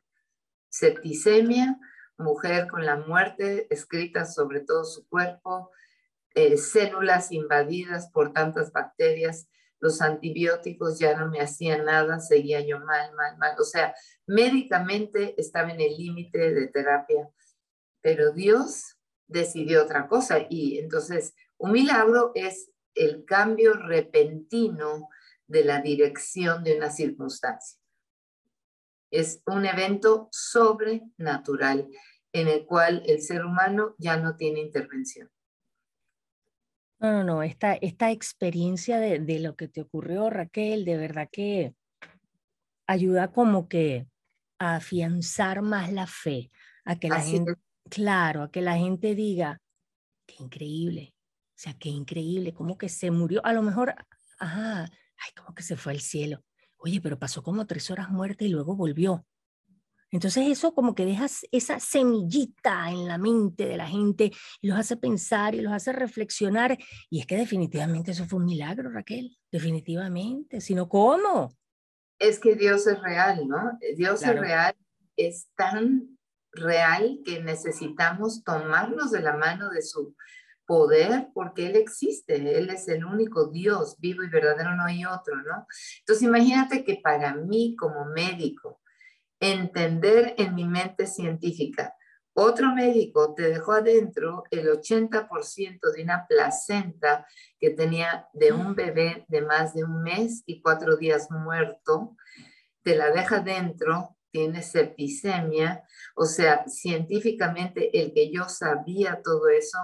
Septicemia, 0.70 1.80
mujer 2.18 2.68
con 2.68 2.86
la 2.86 2.98
muerte 2.98 3.68
escrita 3.74 4.26
sobre 4.26 4.62
todo 4.62 4.86
su 4.86 5.08
cuerpo, 5.08 5.72
eh, 6.40 6.58
células 6.58 7.34
invadidas 7.34 8.10
por 8.12 8.32
tantas 8.32 8.72
bacterias, 8.72 9.50
los 9.82 10.02
antibióticos 10.02 10.98
ya 10.98 11.18
no 11.18 11.30
me 11.30 11.42
hacían 11.42 11.84
nada, 11.84 12.22
seguía 12.22 12.62
yo 12.62 12.80
mal, 12.80 13.14
mal, 13.14 13.38
mal. 13.38 13.56
O 13.60 13.66
sea, 13.66 13.94
médicamente 14.26 15.36
estaba 15.38 15.70
en 15.70 15.82
el 15.82 15.98
límite 15.98 16.54
de 16.54 16.68
terapia, 16.68 17.30
pero 18.00 18.32
Dios 18.32 18.98
decidió 19.28 19.84
otra 19.84 20.08
cosa. 20.08 20.46
Y 20.50 20.80
entonces, 20.80 21.34
un 21.58 21.74
milagro 21.74 22.32
es 22.36 22.72
el 22.96 23.26
cambio 23.26 23.74
repentino 23.74 25.10
de 25.46 25.66
la 25.66 25.82
dirección 25.82 26.64
de 26.64 26.78
una 26.78 26.90
circunstancia. 26.90 27.82
Es 29.12 29.42
un 29.46 29.66
evento 29.66 30.30
sobrenatural 30.32 31.90
en 32.32 32.48
el 32.48 32.66
cual 32.66 33.04
el 33.08 33.22
ser 33.22 33.44
humano 33.44 33.96
ya 33.98 34.16
no 34.16 34.38
tiene 34.38 34.62
intervención. 34.62 35.30
No, 37.02 37.12
no, 37.14 37.24
no, 37.24 37.44
esta, 37.44 37.74
esta 37.76 38.12
experiencia 38.12 39.00
de, 39.00 39.20
de 39.20 39.40
lo 39.40 39.56
que 39.56 39.68
te 39.68 39.82
ocurrió, 39.82 40.30
Raquel, 40.30 40.84
de 40.86 40.98
verdad 40.98 41.30
que 41.32 41.74
ayuda 42.88 43.32
como 43.32 43.68
que 43.68 44.08
a 44.60 44.76
afianzar 44.78 45.62
más 45.62 45.92
la 45.92 46.08
fe, 46.08 46.52
a 46.86 46.98
que 47.00 47.10
la 47.10 47.22
gente, 47.22 47.54
claro, 47.90 48.44
a 48.44 48.52
que 48.52 48.62
la 48.62 48.78
gente 48.78 49.16
diga, 49.16 49.60
qué 50.28 50.36
increíble, 50.44 51.14
o 51.16 51.54
sea, 51.56 51.76
qué 51.76 51.90
increíble, 51.90 52.54
como 52.54 52.78
que 52.78 52.90
se 52.90 53.12
murió, 53.12 53.46
a 53.46 53.54
lo 53.54 53.64
mejor, 53.64 53.96
ajá, 54.40 54.84
ay, 54.86 55.32
como 55.38 55.56
que 55.56 55.64
se 55.64 55.78
fue 55.78 55.94
al 55.94 56.02
cielo. 56.02 56.44
Oye, 56.78 57.02
pero 57.02 57.20
pasó 57.20 57.44
como 57.44 57.68
tres 57.68 57.92
horas 57.92 58.10
muerta 58.10 58.46
y 58.46 58.50
luego 58.50 58.76
volvió. 58.76 59.26
Entonces 60.12 60.48
eso 60.48 60.74
como 60.74 60.96
que 60.96 61.06
deja 61.06 61.28
esa 61.52 61.80
semillita 61.80 62.90
en 62.90 63.08
la 63.08 63.18
mente 63.18 63.66
de 63.66 63.78
la 63.78 63.88
gente 63.88 64.32
y 64.62 64.68
los 64.68 64.78
hace 64.80 64.98
pensar 64.98 65.56
y 65.56 65.62
los 65.62 65.74
hace 65.74 65.92
reflexionar. 65.94 66.78
Y 67.10 67.20
es 67.20 67.28
que 67.28 67.38
definitivamente 67.38 68.12
eso 68.12 68.26
fue 68.26 68.40
un 68.40 68.46
milagro, 68.46 68.90
Raquel, 68.90 69.38
definitivamente. 69.52 70.62
Sino, 70.62 70.90
¿cómo? 70.90 71.54
Es 72.18 72.40
que 72.40 72.56
Dios 72.56 72.88
es 72.88 73.02
real, 73.02 73.48
¿no? 73.48 73.78
Dios 73.96 74.24
es 74.24 74.40
real, 74.40 74.76
es 75.16 75.50
tan 75.56 76.18
real 76.52 77.20
que 77.24 77.42
necesitamos 77.42 78.44
tomarnos 78.44 79.12
de 79.12 79.22
la 79.22 79.38
mano 79.38 79.70
de 79.70 79.82
su 79.82 80.16
poder 80.66 81.30
porque 81.34 81.66
Él 81.66 81.76
existe, 81.76 82.36
Él 82.36 82.70
es 82.70 82.88
el 82.88 83.04
único 83.04 83.48
Dios 83.48 83.96
vivo 84.00 84.24
y 84.24 84.30
verdadero, 84.30 84.76
no 84.76 84.86
hay 84.86 85.04
otro, 85.04 85.36
¿no? 85.38 85.66
Entonces 86.00 86.24
imagínate 86.24 86.84
que 86.84 87.00
para 87.04 87.34
mí 87.34 87.76
como 87.76 88.06
médico, 88.06 88.80
entender 89.40 90.36
en 90.38 90.56
mi 90.56 90.66
mente 90.66 91.08
científica, 91.08 91.96
otro 92.34 92.74
médico 92.74 93.34
te 93.36 93.50
dejó 93.50 93.74
adentro 93.74 94.44
el 94.52 94.68
80% 94.68 95.92
de 95.94 96.04
una 96.04 96.26
placenta 96.28 97.28
que 97.60 97.72
tenía 97.72 98.28
de 98.34 98.54
un 98.54 98.76
bebé 98.76 99.26
de 99.28 99.42
más 99.42 99.74
de 99.74 99.84
un 99.84 100.04
mes 100.04 100.44
y 100.46 100.62
cuatro 100.62 100.96
días 100.96 101.30
muerto, 101.32 102.16
te 102.82 102.96
la 102.96 103.12
deja 103.12 103.40
dentro 103.40 104.16
tiene 104.32 104.62
septicemia, 104.62 105.84
o 106.16 106.26
sea, 106.26 106.66
científicamente 106.68 108.00
el 108.00 108.14
que 108.14 108.32
yo 108.32 108.48
sabía 108.48 109.22
todo 109.24 109.50
eso, 109.50 109.78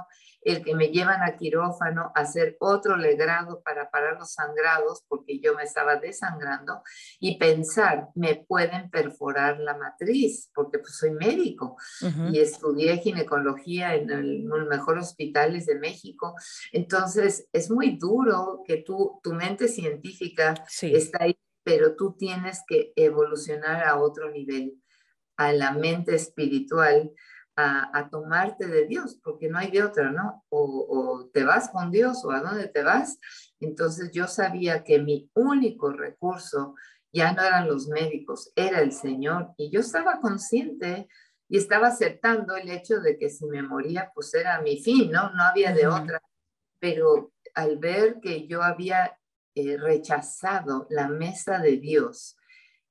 el 0.45 0.63
que 0.63 0.75
me 0.75 0.87
llevan 0.87 1.21
a 1.23 1.35
quirófano 1.35 2.11
a 2.15 2.21
hacer 2.21 2.55
otro 2.59 2.95
legrado 2.95 3.61
para 3.61 3.89
parar 3.89 4.17
los 4.17 4.33
sangrados, 4.33 5.03
porque 5.07 5.39
yo 5.39 5.55
me 5.55 5.63
estaba 5.63 5.97
desangrando, 5.97 6.81
y 7.19 7.37
pensar, 7.37 8.07
me 8.15 8.45
pueden 8.47 8.89
perforar 8.89 9.59
la 9.59 9.75
matriz, 9.75 10.49
porque 10.53 10.79
pues 10.79 10.95
soy 10.97 11.11
médico 11.11 11.75
y 12.31 12.39
estudié 12.39 12.97
ginecología 12.97 13.95
en, 13.95 14.09
el, 14.09 14.43
los 14.45 14.67
mejores 14.67 15.07
hospitales 15.07 15.65
de 15.65 15.79
México. 15.79 16.35
Entonces, 16.71 17.47
es 17.51 17.69
muy 17.69 17.97
duro 17.97 18.61
que 18.65 18.77
tú, 18.77 19.19
tu 19.21 19.33
mente 19.33 19.67
científica 19.67 20.53
está 20.81 21.23
ahí 21.23 21.37
pero 21.65 21.95
tú 21.95 22.15
tienes 22.15 22.63
que 22.67 22.93
evolucionar 22.95 23.83
a 23.83 23.99
otro 23.99 24.29
nivel, 24.29 24.79
a 25.35 25.51
la 25.51 25.71
mente 25.71 26.13
espiritual, 26.13 27.11
a, 27.55 28.09
tomarte 28.09 28.67
de 28.67 28.85
Dios, 28.85 29.19
porque 29.23 29.49
no 29.49 29.57
hay 29.57 29.71
de 29.71 29.83
otra, 29.83 30.11
¿no? 30.11 30.43
O, 30.49 31.29
te 31.33 31.43
vas 31.43 31.69
con 31.69 31.91
Dios 31.91 32.23
o 32.25 32.31
a 32.31 32.41
dónde 32.41 32.67
te 32.67 32.83
vas. 32.83 33.17
Entonces 33.59 34.11
yo 34.11 34.27
sabía 34.27 34.83
que 34.83 34.99
mi 34.99 35.29
único 35.33 35.91
recurso 35.91 36.75
ya 37.13 37.31
no 37.31 37.41
eran 37.41 37.67
los 37.67 37.87
médicos, 37.87 38.51
era 38.55 38.81
el 38.81 38.91
Señor. 38.91 39.53
Y 39.57 39.71
yo 39.71 39.79
estaba 39.79 40.19
consciente 40.19 41.07
y 41.47 41.57
estaba 41.57 41.87
aceptando 41.87 42.55
el 42.55 42.69
hecho 42.69 42.99
de 42.99 43.17
que 43.17 43.29
si 43.29 43.45
me 43.45 43.63
moría, 43.63 44.11
pues 44.13 44.33
era 44.33 44.61
mi 44.61 44.81
fin, 44.81 45.11
¿no? 45.11 45.29
No 45.31 45.43
había 45.43 45.73
de 45.73 45.87
otra. 45.87 46.21
Pero 46.79 47.31
al 47.53 47.77
ver 47.77 48.19
que 48.21 48.47
yo 48.47 48.63
había 48.63 49.17
rechazado 49.55 50.87
la 50.89 51.07
mesa 51.07 51.59
de 51.59 51.77
Dios, 51.77 52.35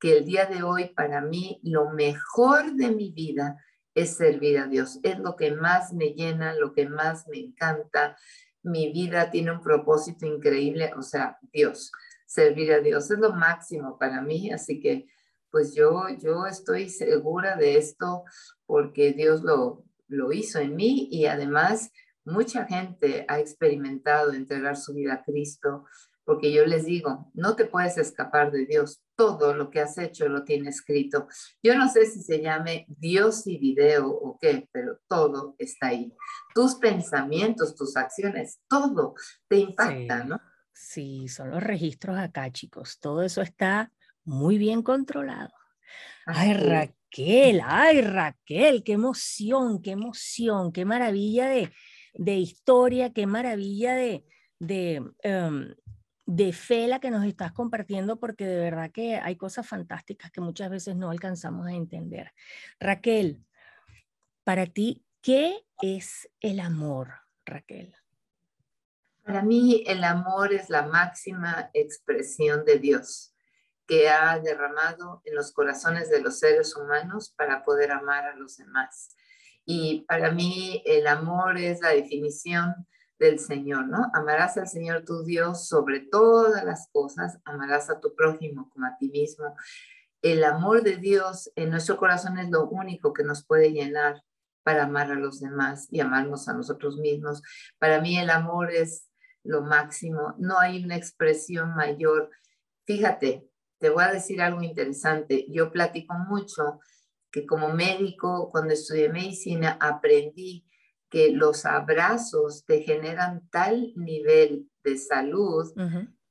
que 0.00 0.18
el 0.18 0.24
día 0.24 0.46
de 0.46 0.62
hoy 0.62 0.88
para 0.94 1.20
mí 1.20 1.60
lo 1.62 1.90
mejor 1.90 2.72
de 2.74 2.90
mi 2.90 3.10
vida 3.10 3.58
es 3.94 4.16
servir 4.16 4.58
a 4.58 4.66
Dios. 4.66 4.98
Es 5.02 5.18
lo 5.18 5.36
que 5.36 5.52
más 5.52 5.92
me 5.92 6.14
llena, 6.14 6.54
lo 6.54 6.72
que 6.72 6.88
más 6.88 7.26
me 7.28 7.38
encanta. 7.38 8.16
Mi 8.62 8.92
vida 8.92 9.30
tiene 9.30 9.52
un 9.52 9.62
propósito 9.62 10.26
increíble, 10.26 10.92
o 10.96 11.02
sea, 11.02 11.38
Dios, 11.52 11.92
servir 12.26 12.72
a 12.72 12.80
Dios 12.80 13.10
es 13.10 13.18
lo 13.18 13.32
máximo 13.32 13.98
para 13.98 14.20
mí, 14.22 14.50
así 14.50 14.80
que 14.80 15.06
pues 15.50 15.72
yo, 15.72 16.08
yo 16.18 16.46
estoy 16.46 16.88
segura 16.88 17.54
de 17.54 17.76
esto 17.76 18.24
porque 18.66 19.12
Dios 19.12 19.42
lo, 19.42 19.84
lo 20.08 20.32
hizo 20.32 20.58
en 20.58 20.74
mí 20.74 21.08
y 21.12 21.26
además 21.26 21.92
mucha 22.24 22.64
gente 22.64 23.24
ha 23.28 23.38
experimentado 23.38 24.32
entregar 24.32 24.76
su 24.76 24.94
vida 24.94 25.14
a 25.14 25.22
Cristo, 25.22 25.84
porque 26.24 26.52
yo 26.52 26.66
les 26.66 26.86
digo, 26.86 27.30
no 27.34 27.54
te 27.54 27.66
puedes 27.66 27.98
escapar 27.98 28.50
de 28.50 28.66
Dios, 28.66 29.03
todo 29.16 29.54
lo 29.54 29.70
que 29.70 29.80
has 29.80 29.96
hecho 29.98 30.28
lo 30.28 30.44
tiene 30.44 30.70
escrito. 30.70 31.28
Yo 31.62 31.76
no 31.76 31.88
sé 31.88 32.06
si 32.06 32.22
se 32.22 32.40
llame 32.40 32.86
Dios 32.88 33.46
y 33.46 33.58
video 33.58 34.08
o 34.08 34.38
qué, 34.40 34.68
pero 34.72 34.98
todo 35.08 35.54
está 35.58 35.88
ahí. 35.88 36.12
Tus 36.54 36.76
pensamientos, 36.76 37.74
tus 37.74 37.96
acciones, 37.96 38.60
todo 38.68 39.14
te 39.48 39.58
impacta, 39.58 40.24
¿no? 40.24 40.40
Sí, 40.72 41.28
son 41.28 41.50
los 41.50 41.62
registros 41.62 42.18
acá, 42.18 42.50
chicos. 42.50 42.98
Todo 42.98 43.22
eso 43.22 43.40
está 43.42 43.92
muy 44.24 44.58
bien 44.58 44.82
controlado. 44.82 45.52
Ay, 46.26 46.54
Raquel, 46.54 47.60
ay, 47.64 48.00
Raquel, 48.00 48.82
qué 48.82 48.92
emoción, 48.92 49.80
qué 49.82 49.92
emoción, 49.92 50.72
qué 50.72 50.84
maravilla 50.84 51.48
de, 51.48 51.72
de 52.14 52.36
historia, 52.36 53.12
qué 53.12 53.26
maravilla 53.26 53.94
de, 53.94 54.24
de 54.58 55.02
em, 55.22 55.74
de 56.26 56.52
fe 56.52 56.86
la 56.86 57.00
que 57.00 57.10
nos 57.10 57.24
estás 57.24 57.52
compartiendo, 57.52 58.18
porque 58.18 58.46
de 58.46 58.58
verdad 58.58 58.90
que 58.90 59.16
hay 59.16 59.36
cosas 59.36 59.66
fantásticas 59.66 60.30
que 60.30 60.40
muchas 60.40 60.70
veces 60.70 60.96
no 60.96 61.10
alcanzamos 61.10 61.66
a 61.66 61.72
entender. 61.72 62.32
Raquel, 62.80 63.44
para 64.42 64.66
ti, 64.66 65.04
¿qué 65.20 65.64
es 65.82 66.28
el 66.40 66.60
amor, 66.60 67.12
Raquel? 67.44 67.94
Para 69.22 69.42
mí, 69.42 69.82
el 69.86 70.04
amor 70.04 70.52
es 70.52 70.68
la 70.68 70.86
máxima 70.86 71.70
expresión 71.72 72.64
de 72.64 72.78
Dios 72.78 73.34
que 73.86 74.08
ha 74.08 74.38
derramado 74.38 75.22
en 75.24 75.34
los 75.34 75.52
corazones 75.52 76.10
de 76.10 76.20
los 76.20 76.38
seres 76.38 76.74
humanos 76.76 77.32
para 77.36 77.64
poder 77.64 77.90
amar 77.90 78.24
a 78.24 78.36
los 78.36 78.56
demás. 78.56 79.16
Y 79.64 80.04
para 80.08 80.30
mí, 80.30 80.82
el 80.86 81.06
amor 81.06 81.58
es 81.58 81.80
la 81.80 81.90
definición 81.90 82.86
del 83.18 83.38
Señor, 83.38 83.86
¿no? 83.86 84.10
Amarás 84.12 84.56
al 84.56 84.68
Señor 84.68 85.04
tu 85.04 85.24
Dios 85.24 85.66
sobre 85.68 86.00
todas 86.00 86.64
las 86.64 86.88
cosas, 86.92 87.38
amarás 87.44 87.90
a 87.90 88.00
tu 88.00 88.14
prójimo 88.14 88.70
como 88.70 88.86
a 88.86 88.96
ti 88.98 89.08
mismo. 89.08 89.54
El 90.22 90.42
amor 90.44 90.82
de 90.82 90.96
Dios 90.96 91.50
en 91.54 91.70
nuestro 91.70 91.96
corazón 91.96 92.38
es 92.38 92.50
lo 92.50 92.66
único 92.68 93.12
que 93.12 93.24
nos 93.24 93.44
puede 93.44 93.72
llenar 93.72 94.22
para 94.62 94.84
amar 94.84 95.10
a 95.12 95.16
los 95.16 95.40
demás 95.40 95.86
y 95.90 96.00
amarnos 96.00 96.48
a 96.48 96.54
nosotros 96.54 96.96
mismos. 96.96 97.42
Para 97.78 98.00
mí 98.00 98.18
el 98.18 98.30
amor 98.30 98.72
es 98.72 99.08
lo 99.42 99.62
máximo, 99.62 100.34
no 100.38 100.58
hay 100.58 100.82
una 100.82 100.96
expresión 100.96 101.74
mayor. 101.74 102.30
Fíjate, 102.86 103.46
te 103.78 103.90
voy 103.90 104.04
a 104.04 104.12
decir 104.12 104.40
algo 104.40 104.62
interesante. 104.62 105.46
Yo 105.50 105.70
platico 105.70 106.14
mucho 106.14 106.80
que 107.30 107.46
como 107.46 107.68
médico, 107.68 108.50
cuando 108.50 108.72
estudié 108.72 109.10
medicina, 109.10 109.76
aprendí 109.80 110.64
que 111.14 111.30
los 111.30 111.64
abrazos 111.64 112.64
te 112.66 112.82
generan 112.82 113.48
tal 113.50 113.92
nivel 113.94 114.68
de 114.82 114.98
salud 114.98 115.72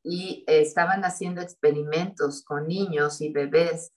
y 0.03 0.43
estaban 0.45 1.05
haciendo 1.05 1.39
experimentos 1.39 2.43
con 2.43 2.67
niños 2.67 3.21
y 3.21 3.31
bebés 3.31 3.93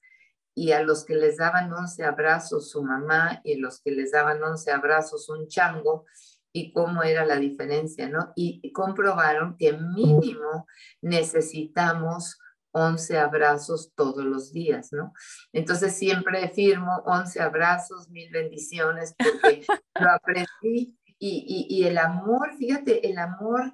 y 0.55 0.71
a 0.71 0.83
los 0.83 1.05
que 1.05 1.17
les 1.17 1.39
daban 1.39 1.73
11 1.73 2.05
abrazos 2.05 2.71
su 2.71 2.85
mamá 2.85 3.41
y 3.43 3.55
a 3.55 3.59
los 3.59 3.81
que 3.81 3.91
les 3.91 4.13
daban 4.13 4.41
11 4.41 4.71
abrazos 4.71 5.29
un 5.29 5.49
chango 5.49 6.05
y 6.53 6.73
cómo 6.73 7.03
era 7.03 7.27
la 7.27 7.37
diferencia, 7.37 8.09
¿no? 8.09 8.33
Y, 8.37 8.71
comprobaron 8.73 9.57
que 9.59 9.73
mínimo 9.73 10.69
necesitamos 11.03 12.39
11 12.77 13.19
abrazos 13.19 13.93
todos 13.95 14.25
los 14.25 14.53
días, 14.53 14.93
¿no? 14.93 15.15
Entonces 15.53 15.97
siempre 15.97 16.49
firmo 16.51 17.03
11 17.07 17.41
abrazos, 17.41 18.11
mil 18.11 18.31
bendiciones, 18.31 19.15
porque 19.17 19.65
lo 20.01 20.11
aprendí 20.11 20.99
y, 21.19 21.67
y, 21.71 21.85
el 21.85 21.97
amor, 21.97 22.55
fíjate, 22.59 23.09
el 23.09 23.17
amor 23.17 23.73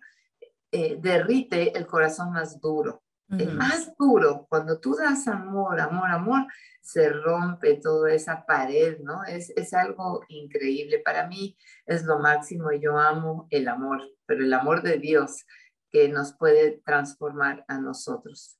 eh, 0.70 0.96
derrite 1.00 1.76
el 1.76 1.86
corazón 1.86 2.32
más 2.32 2.60
duro. 2.60 3.02
El 3.38 3.54
más 3.54 3.90
duro, 3.98 4.46
cuando 4.50 4.78
tú 4.78 4.94
das 4.94 5.26
amor, 5.26 5.80
amor, 5.80 6.10
amor, 6.10 6.46
se 6.82 7.08
rompe 7.08 7.76
toda 7.76 8.12
esa 8.12 8.44
pared, 8.44 8.98
¿no? 9.00 9.24
Es, 9.24 9.50
es 9.56 9.72
algo 9.72 10.22
increíble. 10.28 10.98
Para 10.98 11.26
mí 11.26 11.56
es 11.86 12.04
lo 12.04 12.18
máximo. 12.18 12.70
Yo 12.72 12.98
amo 12.98 13.46
el 13.48 13.68
amor, 13.68 14.02
pero 14.26 14.44
el 14.44 14.52
amor 14.52 14.82
de 14.82 14.98
Dios 14.98 15.46
que 15.90 16.10
nos 16.10 16.34
puede 16.34 16.82
transformar 16.84 17.64
a 17.68 17.78
nosotros. 17.78 18.58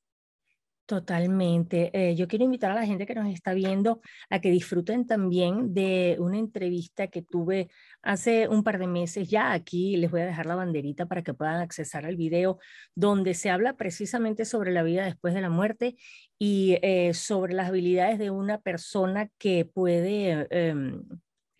Totalmente. 0.92 1.90
Eh, 1.94 2.14
yo 2.16 2.28
quiero 2.28 2.44
invitar 2.44 2.70
a 2.70 2.74
la 2.74 2.84
gente 2.84 3.06
que 3.06 3.14
nos 3.14 3.32
está 3.32 3.54
viendo 3.54 4.02
a 4.28 4.42
que 4.42 4.50
disfruten 4.50 5.06
también 5.06 5.72
de 5.72 6.18
una 6.20 6.36
entrevista 6.36 7.06
que 7.06 7.22
tuve 7.22 7.70
hace 8.02 8.46
un 8.46 8.62
par 8.62 8.78
de 8.78 8.86
meses 8.86 9.30
ya. 9.30 9.52
Aquí 9.52 9.96
les 9.96 10.10
voy 10.10 10.20
a 10.20 10.26
dejar 10.26 10.44
la 10.44 10.54
banderita 10.54 11.06
para 11.06 11.22
que 11.22 11.32
puedan 11.32 11.62
accesar 11.62 12.04
al 12.04 12.16
video 12.16 12.58
donde 12.94 13.32
se 13.32 13.48
habla 13.48 13.72
precisamente 13.74 14.44
sobre 14.44 14.70
la 14.70 14.82
vida 14.82 15.06
después 15.06 15.32
de 15.32 15.40
la 15.40 15.48
muerte 15.48 15.96
y 16.38 16.76
eh, 16.82 17.14
sobre 17.14 17.54
las 17.54 17.70
habilidades 17.70 18.18
de 18.18 18.28
una 18.30 18.58
persona 18.58 19.30
que 19.38 19.64
puede... 19.64 20.46
Em, 20.50 21.02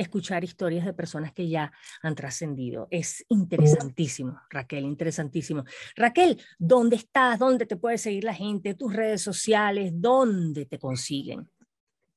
escuchar 0.02 0.44
historias 0.44 0.84
de 0.84 0.92
personas 0.92 1.32
que 1.32 1.48
ya 1.48 1.72
han 2.02 2.14
trascendido. 2.14 2.88
Es 2.90 3.24
interesantísimo, 3.28 4.40
Raquel, 4.50 4.84
interesantísimo. 4.84 5.64
Raquel, 5.96 6.40
¿dónde 6.58 6.96
estás? 6.96 7.38
¿Dónde 7.38 7.66
te 7.66 7.76
puede 7.76 7.98
seguir 7.98 8.24
la 8.24 8.34
gente? 8.34 8.74
¿Tus 8.74 8.92
redes 8.92 9.22
sociales? 9.22 9.92
¿Dónde 9.94 10.66
te 10.66 10.78
consiguen? 10.78 11.48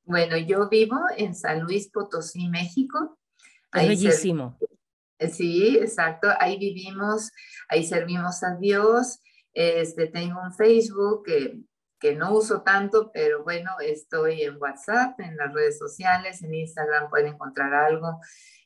Bueno, 0.04 0.38
yo 0.38 0.70
vivo 0.70 0.98
en 1.18 1.34
San 1.34 1.62
Luis 1.62 1.90
Potosí, 1.90 2.48
México. 2.48 3.18
Es 3.74 3.88
bellísimo. 3.88 4.58
Sí, 5.20 5.78
exacto. 5.78 6.28
Ahí 6.40 6.58
vivimos, 6.58 7.32
ahí 7.70 7.84
servimos 7.86 8.44
a 8.44 8.56
Dios. 8.58 9.20
Este, 9.54 10.08
tengo 10.08 10.40
un 10.42 10.54
Facebook 10.54 11.24
que 11.26 11.60
que 12.06 12.14
no 12.14 12.36
uso 12.36 12.62
tanto, 12.62 13.10
pero 13.12 13.44
bueno, 13.44 13.72
estoy 13.80 14.44
en 14.44 14.62
WhatsApp, 14.62 15.20
en 15.20 15.36
las 15.38 15.52
redes 15.52 15.80
sociales, 15.80 16.44
en 16.44 16.54
Instagram 16.54 17.10
pueden 17.10 17.34
encontrar 17.34 17.74
algo. 17.74 18.20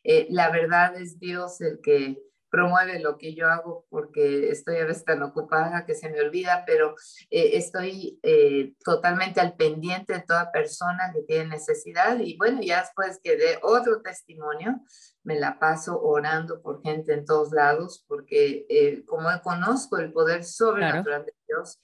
Eh, 0.03 0.27
la 0.29 0.49
verdad 0.49 0.97
es 0.97 1.19
Dios 1.19 1.61
el 1.61 1.79
que 1.81 2.21
promueve 2.49 2.99
lo 2.99 3.17
que 3.17 3.35
yo 3.35 3.47
hago 3.47 3.85
porque 3.89 4.49
estoy 4.49 4.75
a 4.79 4.85
veces 4.85 5.05
tan 5.05 5.23
ocupada 5.23 5.85
que 5.85 5.95
se 5.95 6.09
me 6.09 6.19
olvida, 6.19 6.65
pero 6.67 6.95
eh, 7.29 7.51
estoy 7.53 8.19
eh, 8.23 8.73
totalmente 8.83 9.39
al 9.39 9.55
pendiente 9.55 10.11
de 10.11 10.23
toda 10.23 10.51
persona 10.51 11.13
que 11.13 11.21
tiene 11.21 11.51
necesidad 11.51 12.19
y 12.19 12.35
bueno, 12.35 12.59
ya 12.61 12.81
después 12.81 13.21
que 13.23 13.37
dé 13.37 13.57
otro 13.61 14.01
testimonio, 14.01 14.81
me 15.23 15.39
la 15.39 15.59
paso 15.59 16.01
orando 16.01 16.61
por 16.61 16.81
gente 16.81 17.13
en 17.13 17.23
todos 17.23 17.53
lados 17.53 18.03
porque 18.05 18.65
como 19.05 19.29
conozco 19.43 19.97
el 19.97 20.11
poder 20.11 20.43
sobrenatural 20.43 21.23
de 21.23 21.33
Dios, 21.47 21.79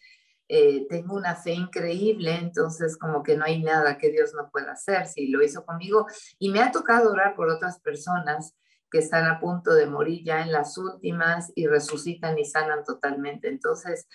eh, 0.48 0.86
tengo 0.88 1.16
una 1.16 1.36
fe 1.36 1.54
increíble, 1.54 2.36
entonces 2.36 2.98
como 2.98 3.24
que 3.24 3.36
no 3.36 3.46
hay 3.46 3.64
nada 3.64 3.98
que 3.98 4.12
Dios 4.12 4.34
no 4.36 4.50
pueda 4.52 4.74
hacer, 4.74 5.08
si 5.08 5.28
lo 5.28 5.42
hizo 5.42 5.66
conmigo. 5.66 6.06
Y 6.40 6.52
me 6.52 6.62
ha 6.62 6.72
tocado 6.72 7.12
orar 7.12 7.36
por 7.36 7.50
otras 7.50 7.80
personas 7.80 8.56
que 8.92 9.00
están 9.00 9.26
a 9.26 9.40
punto 9.40 9.74
de 9.74 9.88
morir 9.88 10.24
ya 10.24 10.42
en 10.42 10.52
las 10.52 10.78
últimas 10.78 11.52
y 11.56 11.68
resucitan 11.68 12.38
y 12.38 12.46
sanan 12.46 12.84
totalmente. 12.84 13.48
Entonces, 13.48 14.08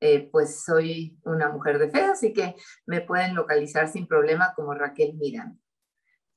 eh, 0.00 0.28
pues 0.30 0.62
soy 0.62 1.18
una 1.24 1.48
mujer 1.48 1.78
de 1.78 1.90
fe, 1.90 2.02
así 2.02 2.32
que 2.32 2.54
me 2.86 3.00
pueden 3.00 3.34
localizar 3.34 3.88
sin 3.88 4.06
problema 4.06 4.52
como 4.54 4.74
Raquel 4.74 5.14
Miranda. 5.14 5.58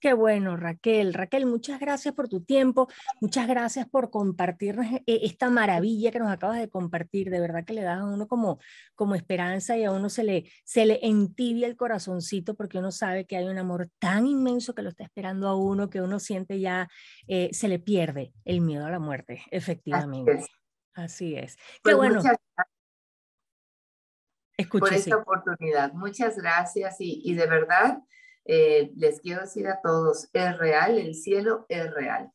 Qué 0.02 0.14
bueno, 0.14 0.58
Raquel. 0.58 1.14
Raquel, 1.14 1.46
muchas 1.46 1.80
gracias 1.80 2.16
por 2.16 2.28
tu 2.28 2.44
tiempo, 2.44 2.88
muchas 3.22 3.48
gracias 3.48 3.88
por 3.88 4.10
compartirnos 4.10 4.88
e, 5.06 5.20
esta 5.26 5.52
maravilla 5.52 6.10
que 6.10 6.18
nos 6.18 6.32
acabas 6.32 6.58
de 6.58 6.70
compartir. 6.70 7.30
De 7.30 7.40
verdad 7.40 7.64
que 7.64 7.74
le 7.74 7.84
das 7.84 8.00
a 8.00 8.06
uno 8.06 8.28
como, 8.28 8.58
como 8.96 9.14
esperanza 9.14 9.78
y 9.78 9.84
a 9.84 9.92
uno 9.92 10.10
se 10.10 10.24
le, 10.24 10.52
se 10.64 10.88
le 10.88 11.00
entibia 11.04 11.68
el 11.68 11.78
corazoncito 11.78 12.56
porque 12.56 12.80
uno 12.80 12.92
sabe 12.92 13.28
que 13.28 13.38
hay 13.38 13.46
un 13.46 13.60
amor 13.60 13.92
tan 14.00 14.26
inmenso 14.26 14.74
que 14.74 14.82
lo 14.82 14.90
está 14.90 15.04
esperando 15.04 15.48
a 15.48 15.56
uno 15.56 15.92
que 15.92 16.02
uno 16.02 16.20
siente 16.20 16.60
ya, 16.60 16.90
eh, 17.28 17.50
se 17.52 17.68
le 17.68 17.78
pierde 17.78 18.34
el 18.44 18.62
miedo 18.62 18.88
a 18.88 18.90
la 18.90 19.00
muerte, 19.00 19.44
efectivamente. 19.52 20.44
Así 20.96 21.36
es. 21.36 21.58
Qué 21.58 21.62
pues 21.84 21.98
bueno. 21.98 22.24
por 24.68 24.94
esta 24.94 25.18
oportunidad. 25.18 25.94
Muchas 25.94 26.38
gracias 26.38 27.00
y, 27.00 27.22
y 27.24 27.36
de 27.36 27.46
verdad 27.46 28.00
eh, 28.46 28.92
les 28.96 29.20
quiero 29.22 29.42
decir 29.42 29.68
a 29.68 29.82
todos, 29.82 30.30
es 30.34 30.58
real, 30.58 30.98
el 30.98 31.16
cielo 31.16 31.66
es 31.70 31.92
real. 31.94 32.32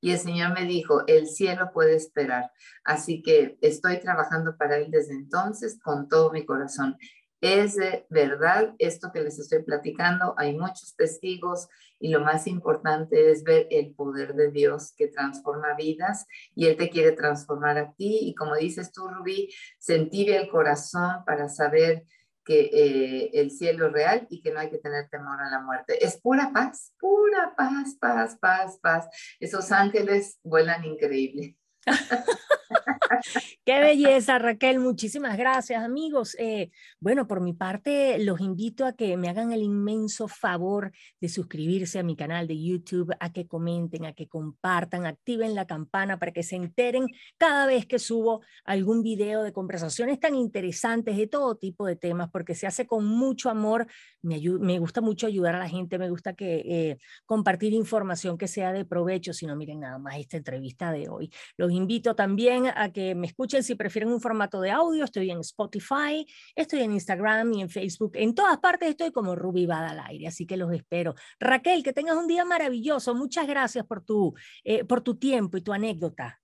Y 0.00 0.12
el 0.12 0.18
Señor 0.18 0.54
me 0.54 0.64
dijo, 0.64 1.02
el 1.06 1.26
cielo 1.26 1.70
puede 1.72 1.96
esperar. 1.96 2.52
Así 2.84 3.20
que 3.22 3.58
estoy 3.60 3.98
trabajando 3.98 4.56
para 4.56 4.76
Él 4.76 4.90
desde 4.90 5.14
entonces 5.14 5.78
con 5.82 6.08
todo 6.08 6.30
mi 6.30 6.46
corazón. 6.46 6.96
Es 7.40 7.76
de 7.76 8.04
verdad 8.10 8.74
esto 8.78 9.10
que 9.12 9.20
les 9.20 9.38
estoy 9.38 9.62
platicando. 9.62 10.34
Hay 10.38 10.56
muchos 10.56 10.94
testigos 10.96 11.68
y 12.00 12.10
lo 12.10 12.20
más 12.20 12.46
importante 12.46 13.30
es 13.30 13.44
ver 13.44 13.66
el 13.70 13.94
poder 13.94 14.34
de 14.34 14.50
Dios 14.50 14.92
que 14.96 15.08
transforma 15.08 15.74
vidas 15.74 16.26
y 16.54 16.66
Él 16.66 16.76
te 16.76 16.90
quiere 16.90 17.12
transformar 17.12 17.78
a 17.78 17.92
ti. 17.92 18.18
Y 18.22 18.34
como 18.34 18.56
dices 18.56 18.92
tú, 18.92 19.08
Rubí, 19.08 19.50
sentir 19.78 20.30
el 20.30 20.48
corazón 20.48 21.24
para 21.26 21.48
saber 21.48 22.04
que 22.48 22.70
eh, 22.72 23.30
el 23.34 23.50
cielo 23.50 23.88
es 23.88 23.92
real 23.92 24.26
y 24.30 24.40
que 24.40 24.50
no 24.50 24.58
hay 24.58 24.70
que 24.70 24.78
tener 24.78 25.06
temor 25.10 25.38
a 25.38 25.50
la 25.50 25.60
muerte. 25.60 26.02
Es 26.02 26.18
pura 26.18 26.50
paz, 26.50 26.94
pura 26.98 27.52
paz, 27.54 27.94
paz, 28.00 28.38
paz, 28.40 28.78
paz. 28.80 29.06
Esos 29.38 29.70
ángeles 29.70 30.40
vuelan 30.42 30.82
increíble. 30.82 31.57
Qué 33.64 33.80
belleza, 33.80 34.38
Raquel. 34.38 34.80
Muchísimas 34.80 35.36
gracias, 35.36 35.82
amigos. 35.82 36.36
Eh, 36.38 36.70
bueno, 37.00 37.26
por 37.26 37.40
mi 37.40 37.52
parte, 37.52 38.18
los 38.18 38.40
invito 38.40 38.84
a 38.84 38.94
que 38.94 39.16
me 39.16 39.28
hagan 39.28 39.52
el 39.52 39.62
inmenso 39.62 40.28
favor 40.28 40.92
de 41.20 41.28
suscribirse 41.28 41.98
a 41.98 42.02
mi 42.02 42.16
canal 42.16 42.46
de 42.46 42.60
YouTube, 42.62 43.14
a 43.20 43.32
que 43.32 43.46
comenten, 43.46 44.06
a 44.06 44.12
que 44.12 44.28
compartan, 44.28 45.06
activen 45.06 45.54
la 45.54 45.66
campana 45.66 46.18
para 46.18 46.32
que 46.32 46.42
se 46.42 46.56
enteren 46.56 47.06
cada 47.36 47.66
vez 47.66 47.86
que 47.86 47.98
subo 47.98 48.42
algún 48.64 49.02
video 49.02 49.42
de 49.42 49.52
conversaciones 49.52 50.20
tan 50.20 50.34
interesantes 50.34 51.16
de 51.16 51.26
todo 51.26 51.56
tipo 51.56 51.86
de 51.86 51.96
temas, 51.96 52.30
porque 52.30 52.54
se 52.54 52.66
hace 52.66 52.86
con 52.86 53.04
mucho 53.06 53.50
amor. 53.50 53.86
Me, 54.22 54.78
gusta 54.78 55.00
mucho 55.00 55.26
ayudar 55.26 55.54
a 55.54 55.58
la 55.58 55.68
gente, 55.68 55.98
me 55.98 56.10
gusta 56.10 56.34
que 56.34 56.62
eh, 56.66 56.98
compartir 57.26 57.72
información 57.72 58.38
que 58.38 58.48
sea 58.48 58.72
de 58.72 58.84
provecho, 58.84 59.32
si 59.32 59.46
no 59.46 59.56
miren 59.56 59.80
nada 59.80 59.98
más 59.98 60.16
esta 60.18 60.36
entrevista 60.36 60.92
de 60.92 61.08
hoy. 61.08 61.30
Los 61.56 61.72
invito 61.78 62.14
también 62.14 62.66
a 62.66 62.92
que 62.92 63.14
me 63.14 63.26
escuchen 63.26 63.62
si 63.62 63.74
prefieren 63.74 64.12
un 64.12 64.20
formato 64.20 64.60
de 64.60 64.70
audio. 64.70 65.04
Estoy 65.04 65.30
en 65.30 65.40
Spotify, 65.40 66.26
estoy 66.54 66.80
en 66.80 66.92
Instagram 66.92 67.52
y 67.54 67.62
en 67.62 67.70
Facebook. 67.70 68.12
En 68.14 68.34
todas 68.34 68.58
partes 68.58 68.90
estoy 68.90 69.10
como 69.12 69.34
Ruby 69.34 69.64
Bada 69.64 69.90
al 69.90 70.00
aire, 70.00 70.26
así 70.26 70.46
que 70.46 70.56
los 70.56 70.70
espero. 70.72 71.14
Raquel, 71.40 71.82
que 71.82 71.94
tengas 71.94 72.16
un 72.16 72.26
día 72.26 72.44
maravilloso. 72.44 73.14
Muchas 73.14 73.46
gracias 73.46 73.86
por 73.86 74.04
tu, 74.04 74.34
eh, 74.64 74.84
por 74.84 75.00
tu 75.00 75.16
tiempo 75.16 75.56
y 75.56 75.62
tu 75.62 75.72
anécdota. 75.72 76.40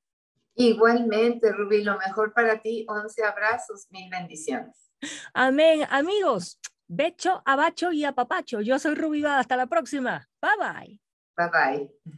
Igualmente, 0.54 1.52
Ruby, 1.52 1.82
lo 1.82 1.98
mejor 1.98 2.32
para 2.32 2.62
ti. 2.62 2.86
11 2.88 3.24
abrazos, 3.24 3.86
mil 3.90 4.08
bendiciones. 4.08 4.90
Amén. 5.34 5.86
Amigos, 5.90 6.60
becho, 6.86 7.42
abacho 7.44 7.92
y 7.92 8.04
apapacho. 8.04 8.60
Yo 8.60 8.78
soy 8.78 8.94
Ruby 8.94 9.22
Bada. 9.22 9.40
Hasta 9.40 9.56
la 9.56 9.66
próxima. 9.66 10.28
Bye 10.40 10.50
bye. 10.58 11.00
Bye 11.36 11.50
bye. 11.50 12.14